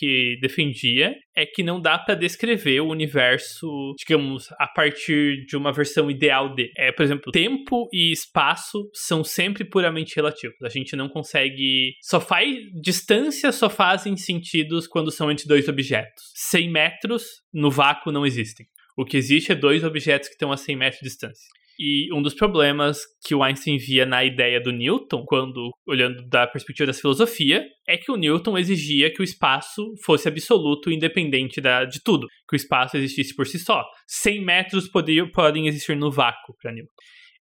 defendia 0.42 1.16
é 1.36 1.46
que 1.46 1.64
não 1.64 1.80
dá 1.80 1.98
para 1.98 2.16
descrever 2.16 2.82
o 2.82 2.90
universo, 2.90 3.94
digamos, 3.98 4.52
a 4.60 4.68
partir 4.68 5.46
de 5.46 5.56
uma 5.56 5.72
versão 5.72 6.10
ideal 6.12 6.54
dele. 6.54 6.72
É, 6.78 6.92
por 6.92 7.04
exemplo, 7.04 7.32
tempo 7.32 7.88
e 7.94 8.12
espaço 8.12 8.90
são 8.94 9.24
sempre 9.24 9.64
puramente 9.64 10.16
relativos. 10.16 10.58
A 10.64 10.70
gente 10.70 10.96
não 10.96 11.08
consegue, 11.08 11.94
só 12.02 12.20
faz 12.20 12.58
distância 12.82 13.52
só 13.52 13.70
fazem 13.70 14.16
sentidos 14.18 14.88
quando 14.88 15.12
são 15.12 15.32
entre 15.32 15.48
dois 15.48 15.68
objetos. 15.68 16.24
100 16.36 16.70
metros 16.70 17.24
no 17.54 17.70
vácuo 17.70 18.12
não 18.12 18.26
existem. 18.26 18.66
O 18.98 19.06
que 19.06 19.18
existe 19.18 19.52
é 19.52 19.56
dois 19.56 19.84
objetos 19.84 20.28
que 20.28 20.36
estão 20.36 20.52
a 20.52 20.58
100 20.58 20.76
metros 20.76 21.00
de 21.02 21.08
distância. 21.08 21.48
E 21.84 22.14
um 22.14 22.22
dos 22.22 22.36
problemas 22.36 23.00
que 23.26 23.34
o 23.34 23.42
Einstein 23.42 23.80
via 23.80 24.06
na 24.06 24.24
ideia 24.24 24.62
do 24.62 24.72
Newton, 24.72 25.26
quando 25.26 25.72
olhando 25.88 26.22
da 26.30 26.46
perspectiva 26.46 26.86
da 26.86 26.94
filosofia, 26.94 27.66
é 27.88 27.98
que 27.98 28.12
o 28.12 28.16
Newton 28.16 28.56
exigia 28.56 29.12
que 29.12 29.20
o 29.20 29.24
espaço 29.24 29.92
fosse 30.06 30.28
absoluto, 30.28 30.92
independente 30.92 31.60
da, 31.60 31.84
de 31.84 32.00
tudo, 32.04 32.28
que 32.48 32.56
o 32.56 32.56
espaço 32.56 32.98
existisse 32.98 33.36
por 33.36 33.48
si 33.48 33.58
só. 33.58 33.84
100 34.06 34.46
metros 34.46 34.88
poderiam, 34.88 35.28
podem 35.32 35.68
existir 35.68 35.98
no 35.98 36.12
vácuo 36.12 36.56
para 36.62 36.72
Newton. 36.72 36.92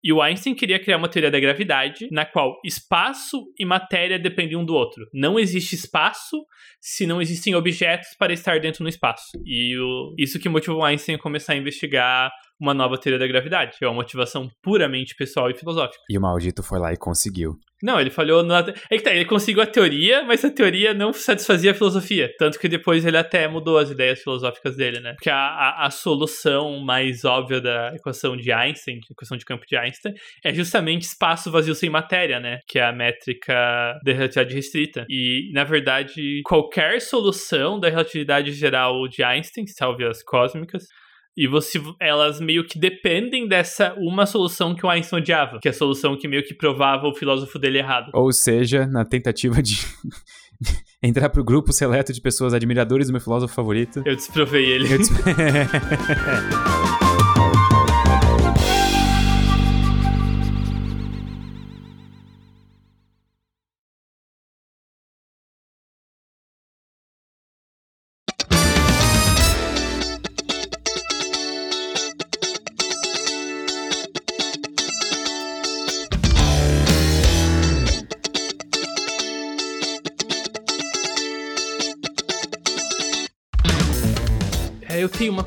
E 0.04 0.12
o 0.12 0.22
Einstein 0.22 0.54
queria 0.54 0.80
criar 0.80 0.98
uma 0.98 1.08
teoria 1.08 1.32
da 1.32 1.40
gravidade 1.40 2.10
na 2.12 2.26
qual 2.26 2.60
espaço 2.66 3.46
e 3.58 3.66
matéria 3.66 4.20
dependem 4.20 4.58
um 4.58 4.66
do 4.66 4.74
outro. 4.74 5.08
Não 5.14 5.40
existe 5.40 5.76
espaço 5.76 6.46
se 6.82 7.06
não 7.08 7.22
existem 7.22 7.56
objetos 7.56 8.10
para 8.20 8.34
estar 8.34 8.60
dentro 8.60 8.84
do 8.84 8.90
espaço. 8.90 9.32
E 9.46 9.78
o, 9.80 10.14
isso 10.18 10.40
que 10.40 10.50
motivou 10.50 10.84
Einstein 10.84 11.16
a 11.16 11.20
começar 11.20 11.54
a 11.54 11.56
investigar 11.56 12.32
uma 12.60 12.74
nova 12.74 12.98
teoria 12.98 13.20
da 13.20 13.28
gravidade. 13.28 13.78
É 13.82 13.88
uma 13.88 13.96
motivação 13.96 14.50
puramente 14.62 15.16
pessoal 15.16 15.50
e 15.50 15.54
filosófica. 15.54 16.04
E 16.10 16.18
o 16.18 16.22
maldito 16.22 16.62
foi 16.62 16.80
lá 16.80 16.92
e 16.92 16.98
conseguiu. 16.98 17.58
Não, 17.84 18.00
ele 18.00 18.10
falhou 18.10 18.42
na. 18.44 18.60
É 18.90 18.96
que 18.96 19.04
tá, 19.04 19.14
ele 19.14 19.26
conseguiu 19.26 19.62
a 19.62 19.66
teoria, 19.66 20.24
mas 20.24 20.46
a 20.46 20.50
teoria 20.50 20.94
não 20.94 21.12
satisfazia 21.12 21.72
a 21.72 21.74
filosofia. 21.74 22.34
Tanto 22.40 22.58
que 22.58 22.70
depois 22.70 23.06
ele 23.06 23.18
até 23.18 23.46
mudou 23.46 23.78
as 23.78 23.92
ideias 23.92 24.22
filosóficas 24.22 24.78
dele, 24.78 25.02
né? 25.02 25.12
Porque 25.16 25.30
a, 25.30 25.36
a, 25.36 25.86
a 25.88 25.92
solução 25.92 26.80
mais 26.80 27.26
óbvia 27.26 27.60
da 27.60 27.94
equação 27.94 28.38
de 28.38 28.54
Einstein, 28.54 29.02
equação 29.12 29.36
de 29.36 29.44
campo 29.44 29.66
de 29.68 29.76
Einstein, 29.76 30.14
é 30.46 30.54
justamente 30.54 31.02
espaço 31.02 31.52
vazio 31.52 31.76
sem 31.76 31.90
matéria, 31.90 32.40
né? 32.40 32.60
Que 32.70 32.80
é 32.80 32.86
a 32.86 32.94
métrica 32.94 33.54
da 34.02 34.14
relatividade 34.14 34.56
restrita. 34.56 35.06
E, 35.10 35.52
na 35.54 35.66
verdade, 35.66 36.42
qualquer 36.46 37.02
solução 37.02 37.78
da 37.82 37.90
relatividade 37.90 38.54
geral 38.54 39.10
de 39.10 39.22
Einstein, 39.24 39.68
salve 39.68 40.06
as 40.06 40.24
cósmicas, 40.24 40.86
E 41.36 41.48
você, 41.48 41.82
elas 42.00 42.40
meio 42.40 42.64
que 42.64 42.78
dependem 42.78 43.48
dessa 43.48 43.96
uma 43.98 44.26
solução 44.26 44.76
que 44.76 44.86
o 44.86 44.90
Einstein 44.90 45.20
odiava, 45.20 45.60
que 45.60 45.68
é 45.68 45.72
a 45.72 45.74
solução 45.74 46.16
que 46.16 46.28
meio 46.28 46.44
que 46.44 46.54
provava 46.54 47.08
o 47.08 47.16
filósofo 47.16 47.58
dele 47.58 47.80
errado. 47.80 48.12
Ou 48.14 48.32
seja, 48.32 48.86
na 48.86 49.04
tentativa 49.04 49.62
de 49.62 49.78
entrar 51.02 51.30
pro 51.30 51.44
grupo 51.44 51.74
seleto 51.74 52.14
de 52.14 52.22
pessoas 52.22 52.54
admiradores 52.54 53.08
do 53.08 53.14
meu 53.14 53.22
filósofo 53.22 53.54
favorito. 53.54 54.04
Eu 54.06 54.16
desprovei 54.16 54.66
ele. 54.66 54.94
Eu 54.94 54.98
despre... 55.00 55.24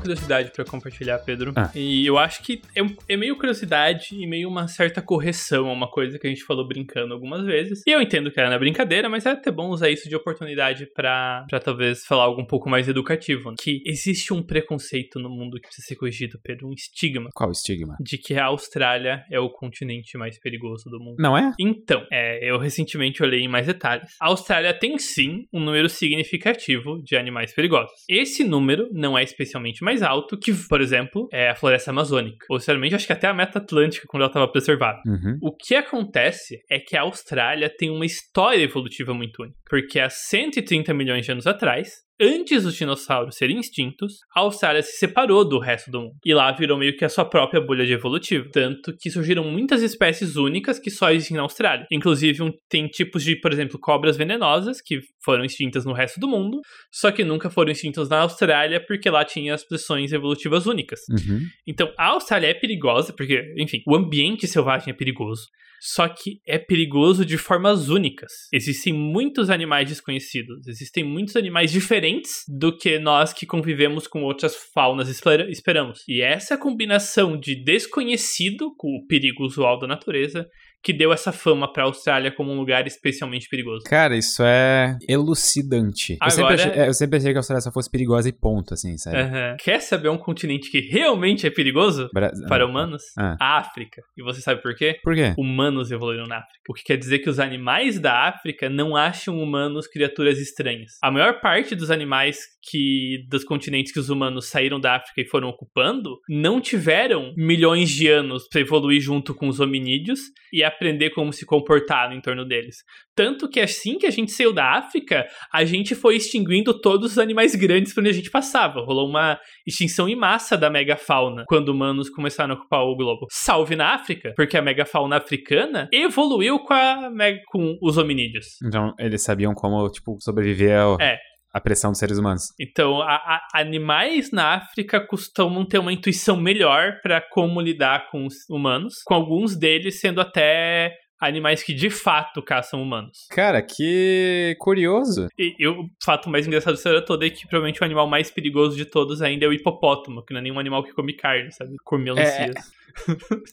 curiosidade 0.07 0.51
para 0.51 0.63
compartilhar, 0.63 1.19
Pedro. 1.19 1.53
Ah. 1.55 1.69
E 1.75 2.05
eu 2.05 2.17
acho 2.17 2.41
que 2.41 2.61
é, 2.75 2.81
é, 3.09 3.17
meio 3.17 3.35
curiosidade 3.35 4.09
e 4.11 4.25
meio 4.25 4.47
uma 4.47 4.67
certa 4.67 5.01
correção 5.01 5.69
a 5.69 5.73
uma 5.73 5.89
coisa 5.89 6.17
que 6.17 6.25
a 6.25 6.29
gente 6.29 6.43
falou 6.43 6.65
brincando 6.65 7.13
algumas 7.13 7.45
vezes. 7.45 7.83
E 7.85 7.91
eu 7.91 8.01
entendo 8.01 8.31
que 8.31 8.39
era 8.39 8.49
na 8.49 8.57
brincadeira, 8.57 9.09
mas 9.09 9.25
é 9.25 9.31
até 9.31 9.51
bom 9.51 9.69
usar 9.69 9.89
isso 9.89 10.07
de 10.07 10.15
oportunidade 10.15 10.85
para 10.85 11.45
talvez 11.63 12.05
falar 12.05 12.23
algo 12.23 12.41
um 12.41 12.45
pouco 12.45 12.69
mais 12.69 12.87
educativo. 12.87 13.51
Né? 13.51 13.57
Que 13.59 13.81
existe 13.85 14.33
um 14.33 14.41
preconceito 14.41 15.19
no 15.19 15.29
mundo 15.29 15.59
que 15.59 15.67
precisa 15.67 15.87
ser 15.87 15.95
corrigido, 15.95 16.39
Pedro, 16.41 16.67
um 16.67 16.73
estigma. 16.73 17.29
Qual 17.33 17.51
estigma? 17.51 17.97
De 17.99 18.17
que 18.17 18.35
a 18.35 18.45
Austrália 18.45 19.25
é 19.29 19.39
o 19.39 19.49
continente 19.49 20.17
mais 20.17 20.39
perigoso 20.39 20.89
do 20.89 20.99
mundo. 20.99 21.17
Não 21.19 21.37
é? 21.37 21.53
Então, 21.59 22.05
é, 22.11 22.49
eu 22.49 22.57
recentemente 22.57 23.21
olhei 23.21 23.41
em 23.41 23.47
mais 23.47 23.67
detalhes. 23.67 24.15
A 24.21 24.27
Austrália 24.27 24.73
tem 24.73 24.97
sim 24.97 25.47
um 25.51 25.59
número 25.59 25.89
significativo 25.89 27.01
de 27.03 27.17
animais 27.17 27.53
perigosos. 27.53 27.91
Esse 28.07 28.43
número 28.43 28.89
não 28.93 29.17
é 29.17 29.23
especialmente 29.23 29.83
mais 29.83 29.96
alto 30.01 30.37
que, 30.37 30.53
por 30.67 30.81
exemplo, 30.81 31.27
é 31.31 31.49
a 31.49 31.55
floresta 31.55 31.91
amazônica. 31.91 32.45
Ou, 32.49 32.59
sinceramente, 32.59 32.95
acho 32.95 33.07
que 33.07 33.13
até 33.13 33.27
a 33.27 33.33
meta 33.33 33.59
atlântica, 33.59 34.05
quando 34.07 34.21
ela 34.21 34.29
estava 34.29 34.51
preservada. 34.51 34.99
Uhum. 35.05 35.37
O 35.41 35.55
que 35.55 35.75
acontece 35.75 36.59
é 36.69 36.79
que 36.79 36.95
a 36.95 37.01
Austrália 37.01 37.69
tem 37.69 37.89
uma 37.89 38.05
história 38.05 38.63
evolutiva 38.63 39.13
muito 39.13 39.41
única. 39.41 39.57
Porque 39.69 39.99
há 39.99 40.09
130 40.09 40.93
milhões 40.93 41.25
de 41.25 41.31
anos 41.31 41.47
atrás, 41.47 42.06
Antes 42.19 42.63
dos 42.63 42.75
dinossauros 42.75 43.35
serem 43.35 43.59
extintos, 43.59 44.19
a 44.35 44.39
Austrália 44.39 44.81
se 44.81 44.97
separou 44.97 45.47
do 45.47 45.59
resto 45.59 45.91
do 45.91 46.01
mundo. 46.01 46.15
E 46.25 46.33
lá 46.33 46.51
virou 46.51 46.77
meio 46.77 46.97
que 46.97 47.05
a 47.05 47.09
sua 47.09 47.25
própria 47.25 47.61
bolha 47.61 47.85
de 47.85 47.93
evolutivo. 47.93 48.49
Tanto 48.51 48.95
que 48.97 49.11
surgiram 49.11 49.43
muitas 49.43 49.83
espécies 49.83 50.35
únicas 50.35 50.79
que 50.79 50.89
só 50.89 51.11
existem 51.11 51.37
na 51.37 51.43
Austrália. 51.43 51.85
Inclusive, 51.91 52.41
um, 52.41 52.51
tem 52.67 52.87
tipos 52.87 53.23
de, 53.23 53.35
por 53.35 53.53
exemplo, 53.53 53.79
cobras 53.79 54.17
venenosas 54.17 54.81
que 54.81 54.99
foram 55.23 55.45
extintas 55.45 55.85
no 55.85 55.93
resto 55.93 56.19
do 56.19 56.27
mundo, 56.27 56.59
só 56.91 57.11
que 57.11 57.23
nunca 57.23 57.49
foram 57.49 57.71
extintas 57.71 58.09
na 58.09 58.21
Austrália 58.21 58.83
porque 58.85 59.09
lá 59.09 59.23
tinha 59.23 59.53
as 59.53 59.63
pressões 59.63 60.11
evolutivas 60.11 60.65
únicas. 60.65 61.01
Uhum. 61.09 61.41
Então, 61.67 61.93
a 61.97 62.07
Austrália 62.07 62.47
é 62.47 62.53
perigosa 62.53 63.13
porque, 63.13 63.53
enfim, 63.57 63.81
o 63.85 63.95
ambiente 63.95 64.47
selvagem 64.47 64.91
é 64.91 64.93
perigoso. 64.93 65.43
Só 65.79 66.07
que 66.07 66.41
é 66.45 66.57
perigoso 66.57 67.23
de 67.23 67.37
formas 67.37 67.89
únicas. 67.89 68.31
Existem 68.51 68.93
muitos 68.93 69.49
animais 69.49 69.87
desconhecidos, 69.87 70.67
existem 70.67 71.03
muitos 71.03 71.35
animais 71.35 71.71
diferentes 71.71 72.06
do 72.47 72.75
que 72.75 72.99
nós 72.99 73.33
que 73.33 73.45
convivemos 73.45 74.07
com 74.07 74.23
outras 74.23 74.55
faunas 74.73 75.09
esper 75.09 75.49
esperamos. 75.49 76.03
E 76.07 76.21
essa 76.21 76.57
combinação 76.57 77.37
de 77.39 77.63
desconhecido 77.63 78.73
com 78.77 78.87
o 78.95 79.07
perigo 79.07 79.43
usual 79.43 79.79
da 79.79 79.87
natureza 79.87 80.47
que 80.83 80.93
deu 80.93 81.11
essa 81.11 81.31
fama 81.31 81.71
pra 81.71 81.83
Austrália 81.83 82.31
como 82.31 82.51
um 82.51 82.57
lugar 82.57 82.87
especialmente 82.87 83.47
perigoso. 83.49 83.83
Cara, 83.85 84.15
isso 84.15 84.43
é 84.43 84.97
elucidante. 85.07 86.17
Agora... 86.19 86.27
Eu, 86.27 86.31
sempre 86.31 86.53
achei, 86.53 86.87
eu 86.87 86.93
sempre 86.93 87.17
achei 87.17 87.31
que 87.31 87.37
a 87.37 87.39
Austrália 87.39 87.61
só 87.61 87.71
fosse 87.71 87.89
perigosa 87.89 88.29
e 88.29 88.33
ponto, 88.33 88.73
assim, 88.73 88.97
sabe? 88.97 89.17
Uhum. 89.17 89.57
Quer 89.59 89.81
saber 89.81 90.09
um 90.09 90.17
continente 90.17 90.71
que 90.71 90.79
realmente 90.79 91.45
é 91.45 91.49
perigoso 91.49 92.09
Bra... 92.13 92.31
para 92.47 92.63
ah, 92.63 92.67
humanos? 92.67 93.03
Ah. 93.17 93.35
A 93.39 93.57
África. 93.57 94.01
E 94.17 94.23
você 94.23 94.41
sabe 94.41 94.61
por 94.61 94.75
quê? 94.75 94.99
Por 95.03 95.15
quê? 95.15 95.33
Humanos 95.37 95.91
evoluíram 95.91 96.25
na 96.25 96.37
África. 96.37 96.59
O 96.69 96.73
que 96.73 96.83
quer 96.83 96.97
dizer 96.97 97.19
que 97.19 97.29
os 97.29 97.39
animais 97.39 97.99
da 97.99 98.27
África 98.27 98.69
não 98.69 98.95
acham 98.95 99.37
humanos 99.41 99.87
criaturas 99.87 100.39
estranhas. 100.39 100.93
A 101.01 101.11
maior 101.11 101.39
parte 101.41 101.75
dos 101.75 101.91
animais 101.91 102.37
que 102.69 103.25
dos 103.29 103.43
continentes 103.43 103.93
que 103.93 103.99
os 103.99 104.09
humanos 104.09 104.49
saíram 104.49 104.79
da 104.79 104.95
África 104.95 105.21
e 105.21 105.27
foram 105.27 105.47
ocupando 105.47 106.19
não 106.27 106.59
tiveram 106.59 107.33
milhões 107.37 107.89
de 107.89 108.07
anos 108.07 108.47
para 108.49 108.61
evoluir 108.61 109.01
junto 109.01 109.33
com 109.33 109.47
os 109.47 109.59
hominídeos 109.59 110.19
e 110.51 110.63
aprender 110.77 111.09
como 111.09 111.33
se 111.33 111.45
comportar 111.45 112.09
no 112.09 112.15
entorno 112.15 112.45
deles. 112.45 112.77
Tanto 113.15 113.49
que 113.49 113.59
assim 113.59 113.97
que 113.97 114.05
a 114.05 114.11
gente 114.11 114.31
saiu 114.31 114.53
da 114.53 114.77
África, 114.77 115.27
a 115.51 115.65
gente 115.65 115.95
foi 115.95 116.15
extinguindo 116.15 116.79
todos 116.79 117.13
os 117.13 117.17
animais 117.17 117.55
grandes 117.55 117.93
por 117.93 118.01
onde 118.01 118.11
a 118.11 118.13
gente 118.13 118.31
passava. 118.31 118.81
Rolou 118.81 119.09
uma 119.09 119.39
extinção 119.65 120.07
em 120.07 120.15
massa 120.15 120.57
da 120.57 120.69
megafauna 120.69 121.43
quando 121.47 121.69
humanos 121.69 122.09
começaram 122.09 122.53
a 122.53 122.57
ocupar 122.57 122.81
o 122.81 122.95
globo. 122.95 123.27
Salve 123.31 123.75
na 123.75 123.93
África, 123.93 124.33
porque 124.35 124.55
a 124.55 124.61
megafauna 124.61 125.17
africana 125.17 125.89
evoluiu 125.91 126.59
com, 126.59 126.73
a, 126.73 127.09
com 127.47 127.77
os 127.81 127.97
hominídeos. 127.97 128.45
Então, 128.63 128.93
eles 128.99 129.23
sabiam 129.23 129.53
como, 129.53 129.89
tipo, 129.89 130.17
sobreviver 130.21 130.79
ao... 130.79 131.01
É, 131.01 131.17
a 131.57 131.61
pressão 131.61 131.91
dos 131.91 131.99
seres 131.99 132.17
humanos. 132.17 132.53
Então, 132.59 133.01
a, 133.01 133.15
a, 133.15 133.41
animais 133.55 134.31
na 134.31 134.55
África 134.55 134.99
costumam 134.99 135.65
ter 135.65 135.79
uma 135.79 135.91
intuição 135.91 136.37
melhor 136.37 136.99
para 137.01 137.19
como 137.19 137.59
lidar 137.59 138.09
com 138.09 138.25
os 138.25 138.35
humanos, 138.49 139.01
com 139.05 139.13
alguns 139.13 139.55
deles 139.55 139.99
sendo 139.99 140.21
até 140.21 140.95
animais 141.19 141.63
que 141.63 141.73
de 141.73 141.89
fato 141.89 142.43
caçam 142.43 142.81
humanos. 142.81 143.25
Cara, 143.31 143.61
que 143.61 144.55
curioso. 144.59 145.27
E, 145.37 145.55
e 145.57 145.67
o 145.67 145.89
fato 146.03 146.29
mais 146.29 146.45
engraçado 146.45 146.73
da 146.73 146.77
história 146.77 147.03
toda 147.03 147.25
é 147.25 147.29
que 147.29 147.47
provavelmente 147.47 147.81
o 147.81 147.85
animal 147.85 148.07
mais 148.07 148.29
perigoso 148.29 148.77
de 148.77 148.85
todos 148.85 149.21
ainda 149.21 149.45
é 149.45 149.47
o 149.47 149.53
hipopótamo, 149.53 150.23
que 150.23 150.33
não 150.33 150.39
é 150.39 150.43
nenhum 150.43 150.59
animal 150.59 150.83
que 150.83 150.93
come 150.93 151.13
carne, 151.13 151.51
sabe? 151.51 151.75
Come 151.83 152.03
melancias. 152.03 152.55
É... 152.55 152.77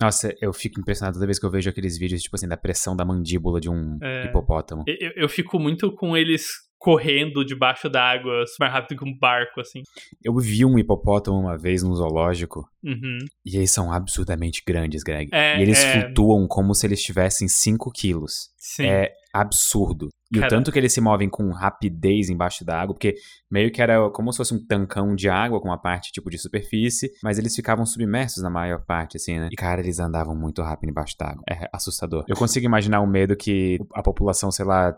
Nossa, 0.01 0.35
eu 0.41 0.53
fico 0.53 0.81
impressionado 0.81 1.15
toda 1.15 1.27
vez 1.27 1.39
que 1.39 1.47
eu 1.47 1.51
vejo 1.51 1.69
aqueles 1.69 1.99
vídeos, 1.99 2.23
tipo 2.23 2.37
assim, 2.37 2.49
da 2.49 2.57
pressão 2.57 2.97
da 2.97 3.05
mandíbula 3.05 3.61
de 3.61 3.71
um 3.71 3.99
é... 4.03 4.27
hipopótamo. 4.27 4.85
Eu, 4.87 5.13
eu 5.17 5.29
fico 5.29 5.59
muito 5.59 5.91
com 5.93 6.17
eles 6.17 6.47
correndo 6.85 7.43
debaixo 7.43 7.89
da 7.89 8.03
água 8.03 8.45
mais 8.61 8.71
rápido 8.71 8.99
que 8.99 9.09
um 9.09 9.19
barco, 9.19 9.59
assim. 9.59 9.81
Eu 10.23 10.37
vi 10.37 10.67
um 10.67 10.79
hipopótamo 10.79 11.39
uma 11.39 11.57
vez 11.57 11.83
no 11.83 11.97
zoológico. 11.97 12.69
Uhum. 12.85 13.21
E 13.43 13.57
eles 13.57 13.71
são 13.71 13.91
absurdamente 13.91 14.63
grandes, 14.67 15.03
Greg. 15.03 15.31
É, 15.33 15.59
e 15.59 15.63
eles 15.63 15.83
é... 15.83 16.03
flutuam 16.03 16.47
como 16.47 16.75
se 16.75 16.87
eles 16.87 17.03
tivessem 17.03 17.49
5 17.49 17.91
quilos. 17.91 18.51
Sim. 18.59 18.85
É 18.85 19.13
absurdo. 19.33 20.11
E 20.31 20.37
Cara. 20.37 20.47
o 20.47 20.51
tanto 20.51 20.71
que 20.71 20.79
eles 20.79 20.93
se 20.93 21.01
movem 21.01 21.29
com 21.29 21.51
rapidez 21.53 22.29
embaixo 22.29 22.65
da 22.65 22.81
água, 22.81 22.95
porque 22.95 23.15
meio 23.51 23.71
que 23.73 23.81
era 23.81 24.11
como 24.11 24.31
se 24.31 24.37
fosse 24.37 24.55
um 24.55 24.65
tancão 24.65 25.15
de 25.15 25.29
água 25.29 25.61
com 25.61 25.69
uma 25.69 25.81
parte 25.81 26.13
tipo 26.13 26.29
de 26.29 26.39
superfície, 26.39 27.11
mas 27.23 27.39
eles 27.39 27.55
ficavam 27.55 27.87
submersos 27.87 28.43
na 28.43 28.51
maior 28.51 28.85
parte, 28.85 29.17
assim, 29.17 29.39
né? 29.39 29.49
E 29.51 29.57
cara, 29.57 29.81
eles 29.81 29.99
andavam 29.99 30.37
muito 30.37 30.61
rápido 30.63 30.91
embaixo 30.91 31.17
da 31.19 31.31
água. 31.31 31.43
É 31.49 31.69
assustador. 31.73 32.25
Eu 32.29 32.37
consigo 32.37 32.67
imaginar 32.67 33.01
o 33.01 33.07
medo 33.07 33.37
que 33.37 33.79
a 33.95 34.03
população, 34.03 34.51
sei 34.51 34.65
lá, 34.65 34.95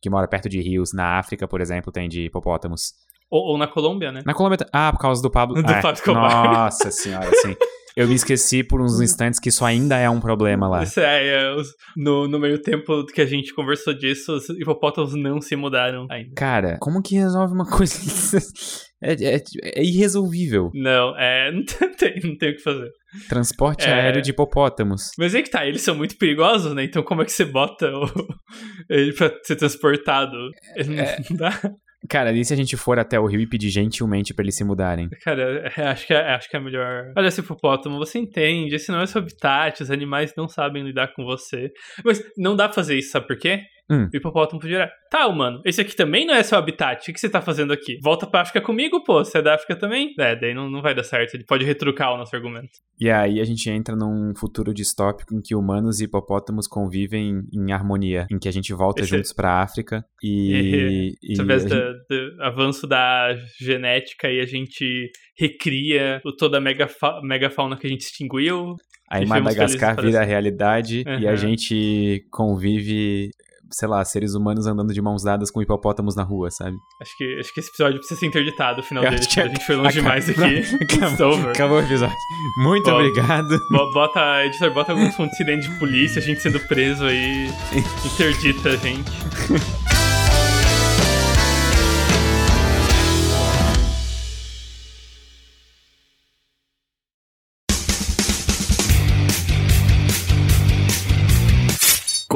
que 0.00 0.10
mora 0.10 0.28
perto 0.28 0.48
de 0.48 0.60
rios, 0.60 0.92
na 0.92 1.18
África, 1.18 1.46
por 1.46 1.60
exemplo, 1.60 1.92
tem 1.92 2.08
de 2.08 2.26
hipopótamos. 2.26 2.92
Ou, 3.30 3.52
ou 3.52 3.58
na 3.58 3.66
Colômbia, 3.66 4.12
né? 4.12 4.22
Na 4.24 4.34
Colômbia. 4.34 4.58
Ah, 4.72 4.92
por 4.92 5.00
causa 5.00 5.22
do 5.22 5.30
Pablo. 5.30 5.54
Do 5.62 5.70
ah, 5.70 5.80
Pablo 5.80 5.92
Escobar. 5.92 6.52
Nossa 6.52 6.90
senhora, 6.90 7.30
sim. 7.36 7.54
Eu 7.94 8.08
me 8.08 8.14
esqueci 8.14 8.64
por 8.64 8.80
uns 8.80 9.00
instantes 9.02 9.38
que 9.38 9.48
isso 9.48 9.64
ainda 9.64 9.96
é 9.96 10.08
um 10.08 10.20
problema 10.20 10.68
lá. 10.68 10.82
Isso 10.82 11.00
é, 11.00 11.28
é 11.28 11.56
no, 11.96 12.26
no 12.26 12.38
meio 12.38 12.60
tempo 12.60 13.04
que 13.06 13.20
a 13.20 13.26
gente 13.26 13.54
conversou 13.54 13.94
disso, 13.94 14.34
os 14.34 14.48
hipopótamos 14.48 15.14
não 15.14 15.40
se 15.40 15.56
mudaram 15.56 16.06
ainda. 16.10 16.32
Cara, 16.34 16.78
como 16.80 17.02
que 17.02 17.16
resolve 17.16 17.54
uma 17.54 17.66
coisa 17.68 17.94
é, 19.02 19.12
é, 19.12 19.42
é, 19.62 19.82
irresolvível. 19.82 20.70
Não, 20.74 21.16
é, 21.18 21.52
não 21.52 21.64
tem, 21.64 22.20
não 22.22 22.36
tem 22.36 22.50
o 22.50 22.56
que 22.56 22.62
fazer. 22.62 22.90
Transporte 23.28 23.86
É. 23.86 23.92
aéreo 23.92 24.22
de 24.22 24.30
hipopótamos. 24.30 25.10
Mas 25.18 25.34
é 25.34 25.42
que 25.42 25.50
tá, 25.50 25.66
eles 25.66 25.82
são 25.82 25.94
muito 25.94 26.16
perigosos, 26.16 26.74
né? 26.74 26.84
Então 26.84 27.02
como 27.02 27.22
é 27.22 27.24
que 27.24 27.32
você 27.32 27.44
bota 27.44 27.86
o, 27.90 28.06
ele 28.90 29.12
pra 29.12 29.30
ser 29.44 29.56
transportado? 29.56 30.36
Ele 30.76 30.96
não, 30.96 31.02
É. 31.04 31.16
não 31.30 31.36
dá. 31.36 31.60
Cara, 32.08 32.32
e 32.32 32.44
se 32.44 32.52
a 32.52 32.56
gente 32.56 32.76
for 32.76 32.98
até 32.98 33.20
o 33.20 33.26
rio 33.26 33.40
e 33.40 33.46
pedir 33.46 33.68
gentilmente 33.70 34.34
pra 34.34 34.42
eles 34.44 34.56
se 34.56 34.64
mudarem? 34.64 35.08
Cara, 35.24 35.70
é, 35.76 35.82
acho, 35.86 36.04
que 36.04 36.12
é, 36.12 36.34
acho 36.34 36.50
que 36.50 36.56
é 36.56 36.60
melhor. 36.60 37.12
Olha, 37.16 37.28
esse 37.28 37.40
hipopótamo, 37.40 37.96
você 37.96 38.18
entende, 38.18 38.74
esse 38.74 38.90
não 38.90 39.00
é 39.00 39.06
seu 39.06 39.20
habitat, 39.20 39.80
os 39.80 39.88
animais 39.90 40.32
não 40.36 40.48
sabem 40.48 40.82
lidar 40.82 41.12
com 41.14 41.22
você. 41.24 41.70
Mas 42.04 42.20
não 42.36 42.56
dá 42.56 42.64
pra 42.66 42.74
fazer 42.74 42.98
isso, 42.98 43.12
sabe 43.12 43.28
por 43.28 43.38
quê? 43.38 43.60
Hum. 43.92 44.08
O 44.12 44.16
hipopótamo 44.16 44.58
podia 44.58 44.76
olhar. 44.78 44.92
Tá, 45.10 45.26
humano, 45.26 45.60
esse 45.66 45.82
aqui 45.82 45.94
também 45.94 46.26
não 46.26 46.34
é 46.34 46.42
seu 46.42 46.56
habitat. 46.56 47.10
O 47.10 47.12
que 47.12 47.20
você 47.20 47.28
tá 47.28 47.42
fazendo 47.42 47.72
aqui? 47.72 47.98
Volta 48.02 48.26
pra 48.26 48.40
África 48.40 48.62
comigo, 48.62 49.04
pô. 49.04 49.22
Você 49.22 49.38
é 49.38 49.42
da 49.42 49.54
África 49.54 49.76
também? 49.76 50.14
É, 50.18 50.34
daí 50.34 50.54
não, 50.54 50.70
não 50.70 50.80
vai 50.80 50.94
dar 50.94 51.02
certo. 51.02 51.34
Ele 51.34 51.44
pode 51.44 51.64
retrucar 51.64 52.14
o 52.14 52.16
nosso 52.16 52.34
argumento. 52.34 52.70
E 52.98 53.10
aí 53.10 53.38
a 53.38 53.44
gente 53.44 53.68
entra 53.68 53.94
num 53.94 54.32
futuro 54.34 54.72
distópico 54.72 55.34
em 55.34 55.42
que 55.42 55.54
humanos 55.54 56.00
e 56.00 56.04
hipopótamos 56.04 56.66
convivem 56.66 57.42
em 57.52 57.72
harmonia, 57.72 58.26
em 58.30 58.38
que 58.38 58.48
a 58.48 58.52
gente 58.52 58.72
volta 58.72 59.02
esse... 59.02 59.10
juntos 59.10 59.32
pra 59.34 59.60
África 59.60 60.02
e. 60.22 61.12
e 61.22 61.32
Através 61.32 61.64
gente... 61.64 61.74
do 61.74 62.42
avanço 62.42 62.86
da 62.86 63.36
genética 63.60 64.30
e 64.30 64.40
a 64.40 64.46
gente 64.46 65.10
recria 65.36 66.22
toda 66.38 66.56
a 66.56 66.60
megafa 66.60 67.20
megafauna 67.22 67.76
que 67.76 67.86
a 67.86 67.90
gente 67.90 68.02
extinguiu. 68.02 68.76
Aí 69.10 69.26
Madagascar 69.26 70.00
vira 70.00 70.24
realidade 70.24 71.04
uhum. 71.06 71.18
e 71.18 71.28
a 71.28 71.34
gente 71.36 72.24
convive 72.30 73.28
sei 73.72 73.88
lá, 73.88 74.04
seres 74.04 74.34
humanos 74.34 74.66
andando 74.66 74.92
de 74.92 75.00
mãos 75.00 75.22
dadas 75.22 75.50
com 75.50 75.62
hipopótamos 75.62 76.14
na 76.14 76.22
rua, 76.22 76.50
sabe? 76.50 76.78
Acho 77.00 77.16
que, 77.16 77.38
acho 77.38 77.52
que 77.52 77.60
esse 77.60 77.70
episódio 77.70 77.98
precisa 77.98 78.20
ser 78.20 78.26
interditado, 78.26 78.80
o 78.80 78.82
final 78.84 79.02
dele. 79.02 79.18
Que 79.26 79.40
a 79.40 79.48
gente 79.48 79.64
foi 79.64 79.76
longe 79.76 79.94
demais 79.94 80.28
aqui. 80.28 80.62
Acabou, 81.02 81.50
acabou, 81.50 81.78
o 81.78 81.80
episódio. 81.80 82.14
Muito 82.58 82.90
Bom, 82.90 82.96
obrigado. 82.96 83.58
Bota, 83.92 84.44
editor, 84.44 84.72
bota 84.72 84.92
alguns 84.92 85.14
fontes 85.14 85.36
de 85.38 85.78
polícia, 85.78 86.20
a 86.20 86.22
gente 86.22 86.40
sendo 86.40 86.60
preso 86.60 87.04
aí. 87.04 87.48
interdita 88.04 88.70
a 88.70 88.76
gente. 88.76 89.10